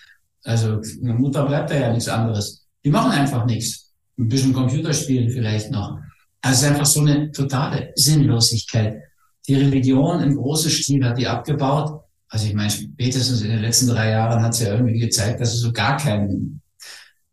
Also 0.44 0.80
Mutter 1.00 1.44
bleibt 1.46 1.70
da 1.70 1.76
ja 1.76 1.92
nichts 1.92 2.08
anderes. 2.08 2.66
Die 2.84 2.90
machen 2.90 3.10
einfach 3.10 3.46
nichts. 3.46 3.92
Ein 4.18 4.28
bisschen 4.28 4.52
Computerspielen 4.52 5.30
vielleicht 5.30 5.70
noch. 5.70 5.98
Also 6.42 6.54
es 6.54 6.62
ist 6.62 6.68
einfach 6.68 6.86
so 6.86 7.00
eine 7.00 7.32
totale 7.32 7.92
Sinnlosigkeit. 7.96 9.02
Die 9.48 9.54
Religion 9.54 10.22
im 10.22 10.36
großen 10.36 10.70
Stil 10.70 11.04
hat 11.04 11.18
die 11.18 11.26
abgebaut. 11.26 12.02
Also 12.28 12.46
ich 12.46 12.54
meine, 12.54 12.70
spätestens 12.70 13.42
in 13.42 13.50
den 13.50 13.60
letzten 13.60 13.88
drei 13.88 14.10
Jahren 14.10 14.42
hat 14.42 14.54
sie 14.54 14.64
ja 14.64 14.74
irgendwie 14.74 14.98
gezeigt, 14.98 15.40
dass 15.40 15.54
es 15.54 15.60
so 15.60 15.72
gar 15.72 15.96
keinen 15.96 16.60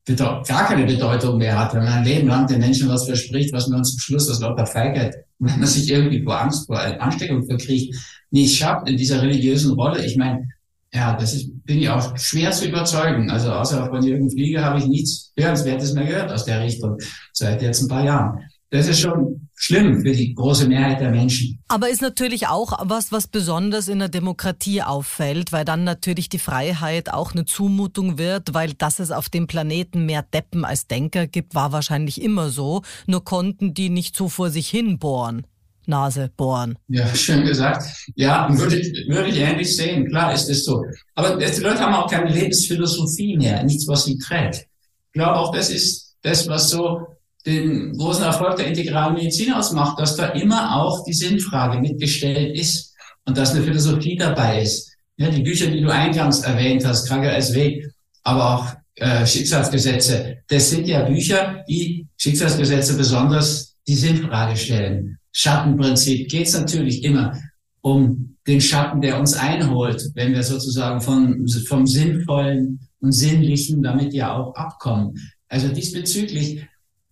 gar 0.05 0.67
keine 0.67 0.85
Bedeutung 0.85 1.37
mehr 1.37 1.57
hat, 1.57 1.73
wenn 1.73 1.83
man 1.83 1.93
ein 1.93 2.03
Leben 2.03 2.27
lang 2.27 2.47
den 2.47 2.59
Menschen 2.59 2.89
was 2.89 3.05
verspricht, 3.05 3.53
was 3.53 3.67
man 3.67 3.83
zum 3.83 3.99
Schluss 3.99 4.29
aus 4.29 4.41
lauter 4.41 4.65
Feigheit, 4.65 5.15
wenn 5.39 5.59
man 5.59 5.67
sich 5.67 5.89
irgendwie 5.89 6.23
vor 6.23 6.41
Angst 6.41 6.67
vor 6.67 6.79
Ansteckung 6.79 7.45
verkriecht, 7.45 7.95
nicht 8.31 8.57
schafft 8.57 8.89
in 8.89 8.97
dieser 8.97 9.21
religiösen 9.21 9.73
Rolle. 9.73 10.05
Ich 10.05 10.17
meine, 10.17 10.47
ja, 10.93 11.15
das 11.15 11.33
ist, 11.33 11.65
bin 11.65 11.79
ich 11.79 11.89
auch 11.89 12.17
schwer 12.17 12.51
zu 12.51 12.67
überzeugen. 12.67 13.29
Also 13.29 13.51
außer 13.51 13.87
von 13.87 14.03
Jürgen 14.03 14.29
Flieger 14.29 14.63
habe 14.63 14.79
ich 14.79 14.85
nichts 14.85 15.31
Hörenswertes 15.37 15.93
mehr 15.93 16.05
gehört 16.05 16.31
aus 16.31 16.45
der 16.45 16.61
Richtung 16.61 16.97
seit 17.31 17.61
jetzt 17.61 17.81
ein 17.81 17.87
paar 17.87 18.03
Jahren. 18.03 18.39
Das 18.69 18.87
ist 18.87 18.99
schon 18.99 19.42
schlimm 19.63 20.01
für 20.01 20.11
die 20.11 20.35
große 20.35 20.67
Mehrheit 20.67 20.99
der 20.99 21.09
Menschen. 21.09 21.63
Aber 21.69 21.89
ist 21.89 22.01
natürlich 22.01 22.47
auch 22.47 22.73
was, 22.81 23.13
was 23.13 23.27
besonders 23.27 23.87
in 23.87 23.99
der 23.99 24.09
Demokratie 24.09 24.81
auffällt, 24.81 25.53
weil 25.53 25.63
dann 25.63 25.85
natürlich 25.85 26.27
die 26.27 26.39
Freiheit 26.39 27.13
auch 27.13 27.31
eine 27.31 27.45
Zumutung 27.45 28.17
wird, 28.17 28.53
weil 28.53 28.73
dass 28.73 28.99
es 28.99 29.11
auf 29.11 29.29
dem 29.29 29.47
Planeten 29.47 30.05
mehr 30.05 30.21
Deppen 30.21 30.65
als 30.65 30.87
Denker 30.87 31.27
gibt, 31.27 31.55
war 31.55 31.71
wahrscheinlich 31.71 32.21
immer 32.21 32.49
so. 32.49 32.81
Nur 33.07 33.23
konnten 33.23 33.73
die 33.73 33.89
nicht 33.89 34.17
so 34.17 34.27
vor 34.27 34.49
sich 34.49 34.67
hin 34.67 34.99
bohren. 34.99 35.47
Nase 35.85 36.29
bohren. 36.35 36.77
Ja, 36.89 37.07
schön 37.15 37.45
gesagt. 37.45 37.85
Ja, 38.15 38.49
würde, 38.49 38.81
würde 39.07 39.29
ich 39.29 39.37
ähnlich 39.37 39.75
sehen. 39.75 40.09
Klar 40.09 40.33
ist 40.33 40.49
es 40.49 40.65
so. 40.65 40.83
Aber 41.15 41.37
die 41.37 41.61
Leute 41.61 41.79
haben 41.79 41.93
auch 41.93 42.11
keine 42.11 42.33
Lebensphilosophie 42.33 43.37
mehr, 43.37 43.63
nichts, 43.63 43.87
was 43.87 44.03
sie 44.05 44.17
trägt. 44.17 44.55
Ich 44.55 45.13
glaube 45.13 45.37
auch, 45.37 45.53
das 45.53 45.69
ist 45.69 46.15
das, 46.21 46.47
was 46.49 46.69
so 46.69 47.07
den 47.45 47.97
großen 47.97 48.23
Erfolg 48.23 48.55
der 48.57 48.67
integralen 48.67 49.15
Medizin 49.15 49.53
ausmacht, 49.53 49.99
dass 49.99 50.15
da 50.15 50.27
immer 50.29 50.77
auch 50.77 51.03
die 51.03 51.13
Sinnfrage 51.13 51.79
mitgestellt 51.79 52.57
ist 52.57 52.93
und 53.25 53.37
dass 53.37 53.51
eine 53.51 53.63
Philosophie 53.63 54.15
dabei 54.15 54.61
ist. 54.61 54.91
Ja, 55.17 55.29
die 55.29 55.43
Bücher, 55.43 55.67
die 55.67 55.81
du 55.81 55.89
eingangs 55.89 56.41
erwähnt 56.41 56.85
hast, 56.85 57.07
Krankheit 57.07 57.35
als 57.35 57.53
Weg, 57.53 57.85
aber 58.23 58.55
auch 58.55 58.67
äh, 58.95 59.25
Schicksalsgesetze, 59.25 60.37
das 60.47 60.69
sind 60.69 60.87
ja 60.87 61.03
Bücher, 61.03 61.63
die 61.67 62.07
Schicksalsgesetze 62.17 62.95
besonders 62.95 63.75
die 63.87 63.95
Sinnfrage 63.95 64.55
stellen. 64.55 65.17
Schattenprinzip 65.31 66.29
geht 66.29 66.47
es 66.47 66.53
natürlich 66.53 67.03
immer 67.03 67.37
um 67.81 68.37
den 68.47 68.61
Schatten, 68.61 69.01
der 69.01 69.19
uns 69.19 69.33
einholt, 69.33 70.11
wenn 70.15 70.33
wir 70.33 70.43
sozusagen 70.43 71.01
von, 71.01 71.47
vom 71.67 71.85
Sinnvollen 71.85 72.79
und 72.99 73.11
Sinnlichen 73.11 73.83
damit 73.83 74.13
ja 74.13 74.33
auch 74.33 74.55
abkommen. 74.55 75.19
Also 75.47 75.67
diesbezüglich 75.67 76.65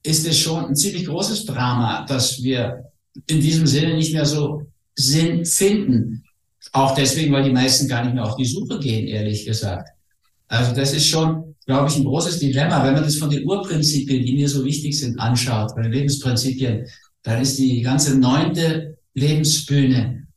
ist 0.04 0.28
es 0.28 0.38
schon 0.40 0.66
ein 0.66 0.76
ziemlich 0.76 1.06
großes 1.06 1.46
Drama, 1.46 2.06
dass 2.06 2.42
wir 2.42 2.92
in 3.28 3.42
diesem 3.42 3.68
Sinne 3.68 3.96
nicht 3.96 4.14
mehr 4.14 4.26
so 4.26 4.64
Sinn 4.96 5.46
finden. 5.46 6.24
Auch 6.72 6.96
deswegen, 6.96 7.34
weil 7.34 7.44
die 7.44 7.52
meisten 7.52 7.88
gar 7.88 8.04
nicht 8.04 8.14
mehr 8.14 8.26
auf 8.26 8.36
die 8.36 8.46
Suche 8.46 8.80
gehen, 8.80 9.08
ehrlich 9.08 9.46
gesagt. 9.46 9.90
Also 10.48 10.74
das 10.74 10.94
ist 10.94 11.08
schon, 11.08 11.56
glaube 11.66 11.90
ich, 11.90 11.98
ein 11.98 12.06
großes 12.06 12.40
Dilemma. 12.40 12.84
Wenn 12.86 12.94
man 12.94 13.04
das 13.04 13.18
von 13.18 13.30
den 13.30 13.46
Urprinzipien, 13.46 14.26
die 14.26 14.34
mir 14.34 14.50
so 14.50 14.64
wichtig 14.66 14.98
sind, 14.98 15.20
anschaut, 15.20 15.76
bei 15.76 15.84
den 15.84 15.92
Lebensprinzipien, 15.92 16.88
dann 17.24 17.42
ist 17.42 17.58
die 17.58 17.82
ganze 17.82 18.18
neunte 18.18 18.98
Lebensbühne 19.14 20.28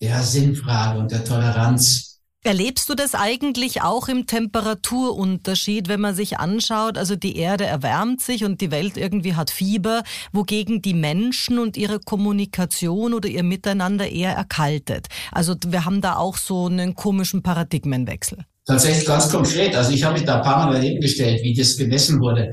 der 0.00 0.22
Sinnfrage 0.22 0.98
und 0.98 1.10
der 1.10 1.24
Toleranz 1.24 2.13
Erlebst 2.46 2.90
du 2.90 2.94
das 2.94 3.14
eigentlich 3.14 3.80
auch 3.80 4.06
im 4.06 4.26
Temperaturunterschied, 4.26 5.88
wenn 5.88 6.02
man 6.02 6.14
sich 6.14 6.36
anschaut, 6.38 6.98
also 6.98 7.16
die 7.16 7.38
Erde 7.38 7.64
erwärmt 7.64 8.20
sich 8.20 8.44
und 8.44 8.60
die 8.60 8.70
Welt 8.70 8.98
irgendwie 8.98 9.34
hat 9.34 9.50
Fieber, 9.50 10.02
wogegen 10.30 10.82
die 10.82 10.92
Menschen 10.92 11.58
und 11.58 11.78
ihre 11.78 12.00
Kommunikation 12.00 13.14
oder 13.14 13.30
ihr 13.30 13.44
Miteinander 13.44 14.10
eher 14.10 14.32
erkaltet? 14.32 15.06
Also 15.32 15.54
wir 15.66 15.86
haben 15.86 16.02
da 16.02 16.16
auch 16.16 16.36
so 16.36 16.66
einen 16.66 16.94
komischen 16.94 17.42
Paradigmenwechsel. 17.42 18.44
Tatsächlich 18.66 19.06
ganz 19.06 19.30
konkret. 19.30 19.74
Also 19.74 19.92
ich 19.92 20.04
habe 20.04 20.18
mich 20.18 20.26
da 20.26 20.36
ein 20.36 20.42
paar 20.42 20.66
Mal 20.66 20.74
daneben 20.74 21.00
gestellt, 21.00 21.42
wie 21.42 21.54
das 21.54 21.78
gemessen 21.78 22.20
wurde. 22.20 22.50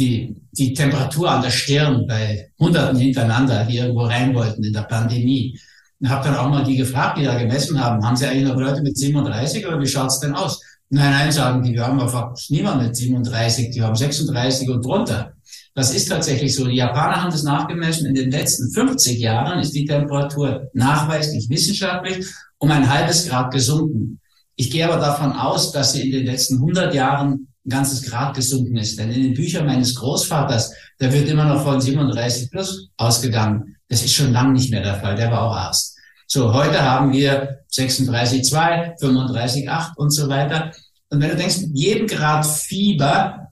Die, 0.00 0.34
die 0.50 0.74
Temperatur 0.74 1.30
an 1.30 1.42
der 1.42 1.50
Stirn 1.50 2.06
bei 2.08 2.50
Hunderten 2.58 2.98
hintereinander, 2.98 3.66
die 3.66 3.76
irgendwo 3.76 4.06
rein 4.06 4.34
wollten 4.34 4.64
in 4.64 4.72
der 4.72 4.82
Pandemie 4.82 5.56
und 6.00 6.08
habe 6.08 6.28
dann 6.28 6.36
auch 6.36 6.48
mal 6.48 6.64
die 6.64 6.76
gefragt, 6.76 7.18
die 7.18 7.24
da 7.24 7.38
gemessen 7.38 7.82
haben, 7.82 8.04
haben 8.04 8.16
sie 8.16 8.26
eigentlich 8.26 8.48
noch 8.48 8.56
Leute 8.56 8.82
mit 8.82 8.96
37 8.96 9.66
oder 9.66 9.80
wie 9.80 9.86
schaut's 9.86 10.20
denn 10.20 10.34
aus? 10.34 10.60
Nein, 10.88 11.10
nein, 11.10 11.30
sagen 11.30 11.62
die, 11.62 11.74
wir 11.74 11.86
haben 11.86 12.00
einfach 12.00 12.34
niemand 12.48 12.82
mit 12.82 12.96
37, 12.96 13.70
die 13.70 13.82
haben 13.82 13.94
36 13.94 14.68
und 14.68 14.84
drunter. 14.84 15.34
Das 15.74 15.94
ist 15.94 16.08
tatsächlich 16.08 16.54
so. 16.54 16.66
Die 16.66 16.76
Japaner 16.76 17.22
haben 17.22 17.30
das 17.30 17.44
nachgemessen. 17.44 18.06
In 18.06 18.14
den 18.14 18.30
letzten 18.30 18.72
50 18.72 19.20
Jahren 19.20 19.60
ist 19.60 19.72
die 19.72 19.84
Temperatur 19.84 20.68
nachweislich 20.74 21.48
wissenschaftlich 21.48 22.26
um 22.58 22.70
ein 22.70 22.92
halbes 22.92 23.28
Grad 23.28 23.52
gesunken. 23.52 24.20
Ich 24.56 24.70
gehe 24.70 24.84
aber 24.84 25.00
davon 25.00 25.32
aus, 25.32 25.70
dass 25.72 25.92
sie 25.92 26.02
in 26.02 26.12
den 26.12 26.26
letzten 26.26 26.56
100 26.56 26.92
Jahren 26.92 27.46
ein 27.64 27.70
ganzes 27.70 28.02
Grad 28.02 28.34
gesunken 28.34 28.76
ist. 28.76 28.98
Denn 28.98 29.10
in 29.10 29.22
den 29.22 29.34
Büchern 29.34 29.66
meines 29.66 29.94
Großvaters, 29.94 30.74
da 30.98 31.12
wird 31.12 31.28
immer 31.28 31.44
noch 31.44 31.62
von 31.62 31.80
37 31.80 32.50
plus 32.50 32.90
ausgegangen. 32.96 33.76
Das 33.90 34.04
ist 34.04 34.14
schon 34.14 34.32
lange 34.32 34.52
nicht 34.52 34.70
mehr 34.70 34.82
der 34.82 34.94
Fall. 34.94 35.16
Der 35.16 35.30
war 35.30 35.42
auch 35.42 35.54
Arzt. 35.54 35.98
So, 36.26 36.54
heute 36.54 36.80
haben 36.80 37.12
wir 37.12 37.64
36,2, 37.72 39.00
35,8 39.00 39.96
und 39.96 40.10
so 40.10 40.28
weiter. 40.28 40.70
Und 41.08 41.20
wenn 41.20 41.30
du 41.30 41.36
denkst, 41.36 41.58
mit 41.62 41.76
jedem 41.76 42.06
Grad 42.06 42.46
Fieber 42.46 43.48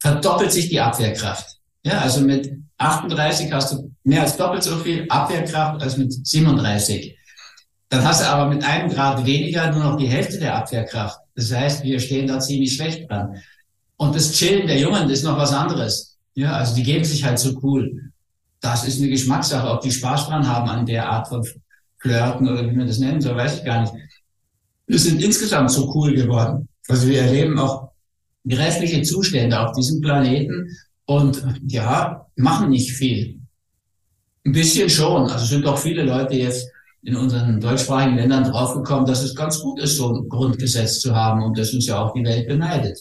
verdoppelt 0.00 0.50
sich 0.50 0.70
die 0.70 0.80
Abwehrkraft. 0.80 1.58
Ja, 1.84 1.98
also 1.98 2.22
mit 2.22 2.50
38 2.78 3.52
hast 3.52 3.72
du 3.72 3.92
mehr 4.02 4.22
als 4.22 4.38
doppelt 4.38 4.62
so 4.62 4.76
viel 4.78 5.06
Abwehrkraft 5.10 5.82
als 5.82 5.98
mit 5.98 6.10
37. 6.26 7.14
Dann 7.90 8.02
hast 8.02 8.22
du 8.22 8.26
aber 8.26 8.48
mit 8.52 8.64
einem 8.64 8.90
Grad 8.90 9.26
weniger 9.26 9.70
nur 9.70 9.84
noch 9.84 9.96
die 9.98 10.08
Hälfte 10.08 10.38
der 10.38 10.56
Abwehrkraft. 10.56 11.18
Das 11.34 11.52
heißt, 11.52 11.84
wir 11.84 12.00
stehen 12.00 12.26
da 12.26 12.40
ziemlich 12.40 12.74
schlecht 12.74 13.10
dran. 13.10 13.36
Und 13.98 14.16
das 14.16 14.32
Chillen 14.32 14.66
der 14.66 14.78
Jungen 14.78 15.10
ist 15.10 15.22
noch 15.22 15.36
was 15.36 15.52
anderes. 15.52 16.16
Ja, 16.34 16.52
also 16.52 16.74
die 16.74 16.82
geben 16.82 17.04
sich 17.04 17.24
halt 17.24 17.38
so 17.38 17.58
cool. 17.62 18.10
Das 18.66 18.84
ist 18.84 18.98
eine 18.98 19.10
Geschmackssache, 19.10 19.70
ob 19.70 19.80
die 19.80 19.92
Spaß 19.92 20.26
dran 20.26 20.46
haben 20.46 20.68
an 20.68 20.84
der 20.84 21.08
Art 21.08 21.28
von 21.28 21.46
Flirten 21.98 22.48
oder 22.48 22.68
wie 22.68 22.74
man 22.74 22.88
das 22.88 22.98
nennen 22.98 23.20
soll, 23.20 23.36
weiß 23.36 23.58
ich 23.58 23.64
gar 23.64 23.82
nicht. 23.82 23.92
Wir 24.88 24.98
sind 24.98 25.22
insgesamt 25.22 25.70
so 25.70 25.94
cool 25.94 26.12
geworden. 26.14 26.68
Also 26.88 27.06
wir 27.06 27.22
erleben 27.22 27.56
auch 27.60 27.92
grässliche 28.44 29.02
Zustände 29.02 29.56
auf 29.60 29.70
diesem 29.76 30.00
Planeten 30.00 30.68
und 31.04 31.44
ja, 31.68 32.26
machen 32.34 32.70
nicht 32.70 32.90
viel. 32.90 33.38
Ein 34.44 34.52
bisschen 34.52 34.90
schon. 34.90 35.30
Also 35.30 35.46
sind 35.46 35.64
doch 35.64 35.78
viele 35.78 36.02
Leute 36.02 36.34
jetzt 36.34 36.68
in 37.04 37.14
unseren 37.14 37.60
deutschsprachigen 37.60 38.16
Ländern 38.16 38.50
draufgekommen, 38.50 39.06
dass 39.06 39.22
es 39.22 39.36
ganz 39.36 39.60
gut 39.60 39.78
ist, 39.78 39.96
so 39.96 40.12
ein 40.12 40.28
Grundgesetz 40.28 40.98
zu 40.98 41.14
haben 41.14 41.44
und 41.44 41.56
das 41.56 41.72
uns 41.72 41.86
ja 41.86 42.00
auch 42.00 42.12
die 42.14 42.24
Welt 42.24 42.48
beneidet. 42.48 42.98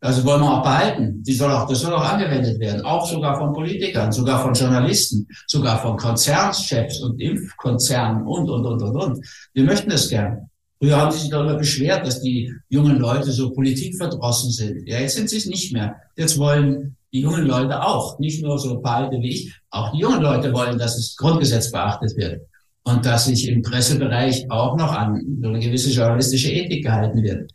Also 0.00 0.24
wollen 0.24 0.42
wir 0.42 0.50
auch 0.52 0.62
behalten. 0.62 1.22
Die 1.24 1.32
soll 1.32 1.50
auch, 1.50 1.68
das 1.68 1.80
soll 1.80 1.92
auch 1.92 2.12
angewendet 2.12 2.60
werden. 2.60 2.82
Auch 2.82 3.08
sogar 3.10 3.36
von 3.36 3.52
Politikern, 3.52 4.12
sogar 4.12 4.40
von 4.40 4.54
Journalisten, 4.54 5.26
sogar 5.46 5.80
von 5.82 5.96
Konzernchefs 5.96 7.00
und 7.00 7.20
Impfkonzernen 7.20 8.24
und, 8.24 8.48
und, 8.48 8.64
und, 8.64 8.82
und, 8.82 8.96
und. 8.96 9.26
Wir 9.54 9.64
möchten 9.64 9.90
das 9.90 10.08
gern. 10.08 10.48
Früher 10.80 10.96
haben 10.96 11.10
sie 11.10 11.18
sich 11.18 11.30
darüber 11.30 11.56
beschwert, 11.56 12.06
dass 12.06 12.20
die 12.20 12.52
jungen 12.68 12.98
Leute 12.98 13.32
so 13.32 13.50
politikverdrossen 13.50 14.52
sind. 14.52 14.86
Ja, 14.86 15.00
jetzt 15.00 15.16
sind 15.16 15.28
sie 15.28 15.38
es 15.38 15.46
nicht 15.46 15.72
mehr. 15.72 15.96
Jetzt 16.16 16.38
wollen 16.38 16.96
die 17.12 17.22
jungen 17.22 17.46
Leute 17.46 17.82
auch, 17.82 18.20
nicht 18.20 18.42
nur 18.42 18.58
so 18.58 18.80
behalte 18.80 19.20
wie 19.20 19.30
ich, 19.30 19.54
auch 19.70 19.90
die 19.92 19.98
jungen 19.98 20.20
Leute 20.20 20.52
wollen, 20.52 20.78
dass 20.78 20.96
das 20.96 21.16
Grundgesetz 21.16 21.72
beachtet 21.72 22.16
wird 22.16 22.42
und 22.84 23.04
dass 23.04 23.24
sich 23.24 23.48
im 23.48 23.62
Pressebereich 23.62 24.48
auch 24.50 24.76
noch 24.76 24.92
an 24.92 25.20
eine 25.42 25.58
gewisse 25.58 25.90
journalistische 25.90 26.52
Ethik 26.52 26.84
gehalten 26.84 27.22
wird. 27.22 27.50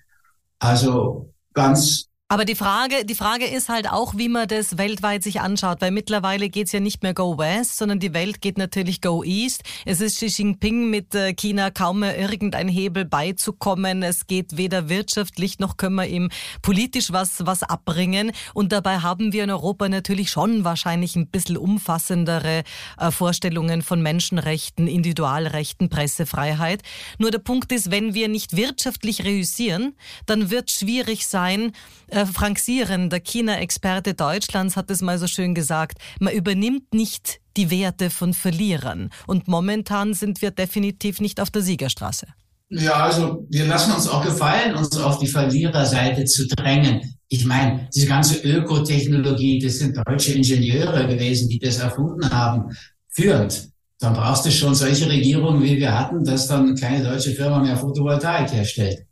Also 0.60 1.32
ganz 1.54 2.10
aber 2.30 2.46
die 2.46 2.56
Frage, 2.56 3.06
die 3.06 3.14
Frage 3.14 3.46
ist 3.46 3.70
halt 3.70 3.88
auch, 3.88 4.18
wie 4.18 4.28
man 4.28 4.48
das 4.48 4.80
weltweit 4.80 5.22
sich 5.22 5.42
anschaut, 5.42 5.82
weil 5.82 5.92
mittlerweile 5.92 6.50
geht 6.50 6.66
es 6.66 6.72
ja 6.72 6.80
nicht 6.80 7.04
mehr 7.04 7.14
Go 7.14 7.38
West, 7.38 7.78
sondern 7.78 8.00
die 8.00 8.14
Welt 8.16 8.42
geht 8.42 8.58
natürlich 8.58 9.02
Go 9.02 9.24
East. 9.24 9.62
Es 9.86 10.02
ist 10.02 10.18
Xi 10.18 10.28
Jinping 10.28 10.90
mit 10.90 11.14
äh, 11.14 11.34
China 11.34 11.70
kaum 11.70 12.00
mehr 12.00 12.18
irgendein 12.18 12.70
Hebel 12.70 13.06
beizukommen. 13.06 14.02
Es 14.02 14.26
geht 14.26 14.58
weder 14.58 14.90
wirtschaftlich 14.90 15.60
noch 15.60 15.78
können 15.78 15.96
wir 15.96 16.08
ihm 16.08 16.30
politisch 16.64 17.12
was, 17.12 17.46
was 17.46 17.62
abbringen. 17.62 18.32
Und 18.56 18.72
dabei 18.72 19.00
haben 19.00 19.32
wir 19.32 19.44
in 19.44 19.52
Europa 19.52 19.88
natürlich 19.88 20.32
schon 20.32 20.64
wahrscheinlich 20.64 21.16
ein 21.16 21.28
bisschen 21.28 21.58
umfassendere 21.58 22.64
äh, 22.98 23.12
Vorstellungen 23.12 23.84
von 23.84 24.02
Menschenrechten, 24.02 24.88
Individualrechten, 24.88 25.90
Pressefreiheit. 25.90 26.82
Nur 27.20 27.30
der 27.30 27.40
Punkt 27.40 27.72
ist, 27.72 27.92
wenn 27.92 28.16
wir 28.16 28.28
nicht 28.28 28.56
wirtschaftlich 28.56 29.24
reüssieren, 29.24 29.96
dann 30.26 30.50
wird 30.50 30.72
schwierig 30.72 31.28
sein, 31.28 31.74
äh, 32.14 32.26
Frank 32.26 32.60
Sieren, 32.60 33.10
der 33.10 33.20
China-Experte 33.20 34.14
Deutschlands, 34.14 34.76
hat 34.76 34.90
es 34.92 35.02
mal 35.02 35.18
so 35.18 35.28
schön 35.28 35.54
gesagt, 35.56 35.98
man 36.20 36.34
übernimmt 36.34 36.94
nicht 36.94 37.40
die 37.58 37.70
Werte 37.72 38.10
von 38.10 38.34
Verlierern. 38.34 39.10
Und 39.28 39.48
momentan 39.48 40.14
sind 40.14 40.42
wir 40.42 40.52
definitiv 40.52 41.20
nicht 41.20 41.40
auf 41.40 41.50
der 41.50 41.62
Siegerstraße. 41.62 42.28
Ja, 42.70 42.94
also 42.94 43.46
wir 43.50 43.66
lassen 43.66 43.94
uns 43.94 44.08
auch 44.08 44.24
gefallen, 44.24 44.76
uns 44.76 44.96
auf 44.98 45.20
die 45.20 45.28
Verliererseite 45.28 46.26
zu 46.26 46.48
drängen. 46.48 47.18
Ich 47.28 47.46
meine, 47.46 47.88
diese 47.94 48.08
ganze 48.08 48.40
Ökotechnologie, 48.48 49.60
das 49.60 49.80
sind 49.80 49.98
deutsche 50.08 50.34
Ingenieure 50.34 51.08
gewesen, 51.08 51.50
die 51.50 51.60
das 51.60 51.80
erfunden 51.80 52.30
haben, 52.32 52.76
führend. 53.10 53.70
Dann 54.00 54.14
brauchst 54.14 54.46
du 54.46 54.52
schon 54.52 54.74
solche 54.74 55.08
Regierungen, 55.08 55.64
wie 55.64 55.78
wir 55.78 55.98
hatten, 55.98 56.24
dass 56.24 56.48
dann 56.48 56.76
keine 56.76 57.04
deutsche 57.04 57.32
Firma 57.32 57.60
mehr 57.60 57.78
Photovoltaik 57.78 58.52
herstellt 58.52 59.06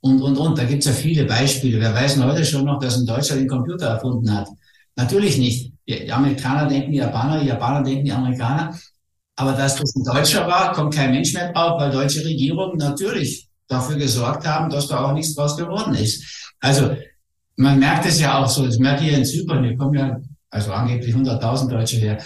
und, 0.00 0.20
und, 0.22 0.36
und. 0.36 0.58
Da 0.58 0.64
gibt's 0.64 0.86
ja 0.86 0.92
viele 0.92 1.24
Beispiele. 1.24 1.80
Wer 1.80 1.94
weiß 1.94 2.14
denn 2.14 2.24
heute 2.24 2.44
schon 2.44 2.64
noch, 2.64 2.78
dass 2.78 2.96
ein 2.96 3.06
Deutscher 3.06 3.36
den 3.36 3.48
Computer 3.48 3.86
erfunden 3.86 4.32
hat? 4.32 4.48
Natürlich 4.96 5.38
nicht. 5.38 5.72
Die 5.88 6.10
Amerikaner 6.12 6.68
denken 6.68 6.92
die 6.92 6.98
Japaner, 6.98 7.40
die 7.40 7.46
Japaner 7.46 7.82
denken 7.82 8.04
die 8.04 8.12
Amerikaner. 8.12 8.74
Aber 9.36 9.52
dass 9.52 9.76
das 9.76 9.94
ein 9.94 10.04
Deutscher 10.04 10.46
war, 10.46 10.72
kommt 10.72 10.94
kein 10.94 11.12
Mensch 11.12 11.32
mehr 11.32 11.52
drauf, 11.52 11.80
weil 11.80 11.92
deutsche 11.92 12.24
Regierungen 12.24 12.76
natürlich 12.76 13.48
dafür 13.68 13.96
gesorgt 13.96 14.46
haben, 14.46 14.68
dass 14.68 14.88
da 14.88 15.04
auch 15.04 15.12
nichts 15.12 15.34
draus 15.34 15.56
geworden 15.56 15.94
ist. 15.94 16.52
Also 16.60 16.96
man 17.56 17.78
merkt 17.78 18.06
es 18.06 18.20
ja 18.20 18.38
auch 18.38 18.48
so, 18.48 18.66
das 18.66 18.78
merkt 18.78 19.02
ihr 19.02 19.16
in 19.16 19.24
Zypern, 19.24 19.62
hier 19.62 19.76
kommen 19.76 19.94
ja 19.94 20.20
also 20.50 20.72
angeblich 20.72 21.14
100.000 21.14 21.68
Deutsche 21.68 21.96
her. 21.96 22.18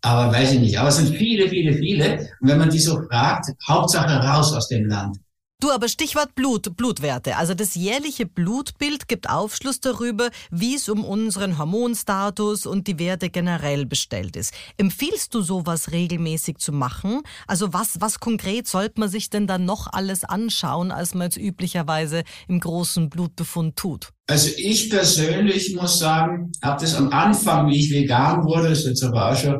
Aber 0.00 0.32
weiß 0.32 0.52
ich 0.52 0.60
nicht. 0.60 0.78
Aber 0.78 0.88
es 0.88 0.96
sind 0.96 1.14
viele, 1.14 1.48
viele, 1.48 1.72
viele. 1.74 2.18
Und 2.40 2.48
wenn 2.48 2.58
man 2.58 2.70
die 2.70 2.78
so 2.78 3.00
fragt, 3.08 3.46
Hauptsache 3.66 4.14
raus 4.26 4.52
aus 4.52 4.68
dem 4.68 4.86
Land. 4.86 5.16
Du, 5.64 5.70
aber 5.70 5.88
Stichwort 5.88 6.34
Blut, 6.34 6.76
Blutwerte. 6.76 7.38
Also 7.38 7.54
das 7.54 7.74
jährliche 7.74 8.26
Blutbild 8.26 9.08
gibt 9.08 9.30
Aufschluss 9.30 9.80
darüber, 9.80 10.28
wie 10.50 10.74
es 10.74 10.90
um 10.90 11.02
unseren 11.06 11.56
Hormonstatus 11.56 12.66
und 12.66 12.86
die 12.86 12.98
Werte 12.98 13.30
generell 13.30 13.86
bestellt 13.86 14.36
ist. 14.36 14.52
Empfiehlst 14.76 15.32
du 15.32 15.40
sowas 15.40 15.90
regelmäßig 15.90 16.58
zu 16.58 16.70
machen? 16.72 17.22
Also 17.46 17.72
was, 17.72 17.98
was 18.02 18.20
konkret 18.20 18.66
sollte 18.66 19.00
man 19.00 19.08
sich 19.08 19.30
denn 19.30 19.46
dann 19.46 19.64
noch 19.64 19.90
alles 19.90 20.24
anschauen, 20.24 20.90
als 20.90 21.14
man 21.14 21.28
jetzt 21.28 21.38
üblicherweise 21.38 22.24
im 22.46 22.60
großen 22.60 23.08
Blutbefund 23.08 23.76
tut? 23.76 24.10
Also 24.26 24.50
ich 24.58 24.90
persönlich 24.90 25.74
muss 25.74 25.98
sagen, 25.98 26.52
habe 26.62 26.82
das 26.82 26.94
am 26.94 27.08
Anfang, 27.10 27.68
wie 27.70 27.80
ich 27.80 27.90
vegan 27.90 28.44
wurde, 28.44 28.68
ist 28.68 28.84
jetzt 28.84 29.02
aber 29.02 29.30
auch 29.30 29.36
schon 29.36 29.58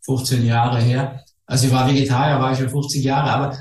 15 0.00 0.46
Jahre 0.46 0.80
her, 0.80 1.22
also 1.44 1.66
ich 1.66 1.72
war 1.72 1.86
Vegetarier, 1.86 2.40
war 2.40 2.52
ich 2.52 2.58
schon 2.58 2.70
50 2.70 3.04
Jahre, 3.04 3.30
aber 3.30 3.58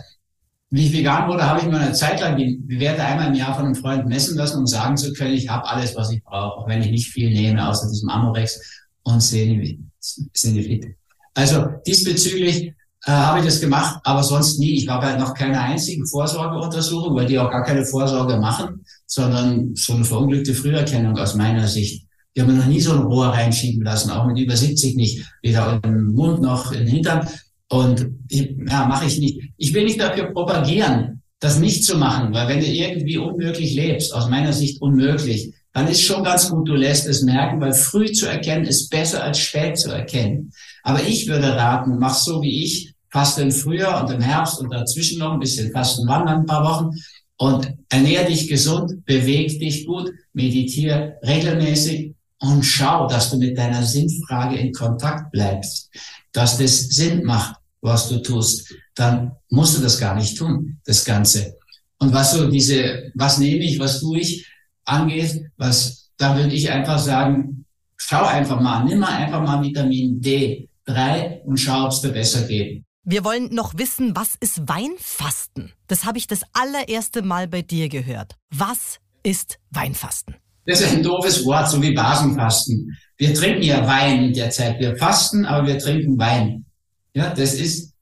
wie 0.72 0.86
ich 0.86 0.94
vegan 0.94 1.28
wurde, 1.28 1.44
habe 1.44 1.62
ich 1.62 1.66
mir 1.66 1.80
eine 1.80 1.94
Zeit 1.94 2.20
lang 2.22 2.38
die 2.38 2.62
Werte 2.80 3.04
einmal 3.04 3.28
im 3.28 3.34
Jahr 3.34 3.56
von 3.56 3.66
einem 3.66 3.76
Freund 3.76 4.08
messen 4.08 4.38
lassen, 4.38 4.60
um 4.60 4.68
sagen 4.68 4.98
zu 4.98 5.14
können, 5.14 5.34
ich 5.34 5.50
habe 5.50 5.68
alles, 5.68 5.96
was 5.96 6.12
ich 6.12 6.24
brauche, 6.24 6.60
auch 6.60 6.68
wenn 6.68 6.82
ich 6.82 6.92
nicht 6.92 7.08
viel 7.08 7.32
nehme, 7.32 7.68
außer 7.68 7.90
diesem 7.90 8.10
Amorex 8.10 8.60
und 9.04 9.22
Senefit. 9.22 10.96
Also 11.34 11.66
diesbezüglich 11.88 12.74
äh, 13.06 13.12
habe 13.12 13.40
ich 13.40 13.46
das 13.46 13.62
gemacht, 13.62 14.00
aber 14.04 14.24
sonst 14.24 14.60
nie. 14.60 14.76
Ich 14.76 14.88
war 14.88 15.00
bei 15.00 15.16
noch 15.16 15.34
keiner 15.34 15.62
einzigen 15.62 16.06
Vorsorgeuntersuchung, 16.06 17.16
weil 17.16 17.26
die 17.26 17.40
auch 17.40 17.50
gar 17.50 17.64
keine 17.64 17.86
Vorsorge 17.86 18.38
machen, 18.38 18.86
sondern 19.08 19.74
so 19.76 19.94
eine 19.94 20.06
verunglückte 20.06 20.54
Früherkennung 20.54 21.18
aus 21.18 21.34
meiner 21.34 21.68
Sicht. 21.68 22.06
Die 22.36 22.42
haben 22.42 22.52
mir 22.52 22.60
noch 22.60 22.68
nie 22.68 22.82
so 22.82 22.94
ein 22.94 23.00
Rohr 23.00 23.30
reinschieben 23.30 23.84
lassen, 23.84 24.12
auch 24.12 24.28
mit 24.28 24.38
über 24.38 24.56
70 24.56 24.96
nicht, 24.96 25.26
weder 25.42 25.80
im 25.84 26.14
Mund 26.14 26.42
noch 26.42 26.72
den 26.72 26.88
Hintern. 26.88 27.28
Und 27.70 28.08
ja, 28.30 28.86
mache 28.88 29.06
ich 29.06 29.20
nicht. 29.20 29.40
Ich 29.58 29.74
will 29.74 29.86
nicht 29.86 30.00
dafür 30.00 30.32
propagieren, 30.34 31.22
das 31.40 31.60
nicht 31.60 31.86
zu 31.86 31.98
machen, 31.98 32.34
weil 32.34 32.48
wenn 32.48 32.60
du 32.60 32.66
irgendwie 32.66 33.18
unmöglich 33.18 33.74
lebst, 33.74 34.14
aus 34.14 34.30
meiner 34.30 34.54
Sicht 34.54 34.82
unmöglich, 34.82 35.54
dann 35.72 35.88
ist 35.88 36.02
schon 36.02 36.24
ganz 36.24 36.50
gut, 36.50 36.68
du 36.68 36.74
lässt 36.74 37.08
es 37.08 37.22
merken, 37.22 37.62
weil 37.62 37.74
früh 37.74 38.12
zu 38.12 38.26
erkennen 38.26 38.66
ist 38.66 38.90
besser 38.90 39.24
als 39.24 39.40
spät 39.40 39.78
zu 39.78 39.92
erkennen. 39.92 40.52
Aber 40.84 41.02
ich 41.04 41.28
würde 41.28 41.56
raten, 41.56 41.98
mach 42.00 42.16
so 42.16 42.42
wie 42.42 42.64
ich, 42.64 42.94
faste 43.10 43.44
im 43.44 43.52
Frühjahr 43.52 44.04
und 44.04 44.12
im 44.12 44.22
Herbst 44.22 44.60
und 44.60 44.74
dazwischen 44.74 45.20
noch 45.20 45.34
ein 45.34 45.40
bisschen 45.40 45.72
Fasten 45.72 46.08
wandern 46.08 46.42
ein 46.42 46.46
paar 46.46 46.64
Wochen 46.64 46.96
und 47.38 47.74
ernähr 47.90 48.26
dich 48.26 48.48
gesund, 48.48 49.06
beweg 49.06 49.60
dich 49.60 49.86
gut, 49.86 50.12
meditiere 50.34 51.18
regelmäßig 51.24 52.14
und 52.40 52.64
schau, 52.64 53.08
dass 53.08 53.32
du 53.32 53.38
mit 53.38 53.58
deiner 53.58 53.84
Sinnfrage 53.84 54.58
in 54.58 54.74
Kontakt 54.74 55.32
bleibst, 55.32 55.90
dass 56.32 56.58
das 56.58 56.90
Sinn 56.90 57.24
macht, 57.24 57.56
was 57.82 58.10
du 58.10 58.22
tust, 58.22 58.74
dann 58.96 59.32
musst 59.50 59.78
du 59.78 59.82
das 59.82 60.00
gar 60.00 60.16
nicht 60.16 60.38
tun, 60.38 60.80
das 60.86 61.06
Ganze. 61.06 61.58
Und 62.00 62.14
was 62.14 62.34
so 62.34 62.50
diese, 62.50 63.12
was 63.16 63.38
nehme 63.38 63.64
ich, 63.64 63.80
was 63.80 64.00
tue 64.00 64.20
ich, 64.20 64.48
angeht, 64.86 65.46
was, 65.58 66.10
da 66.18 66.36
würde 66.36 66.54
ich 66.54 66.70
einfach 66.72 67.00
sagen, 67.00 67.66
schau 67.98 68.24
einfach 68.26 68.60
mal, 68.60 68.84
nimm 68.84 69.00
mal 69.00 69.16
einfach 69.16 69.42
mal 69.42 69.62
Vitamin 69.64 70.20
D3 70.22 71.42
und 71.44 71.58
schau, 71.58 71.86
ob 71.86 71.92
es 71.92 72.02
dir 72.02 72.10
besser 72.10 72.48
geht. 72.48 72.84
Wir 73.04 73.24
wollen 73.24 73.54
noch 73.54 73.78
wissen, 73.78 74.16
was 74.16 74.36
ist 74.40 74.68
Weinfasten? 74.68 75.72
Das 75.88 76.06
habe 76.06 76.18
ich 76.18 76.28
das 76.28 76.42
allererste 76.54 77.22
Mal 77.22 77.48
bei 77.48 77.62
dir 77.62 77.90
gehört. 77.90 78.36
Was 78.52 79.00
ist 79.24 79.58
Weinfasten? 79.72 80.36
Das 80.66 80.82
ist 80.82 80.94
ein 80.94 81.04
doofes 81.04 81.44
Wort, 81.46 81.70
so 81.70 81.82
wie 81.82 81.94
Basenfasten. 81.94 82.96
Wir 83.20 83.34
trinken 83.34 83.64
ja 83.64 83.86
Wein 83.86 84.24
in 84.24 84.34
der 84.34 84.50
Zeit. 84.50 84.80
Wir 84.80 84.96
fasten, 84.96 85.46
aber 85.46 85.68
wir 85.68 85.78
trinken 85.78 86.18
Wein. 86.18 86.66
Ja, 87.14 87.34
das 87.34 87.54
ist 87.54 87.94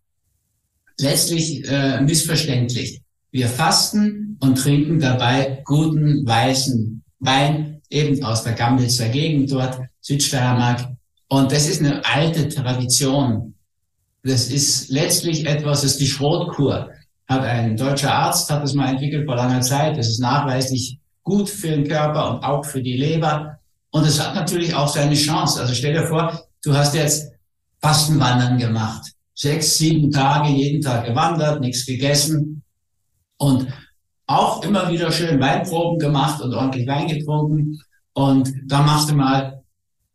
letztlich 0.99 1.67
äh, 1.67 1.99
missverständlich. 2.01 3.01
Wir 3.31 3.47
fasten 3.47 4.37
und 4.39 4.59
trinken 4.59 4.99
dabei 4.99 5.63
guten 5.65 6.25
weißen 6.25 7.03
Wein, 7.19 7.81
eben 7.89 8.23
aus 8.23 8.43
der 8.43 8.53
Gammelzer 8.53 9.09
Gegend 9.09 9.51
dort, 9.51 9.79
Südsteiermark. 10.01 10.87
Und 11.29 11.51
das 11.51 11.67
ist 11.67 11.81
eine 11.81 12.05
alte 12.05 12.47
Tradition. 12.47 13.55
Das 14.23 14.49
ist 14.49 14.89
letztlich 14.89 15.47
etwas, 15.47 15.81
das 15.81 15.91
ist 15.93 15.99
die 15.99 16.07
Schrotkur. 16.07 16.91
Hat 17.27 17.41
ein 17.41 17.75
deutscher 17.75 18.13
Arzt, 18.13 18.51
hat 18.51 18.61
das 18.61 18.75
mal 18.75 18.91
entwickelt 18.91 19.25
vor 19.25 19.35
langer 19.35 19.61
Zeit. 19.61 19.97
Das 19.97 20.09
ist 20.09 20.19
nachweislich 20.19 20.99
gut 21.23 21.49
für 21.49 21.69
den 21.69 21.87
Körper 21.87 22.29
und 22.29 22.43
auch 22.43 22.63
für 22.63 22.83
die 22.83 22.97
Leber. 22.97 23.57
Und 23.97 24.05
es 24.05 24.23
hat 24.23 24.35
natürlich 24.35 24.75
auch 24.75 24.87
seine 24.87 25.15
Chance. 25.15 25.59
Also 25.59 25.73
stell 25.73 25.93
dir 25.93 26.05
vor, 26.05 26.39
du 26.63 26.75
hast 26.75 26.93
jetzt 26.93 27.31
Fastenwandern 27.81 28.59
gemacht. 28.59 29.11
sechs, 29.33 29.77
sieben 29.77 30.11
Tage, 30.11 30.49
jeden 30.49 30.81
Tag 30.81 31.05
gewandert, 31.05 31.61
nichts 31.61 31.85
gegessen 31.85 32.63
und 33.37 33.67
auch 34.27 34.63
immer 34.63 34.91
wieder 34.91 35.11
schön 35.11 35.39
Weinproben 35.39 35.99
gemacht 35.99 36.41
und 36.41 36.53
ordentlich 36.53 36.87
Wein 36.87 37.07
getrunken. 37.07 37.79
Und 38.13 38.51
dann 38.65 38.85
machst 38.85 39.09
du 39.09 39.15
mal, 39.15 39.63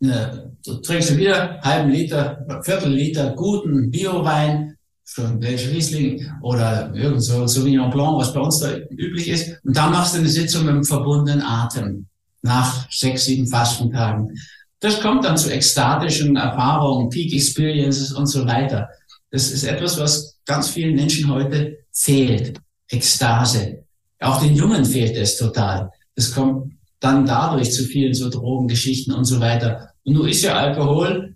eine, 0.03 0.53
du 0.65 0.75
trinkst 0.75 1.11
du 1.11 1.17
wieder 1.17 1.61
halben 1.63 1.91
Liter, 1.91 2.45
Viertel 2.63 2.93
Liter 2.93 3.35
guten 3.35 3.91
Bio-Wein, 3.91 4.77
schon 5.05 5.41
welche 5.41 5.71
Riesling 5.71 6.31
oder 6.43 6.93
irgend 6.95 7.23
so 7.23 7.47
Sauvignon 7.47 7.91
Blanc, 7.91 8.19
was 8.19 8.33
bei 8.33 8.41
uns 8.41 8.59
da 8.61 8.77
üblich 8.91 9.29
ist. 9.29 9.61
Und 9.65 9.77
dann 9.77 9.91
machst 9.91 10.15
du 10.15 10.19
eine 10.19 10.29
Sitzung 10.29 10.67
mit 10.67 10.75
dem 10.75 10.85
verbundenen 10.85 11.43
Atem 11.43 12.07
nach 12.43 12.91
sechs, 12.91 13.25
sieben 13.25 13.47
Fastentagen. 13.47 14.37
Das 14.81 15.01
kommt 15.01 15.25
dann 15.25 15.37
zu 15.37 15.51
ekstatischen 15.51 16.37
Erfahrungen, 16.37 17.09
Peak 17.09 17.33
Experiences 17.33 18.13
und 18.13 18.27
so 18.27 18.47
weiter. 18.47 18.89
Das 19.31 19.51
ist 19.51 19.65
etwas, 19.65 19.99
was 19.99 20.39
ganz 20.45 20.71
vielen 20.71 20.95
Menschen 20.95 21.31
heute 21.31 21.79
fehlt. 21.93 22.59
Ekstase. 22.89 23.85
Auch 24.21 24.41
den 24.41 24.55
Jungen 24.55 24.85
fehlt 24.85 25.17
es 25.17 25.39
total. 25.39 25.91
Das 26.15 26.33
kommt 26.33 26.75
dann 27.01 27.27
dadurch 27.27 27.73
zu 27.73 27.85
vielen 27.85 28.15
so 28.15 28.29
Drogengeschichten 28.29 29.15
und 29.15 29.25
so 29.25 29.41
weiter. 29.41 29.91
Und 30.05 30.15
nun 30.15 30.29
ist 30.29 30.43
ja 30.43 30.55
Alkohol 30.55 31.35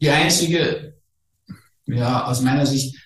die 0.00 0.10
einzige, 0.10 0.94
ja, 1.86 2.26
aus 2.26 2.40
meiner 2.40 2.66
Sicht 2.66 2.96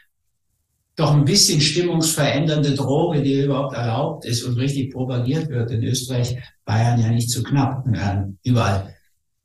doch 0.98 1.14
ein 1.14 1.24
bisschen 1.24 1.60
stimmungsverändernde 1.60 2.74
Droge, 2.74 3.22
die 3.22 3.44
überhaupt 3.44 3.76
erlaubt 3.76 4.24
ist 4.24 4.42
und 4.42 4.56
richtig 4.56 4.92
propagiert 4.92 5.48
wird. 5.48 5.70
In 5.70 5.84
Österreich, 5.84 6.36
Bayern 6.64 7.00
ja 7.00 7.08
nicht 7.08 7.30
zu 7.30 7.44
knapp, 7.44 7.86
äh, 7.94 8.24
überall 8.42 8.94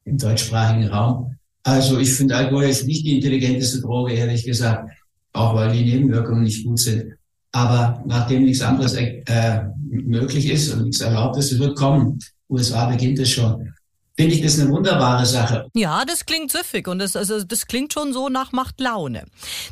im 0.04 0.18
deutschsprachigen 0.18 0.88
Raum. 0.88 1.36
Also 1.62 2.00
ich 2.00 2.12
finde 2.12 2.36
Alkohol 2.36 2.64
ist 2.64 2.88
nicht 2.88 3.06
die 3.06 3.16
intelligenteste 3.16 3.82
Droge, 3.82 4.14
ehrlich 4.14 4.44
gesagt, 4.44 4.90
auch 5.32 5.54
weil 5.54 5.72
die 5.72 5.86
Nebenwirkungen 5.86 6.44
nicht 6.44 6.66
gut 6.66 6.80
sind. 6.80 7.14
Aber 7.52 8.04
nachdem 8.08 8.46
nichts 8.46 8.64
anderes 8.64 8.96
äh, 8.96 9.62
möglich 9.78 10.50
ist 10.50 10.74
und 10.74 10.86
nichts 10.86 11.02
erlaubt 11.02 11.38
ist, 11.38 11.52
es 11.52 11.60
wird 11.60 11.78
kommen. 11.78 12.18
USA 12.50 12.90
beginnt 12.90 13.20
es 13.20 13.30
schon 13.30 13.74
finde 14.16 14.36
ich 14.36 14.42
das 14.42 14.60
eine 14.60 14.70
wunderbare 14.70 15.26
Sache. 15.26 15.68
Ja, 15.74 16.06
das 16.06 16.26
klingt 16.26 16.52
süffig 16.52 16.88
und 16.88 17.00
das, 17.00 17.16
also, 17.16 17.44
das 17.44 17.66
klingt 17.66 17.94
schon 17.94 18.14
so 18.14 18.30
nach 18.30 18.52
Macht 18.52 18.80
Laune. 18.80 19.26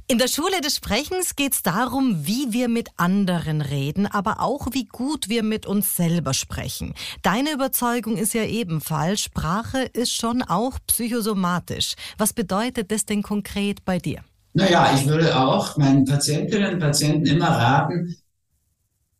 In 0.08 0.18
der 0.18 0.28
Schule 0.28 0.62
des 0.62 0.78
Sprechens 0.78 1.36
geht 1.36 1.54
es 1.54 1.64
darum, 1.64 2.26
wie 2.26 2.52
wir 2.52 2.68
mit 2.68 2.90
anderen 2.98 3.62
reden, 3.62 4.08
aber 4.08 4.42
auch 4.42 4.68
wie 4.72 4.86
gut 4.86 5.30
wir 5.30 5.44
mit 5.44 5.66
uns 5.66 5.96
selber 5.96 6.34
sprechen. 6.34 6.94
Deine 7.22 7.52
Überzeugung 7.54 8.18
ist 8.18 8.34
ja 8.34 8.44
ebenfalls, 8.44 9.22
Sprache 9.22 9.84
ist 9.94 10.14
schon 10.14 10.42
auch 10.42 10.80
psychosomatisch. 10.88 11.94
Was 12.18 12.34
bedeutet 12.34 12.92
das 12.92 13.06
denn 13.06 13.22
konkret 13.22 13.86
bei 13.86 14.00
dir? 14.00 14.24
Naja, 14.54 14.94
ich 14.96 15.08
würde 15.08 15.40
auch 15.40 15.78
meinen 15.78 16.06
Patientinnen 16.06 16.74
und 16.74 16.80
Patienten 16.80 17.26
immer 17.26 17.48
raten, 17.48 18.18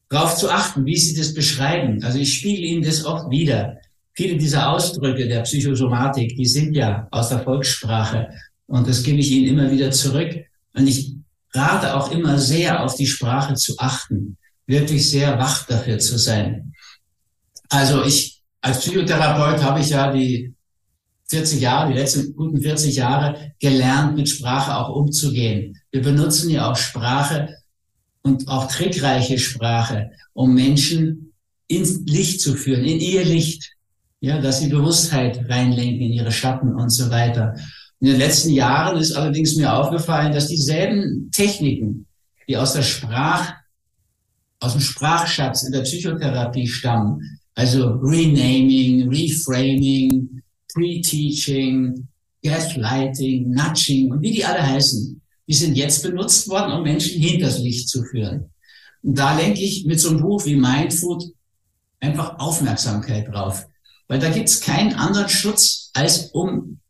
darauf 0.10 0.36
zu 0.36 0.50
achten, 0.50 0.86
wie 0.86 0.98
sie 0.98 1.16
das 1.16 1.34
beschreiben. 1.34 2.04
Also 2.04 2.18
ich 2.18 2.34
spiele 2.34 2.58
ihnen 2.58 2.84
das 2.84 3.06
oft 3.06 3.30
wieder 3.30 3.78
viele 4.14 4.38
dieser 4.38 4.70
Ausdrücke 4.70 5.28
der 5.28 5.42
Psychosomatik, 5.42 6.36
die 6.36 6.46
sind 6.46 6.74
ja 6.74 7.08
aus 7.12 7.30
der 7.30 7.40
Volkssprache. 7.40 8.30
Und 8.68 8.88
das 8.88 9.04
gebe 9.04 9.20
ich 9.20 9.32
Ihnen 9.32 9.58
immer 9.58 9.72
wieder 9.72 9.92
zurück. 9.92 10.36
Und 10.74 10.88
ich 10.88 11.16
rate 11.54 11.96
auch 11.96 12.12
immer 12.12 12.38
sehr 12.38 12.84
auf 12.84 12.96
die 12.96 13.08
Sprache 13.08 13.56
zu 13.56 13.78
achten, 13.78 14.38
wirklich 14.66 15.10
sehr 15.10 15.38
wach 15.38 15.66
dafür 15.68 16.00
zu 16.00 16.18
sein. 16.18 16.74
Also 17.70 18.04
ich, 18.04 18.42
als 18.62 18.80
Psychotherapeut 18.80 19.64
habe 19.64 19.80
ich 19.80 19.90
ja 19.90 20.12
die 20.12 20.54
40 21.30 21.62
Jahre, 21.62 21.92
die 21.92 21.98
letzten 21.98 22.36
guten 22.36 22.62
40 22.62 22.96
Jahre 22.96 23.54
gelernt, 23.60 24.16
mit 24.16 24.30
Sprache 24.30 24.76
auch 24.76 24.90
umzugehen. 24.90 25.78
Wir 25.92 26.02
benutzen 26.02 26.50
ja 26.50 26.70
auch 26.70 26.76
Sprache 26.76 27.58
und 28.22 28.48
auch 28.48 28.68
trickreiche 28.68 29.40
Sprache, 29.40 30.12
um 30.34 30.54
Menschen 30.54 31.34
ins 31.68 32.02
Licht 32.06 32.42
zu 32.42 32.56
führen, 32.56 32.84
in 32.84 33.00
ihr 33.00 33.24
Licht 33.24 33.72
ja, 34.22 34.40
dass 34.40 34.60
sie 34.60 34.70
Bewusstheit 34.70 35.50
reinlenken 35.50 36.02
in 36.02 36.14
ihre 36.14 36.32
Schatten 36.32 36.76
und 36.76 36.92
so 36.92 37.10
weiter. 37.10 37.56
In 38.00 38.08
den 38.08 38.18
letzten 38.18 38.52
Jahren 38.52 38.98
ist 38.98 39.14
allerdings 39.14 39.56
mir 39.56 39.74
aufgefallen, 39.74 40.32
dass 40.32 40.48
dieselben 40.48 41.30
Techniken, 41.32 42.08
die 42.48 42.56
aus 42.56 42.74
der 42.74 42.84
Sprach, 42.84 43.54
aus 44.60 44.74
dem 44.74 44.82
Sprachschatz 44.82 45.64
in 45.64 45.72
der 45.72 45.82
Psychotherapie 45.82 46.68
stammen, 46.68 47.40
also 47.56 47.96
Renaming, 47.96 49.10
Reframing, 49.10 50.44
Pre-Teaching, 50.74 52.08
Gaslighting, 52.44 53.50
Nudging 53.50 54.12
und 54.12 54.22
wie 54.22 54.32
die 54.32 54.46
alle 54.46 54.66
heißen, 54.66 55.20
die 55.48 55.54
sind 55.54 55.76
jetzt 55.76 56.04
benutzt 56.04 56.48
worden, 56.48 56.74
um 56.74 56.84
Menschen 56.84 57.22
hinters 57.22 57.60
Licht 57.60 57.90
zu 57.90 58.04
führen. 58.04 58.52
Und 59.02 59.18
da 59.18 59.36
lenke 59.36 59.62
ich 59.62 59.86
mit 59.86 60.00
so 60.00 60.10
einem 60.10 60.22
Buch 60.22 60.46
wie 60.46 60.56
Mindfood 60.56 61.24
einfach 62.00 62.38
Aufmerksamkeit 62.40 63.28
drauf. 63.28 63.66
Weil 64.12 64.20
da 64.20 64.30
gibt's 64.30 64.60
keinen 64.60 64.94
anderen 64.96 65.30
Schutz, 65.30 65.90
als 65.94 66.32
um 66.34 66.82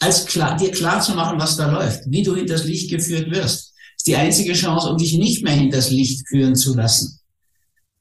als 0.00 0.24
klar, 0.24 0.56
dir 0.56 0.70
klar 0.70 0.98
zu 1.02 1.12
machen, 1.14 1.38
was 1.38 1.58
da 1.58 1.70
läuft, 1.70 2.04
wie 2.06 2.22
du 2.22 2.34
hinters 2.34 2.64
Licht 2.64 2.90
geführt 2.90 3.30
wirst. 3.30 3.74
Das 3.74 3.96
ist 3.98 4.06
die 4.06 4.16
einzige 4.16 4.54
Chance, 4.54 4.88
um 4.88 4.96
dich 4.96 5.12
nicht 5.18 5.44
mehr 5.44 5.52
hinters 5.52 5.90
Licht 5.90 6.26
führen 6.26 6.56
zu 6.56 6.74
lassen. 6.74 7.20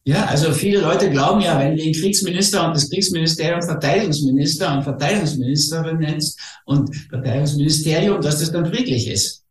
Ja, 0.06 0.28
also 0.28 0.54
viele 0.54 0.80
Leute 0.80 1.10
glauben 1.10 1.42
ja, 1.42 1.60
wenn 1.60 1.76
du 1.76 1.84
den 1.84 1.94
Kriegsminister 1.94 2.66
und 2.66 2.74
das 2.74 2.90
Kriegsministerium 2.90 3.62
Verteidigungsminister 3.62 4.78
und 4.78 4.84
Verteidigungsministerin 4.84 5.98
nennst 5.98 6.40
und 6.66 6.96
Verteidigungsministerium, 7.10 8.22
dass 8.22 8.40
das 8.40 8.54
dann 8.54 8.66
friedlich 8.66 9.10
ist. 9.10 9.44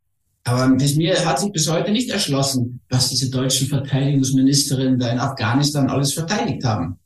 Aber 0.44 0.74
bis 0.74 0.96
mir 0.96 1.22
hat 1.26 1.38
sich 1.38 1.52
bis 1.52 1.70
heute 1.70 1.92
nicht 1.92 2.08
erschlossen, 2.08 2.80
was 2.88 3.10
diese 3.10 3.28
deutschen 3.28 3.68
Verteidigungsministerinnen 3.68 4.98
da 4.98 5.12
in 5.12 5.18
Afghanistan 5.18 5.90
alles 5.90 6.14
verteidigt 6.14 6.64
haben 6.64 6.98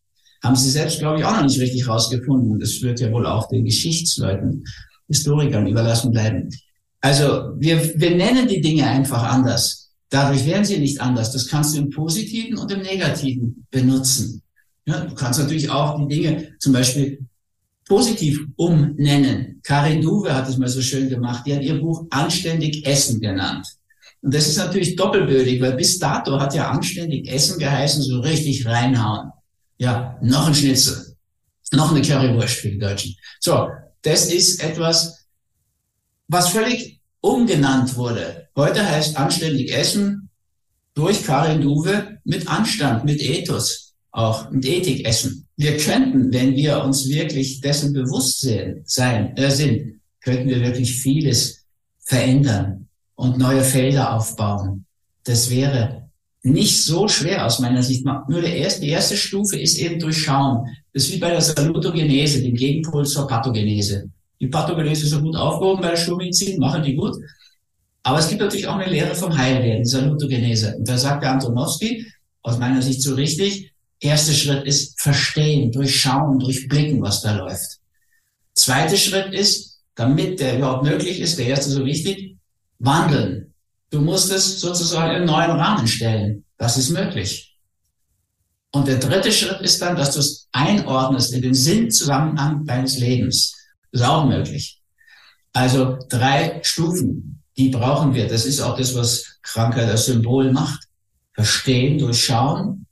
haben 0.47 0.57
sie 0.57 0.71
selbst, 0.71 0.99
glaube 0.99 1.19
ich, 1.19 1.25
auch 1.25 1.37
noch 1.37 1.45
nicht 1.45 1.61
richtig 1.61 1.87
rausgefunden. 1.87 2.59
Das 2.59 2.81
wird 2.83 3.01
ja 3.01 3.13
wohl 3.13 3.27
auch 3.27 3.49
den 3.49 3.65
Geschichtsleuten, 3.65 4.65
Historikern 5.09 5.67
überlassen 5.67 6.11
bleiben. 6.11 6.49
Also 7.01 7.53
wir, 7.59 7.81
wir 8.01 8.17
nennen 8.17 8.49
die 8.49 8.61
Dinge 8.61 8.87
einfach 8.87 9.23
anders. 9.23 9.93
Dadurch 10.09 10.45
werden 10.47 10.65
sie 10.65 10.79
nicht 10.79 11.01
anders. 11.01 11.33
Das 11.33 11.47
kannst 11.47 11.75
du 11.75 11.81
im 11.81 11.91
Positiven 11.91 12.59
und 12.59 12.73
im 12.73 12.83
Negativen 12.83 13.67
benutzen. 13.71 14.43
Ja, 14.87 15.01
du 15.01 15.15
kannst 15.15 15.39
natürlich 15.39 15.71
auch 15.71 15.99
die 16.01 16.15
Dinge 16.15 16.49
zum 16.59 16.73
Beispiel 16.73 17.27
positiv 17.87 18.47
umnennen. 18.57 19.61
Karin 19.63 20.01
Duwe 20.01 20.35
hat 20.35 20.49
es 20.49 20.59
mal 20.59 20.69
so 20.69 20.81
schön 20.81 21.09
gemacht. 21.09 21.45
Die 21.47 21.55
hat 21.55 21.63
ihr 21.63 21.81
Buch 21.81 22.07
Anständig 22.11 22.87
Essen 22.87 23.21
genannt. 23.21 23.67
Und 24.23 24.35
das 24.35 24.49
ist 24.49 24.59
natürlich 24.59 24.97
doppelbödig, 24.97 25.61
weil 25.61 25.75
bis 25.75 25.99
dato 25.99 26.41
hat 26.41 26.55
ja 26.55 26.71
anständig 26.71 27.29
Essen 27.29 27.59
geheißen, 27.59 28.03
so 28.03 28.21
richtig 28.21 28.67
reinhauen. 28.67 29.31
Ja, 29.79 30.19
noch 30.23 30.47
ein 30.47 30.55
Schnitzel. 30.55 31.17
Noch 31.73 31.91
eine 31.91 32.03
Currywurst 32.03 32.55
für 32.57 32.71
die 32.71 32.79
Deutschen. 32.79 33.17
So, 33.41 33.69
das 34.03 34.33
ist 34.33 34.63
etwas, 34.63 35.27
was 36.29 36.49
völlig 36.49 37.01
umgenannt 37.21 37.97
wurde. 37.97 38.49
Heute 38.57 38.89
heißt 38.89 39.17
anständig 39.17 39.73
essen 39.73 40.31
durch 40.95 41.25
Karin 41.25 41.61
Duwe 41.61 42.19
mit 42.25 42.49
Anstand, 42.49 43.05
mit 43.05 43.21
Ethos 43.21 43.95
auch, 44.13 44.51
mit 44.51 44.65
Ethik 44.65 45.07
essen. 45.07 45.47
Wir 45.57 45.77
könnten, 45.77 46.33
wenn 46.33 46.55
wir 46.57 46.83
uns 46.83 47.09
wirklich 47.09 47.61
dessen 47.61 47.93
bewusst 47.93 48.41
sehen, 48.41 48.83
sein, 48.87 49.37
äh, 49.37 49.51
sind, 49.51 50.01
könnten 50.21 50.49
wir 50.49 50.61
wirklich 50.61 51.01
vieles 51.01 51.65
verändern 52.01 52.89
und 53.15 53.39
neue 53.39 53.63
Felder 53.63 54.15
aufbauen. 54.15 54.87
Das 55.25 55.51
wäre 55.51 56.06
nicht 56.47 56.85
so 56.85 57.09
schwer 57.09 57.45
aus 57.45 57.59
meiner 57.59 57.83
Sicht. 57.83 58.05
Nur 58.05 58.41
der 58.41 58.57
erste, 58.57 58.81
die 58.81 58.91
erste 58.91 59.17
Stufe 59.17 59.59
ist 59.59 59.79
eben 59.79 59.99
durchschauen. 59.99 60.67
Das 60.93 61.05
ist 61.05 61.13
wie 61.13 61.19
bei 61.19 61.31
der 61.31 61.41
Salutogenese, 61.41 62.43
dem 62.43 62.55
Gegenpol 62.55 63.05
zur 63.05 63.27
Pathogenese. 63.27 64.09
Die 64.41 64.47
Pathogenese 64.47 65.05
ist 65.05 65.11
so 65.11 65.21
gut 65.21 65.37
aufgehoben 65.37 65.83
bei 65.83 65.91
der 65.91 65.97
Schulmedizin, 65.97 66.61
machen 66.61 66.83
die 66.83 66.95
gut. 66.95 67.17
Aber 68.03 68.19
es 68.19 68.29
gibt 68.29 68.41
natürlich 68.41 68.69
auch 68.69 68.77
eine 68.77 68.91
Lehre 68.91 69.15
vom 69.15 69.37
Heilwerden, 69.37 69.83
die 69.83 69.89
Salutogenese. 69.89 70.77
Und 70.77 70.89
da 70.89 70.97
sagt 70.97 71.25
der 71.25 71.33
Antonowski, 71.33 72.07
aus 72.43 72.59
meiner 72.59 72.81
Sicht 72.81 73.03
so 73.03 73.15
richtig, 73.15 73.73
erster 73.99 74.33
Schritt 74.33 74.65
ist 74.65 75.01
verstehen, 75.01 75.73
durchschauen, 75.73 76.39
durchblicken, 76.39 77.03
was 77.03 77.23
da 77.23 77.37
läuft. 77.37 77.79
Zweiter 78.55 78.97
Schritt 78.97 79.35
ist, 79.35 79.81
damit 79.97 80.39
der 80.39 80.59
überhaupt 80.59 80.85
möglich 80.85 81.21
ist, 81.21 81.39
der 81.39 81.47
erste 81.47 81.71
so 81.71 81.85
wichtig, 81.85 82.37
wandeln. 82.79 83.53
Du 83.91 84.01
musst 84.01 84.33
es 84.33 84.61
sozusagen 84.61 85.11
in 85.11 85.17
einen 85.17 85.27
neuen 85.27 85.51
Rahmen 85.51 85.87
stellen. 85.87 86.45
Das 86.59 86.77
ist 86.77 86.91
möglich. 86.91 87.57
Und 88.73 88.89
der 88.89 88.99
dritte 88.99 89.33
Schritt 89.33 89.61
ist 89.61 89.81
dann, 89.81 89.97
dass 89.97 90.13
du 90.13 90.21
es 90.21 90.49
einordnest 90.53 91.33
in 91.33 91.43
den 91.43 91.55
Sinnzusammenhang 91.55 92.65
deines 92.65 92.99
Lebens. 92.99 93.55
Das 93.93 94.03
ist 94.03 94.07
auch 94.07 94.27
möglich. 94.27 94.81
Also 95.53 95.99
drei 96.09 96.61
Stufen, 96.63 97.43
die 97.57 97.71
brauchen 97.71 98.13
wir. 98.13 98.27
Das 98.27 98.45
ist 98.45 98.61
auch 98.61 98.77
das, 98.77 98.95
was 98.95 99.39
Krankheit 99.43 99.89
als 99.89 100.07
Symbol 100.07 100.53
macht. 100.53 100.85
Verstehen, 101.33 101.99
durchschauen, 101.99 102.87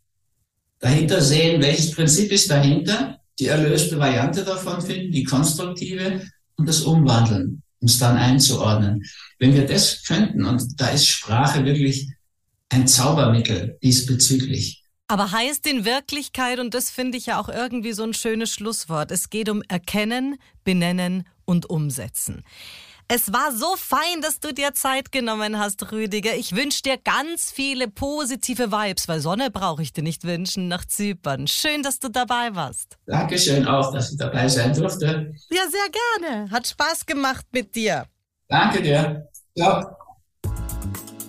dahinter 0.78 1.20
sehen, 1.20 1.61
welches 1.62 1.92
Prinzip 1.92 2.30
ist 2.30 2.51
dahinter, 2.51 3.18
die 3.38 3.47
erlöste 3.47 3.99
Variante 3.99 4.45
davon 4.45 4.80
finden, 4.80 5.11
die 5.11 5.24
konstruktive 5.24 6.22
und 6.57 6.68
das 6.68 6.82
Umwandeln 6.82 7.63
uns 7.85 7.99
dann 7.99 8.16
einzuordnen. 8.16 9.05
Wenn 9.39 9.53
wir 9.53 9.66
das 9.66 10.05
könnten, 10.05 10.47
und 10.47 10.80
da 10.80 10.89
ist 10.89 11.07
Sprache 11.07 11.66
wirklich 11.66 12.09
ein 12.70 12.89
Zaubermittel 12.89 13.76
diesbezüglich. 13.82 14.82
Aber 15.07 15.32
heißt 15.32 15.66
in 15.66 15.85
Wirklichkeit, 15.85 16.61
und 16.61 16.72
das 16.72 16.91
finde 16.91 17.18
ich 17.18 17.26
ja 17.26 17.39
auch 17.39 17.51
irgendwie 17.51 17.93
so 17.93 18.03
ein 18.03 18.14
schönes 18.14 18.51
Schlusswort, 18.51 19.11
es 19.11 19.28
geht 19.28 19.51
um 19.51 19.62
Erkennen, 19.68 20.37
Benennen 20.64 21.24
und 21.45 21.68
Umsetzen. 21.68 22.43
Es 23.07 23.32
war 23.32 23.52
so 23.52 23.76
fein, 23.76 24.22
dass 24.22 24.40
du 24.40 24.55
dir 24.55 24.72
Zeit 24.72 25.12
genommen 25.12 25.59
hast, 25.59 25.92
Rüdiger. 25.92 26.34
Ich 26.36 26.57
wünsche 26.57 26.80
dir 26.82 26.96
ganz 26.96 27.52
viele 27.52 27.88
positive 27.88 28.72
Vibes, 28.72 29.09
weil 29.09 29.20
Sonne 29.20 29.50
brauche 29.50 29.82
ich 29.82 29.92
dir 29.92 30.02
nicht 30.02 30.24
wünschen 30.24 30.68
nach 30.68 30.86
Zypern. 30.86 31.46
Schön, 31.46 31.82
dass 31.82 32.00
du 32.00 32.09
dabei 32.09 32.55
warst. 32.55 32.96
Dankeschön 33.07 33.68
auch, 33.68 33.92
dass 33.92 34.12
ich 34.12 34.18
dabei 34.18 34.48
sein 34.48 34.72
durfte. 34.72 35.34
Ja, 35.50 35.62
sehr 35.70 36.22
gerne. 36.22 36.50
Hat 36.50 36.66
Spaß 36.66 37.05
gemacht 37.05 37.44
mit 37.52 37.74
dir. 37.74 38.07
Danke 38.48 38.80
dir. 38.80 39.28
Ciao. 39.57 39.84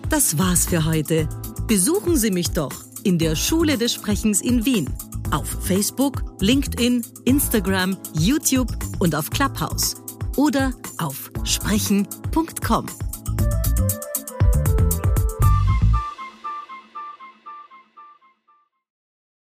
Das 0.09 0.37
war's 0.37 0.67
für 0.67 0.85
heute. 0.85 1.27
Besuchen 1.67 2.15
Sie 2.15 2.31
mich 2.31 2.51
doch 2.51 2.73
in 3.03 3.19
der 3.19 3.35
Schule 3.35 3.77
des 3.77 3.93
Sprechens 3.93 4.41
in 4.41 4.65
Wien. 4.65 4.93
Auf 5.31 5.47
Facebook, 5.65 6.23
LinkedIn, 6.39 7.05
Instagram, 7.25 7.97
YouTube 8.13 8.71
und 8.99 9.13
auf 9.13 9.29
Clubhouse 9.29 10.04
oder 10.35 10.73
auf 10.97 11.31
sprechen.com. 11.43 12.85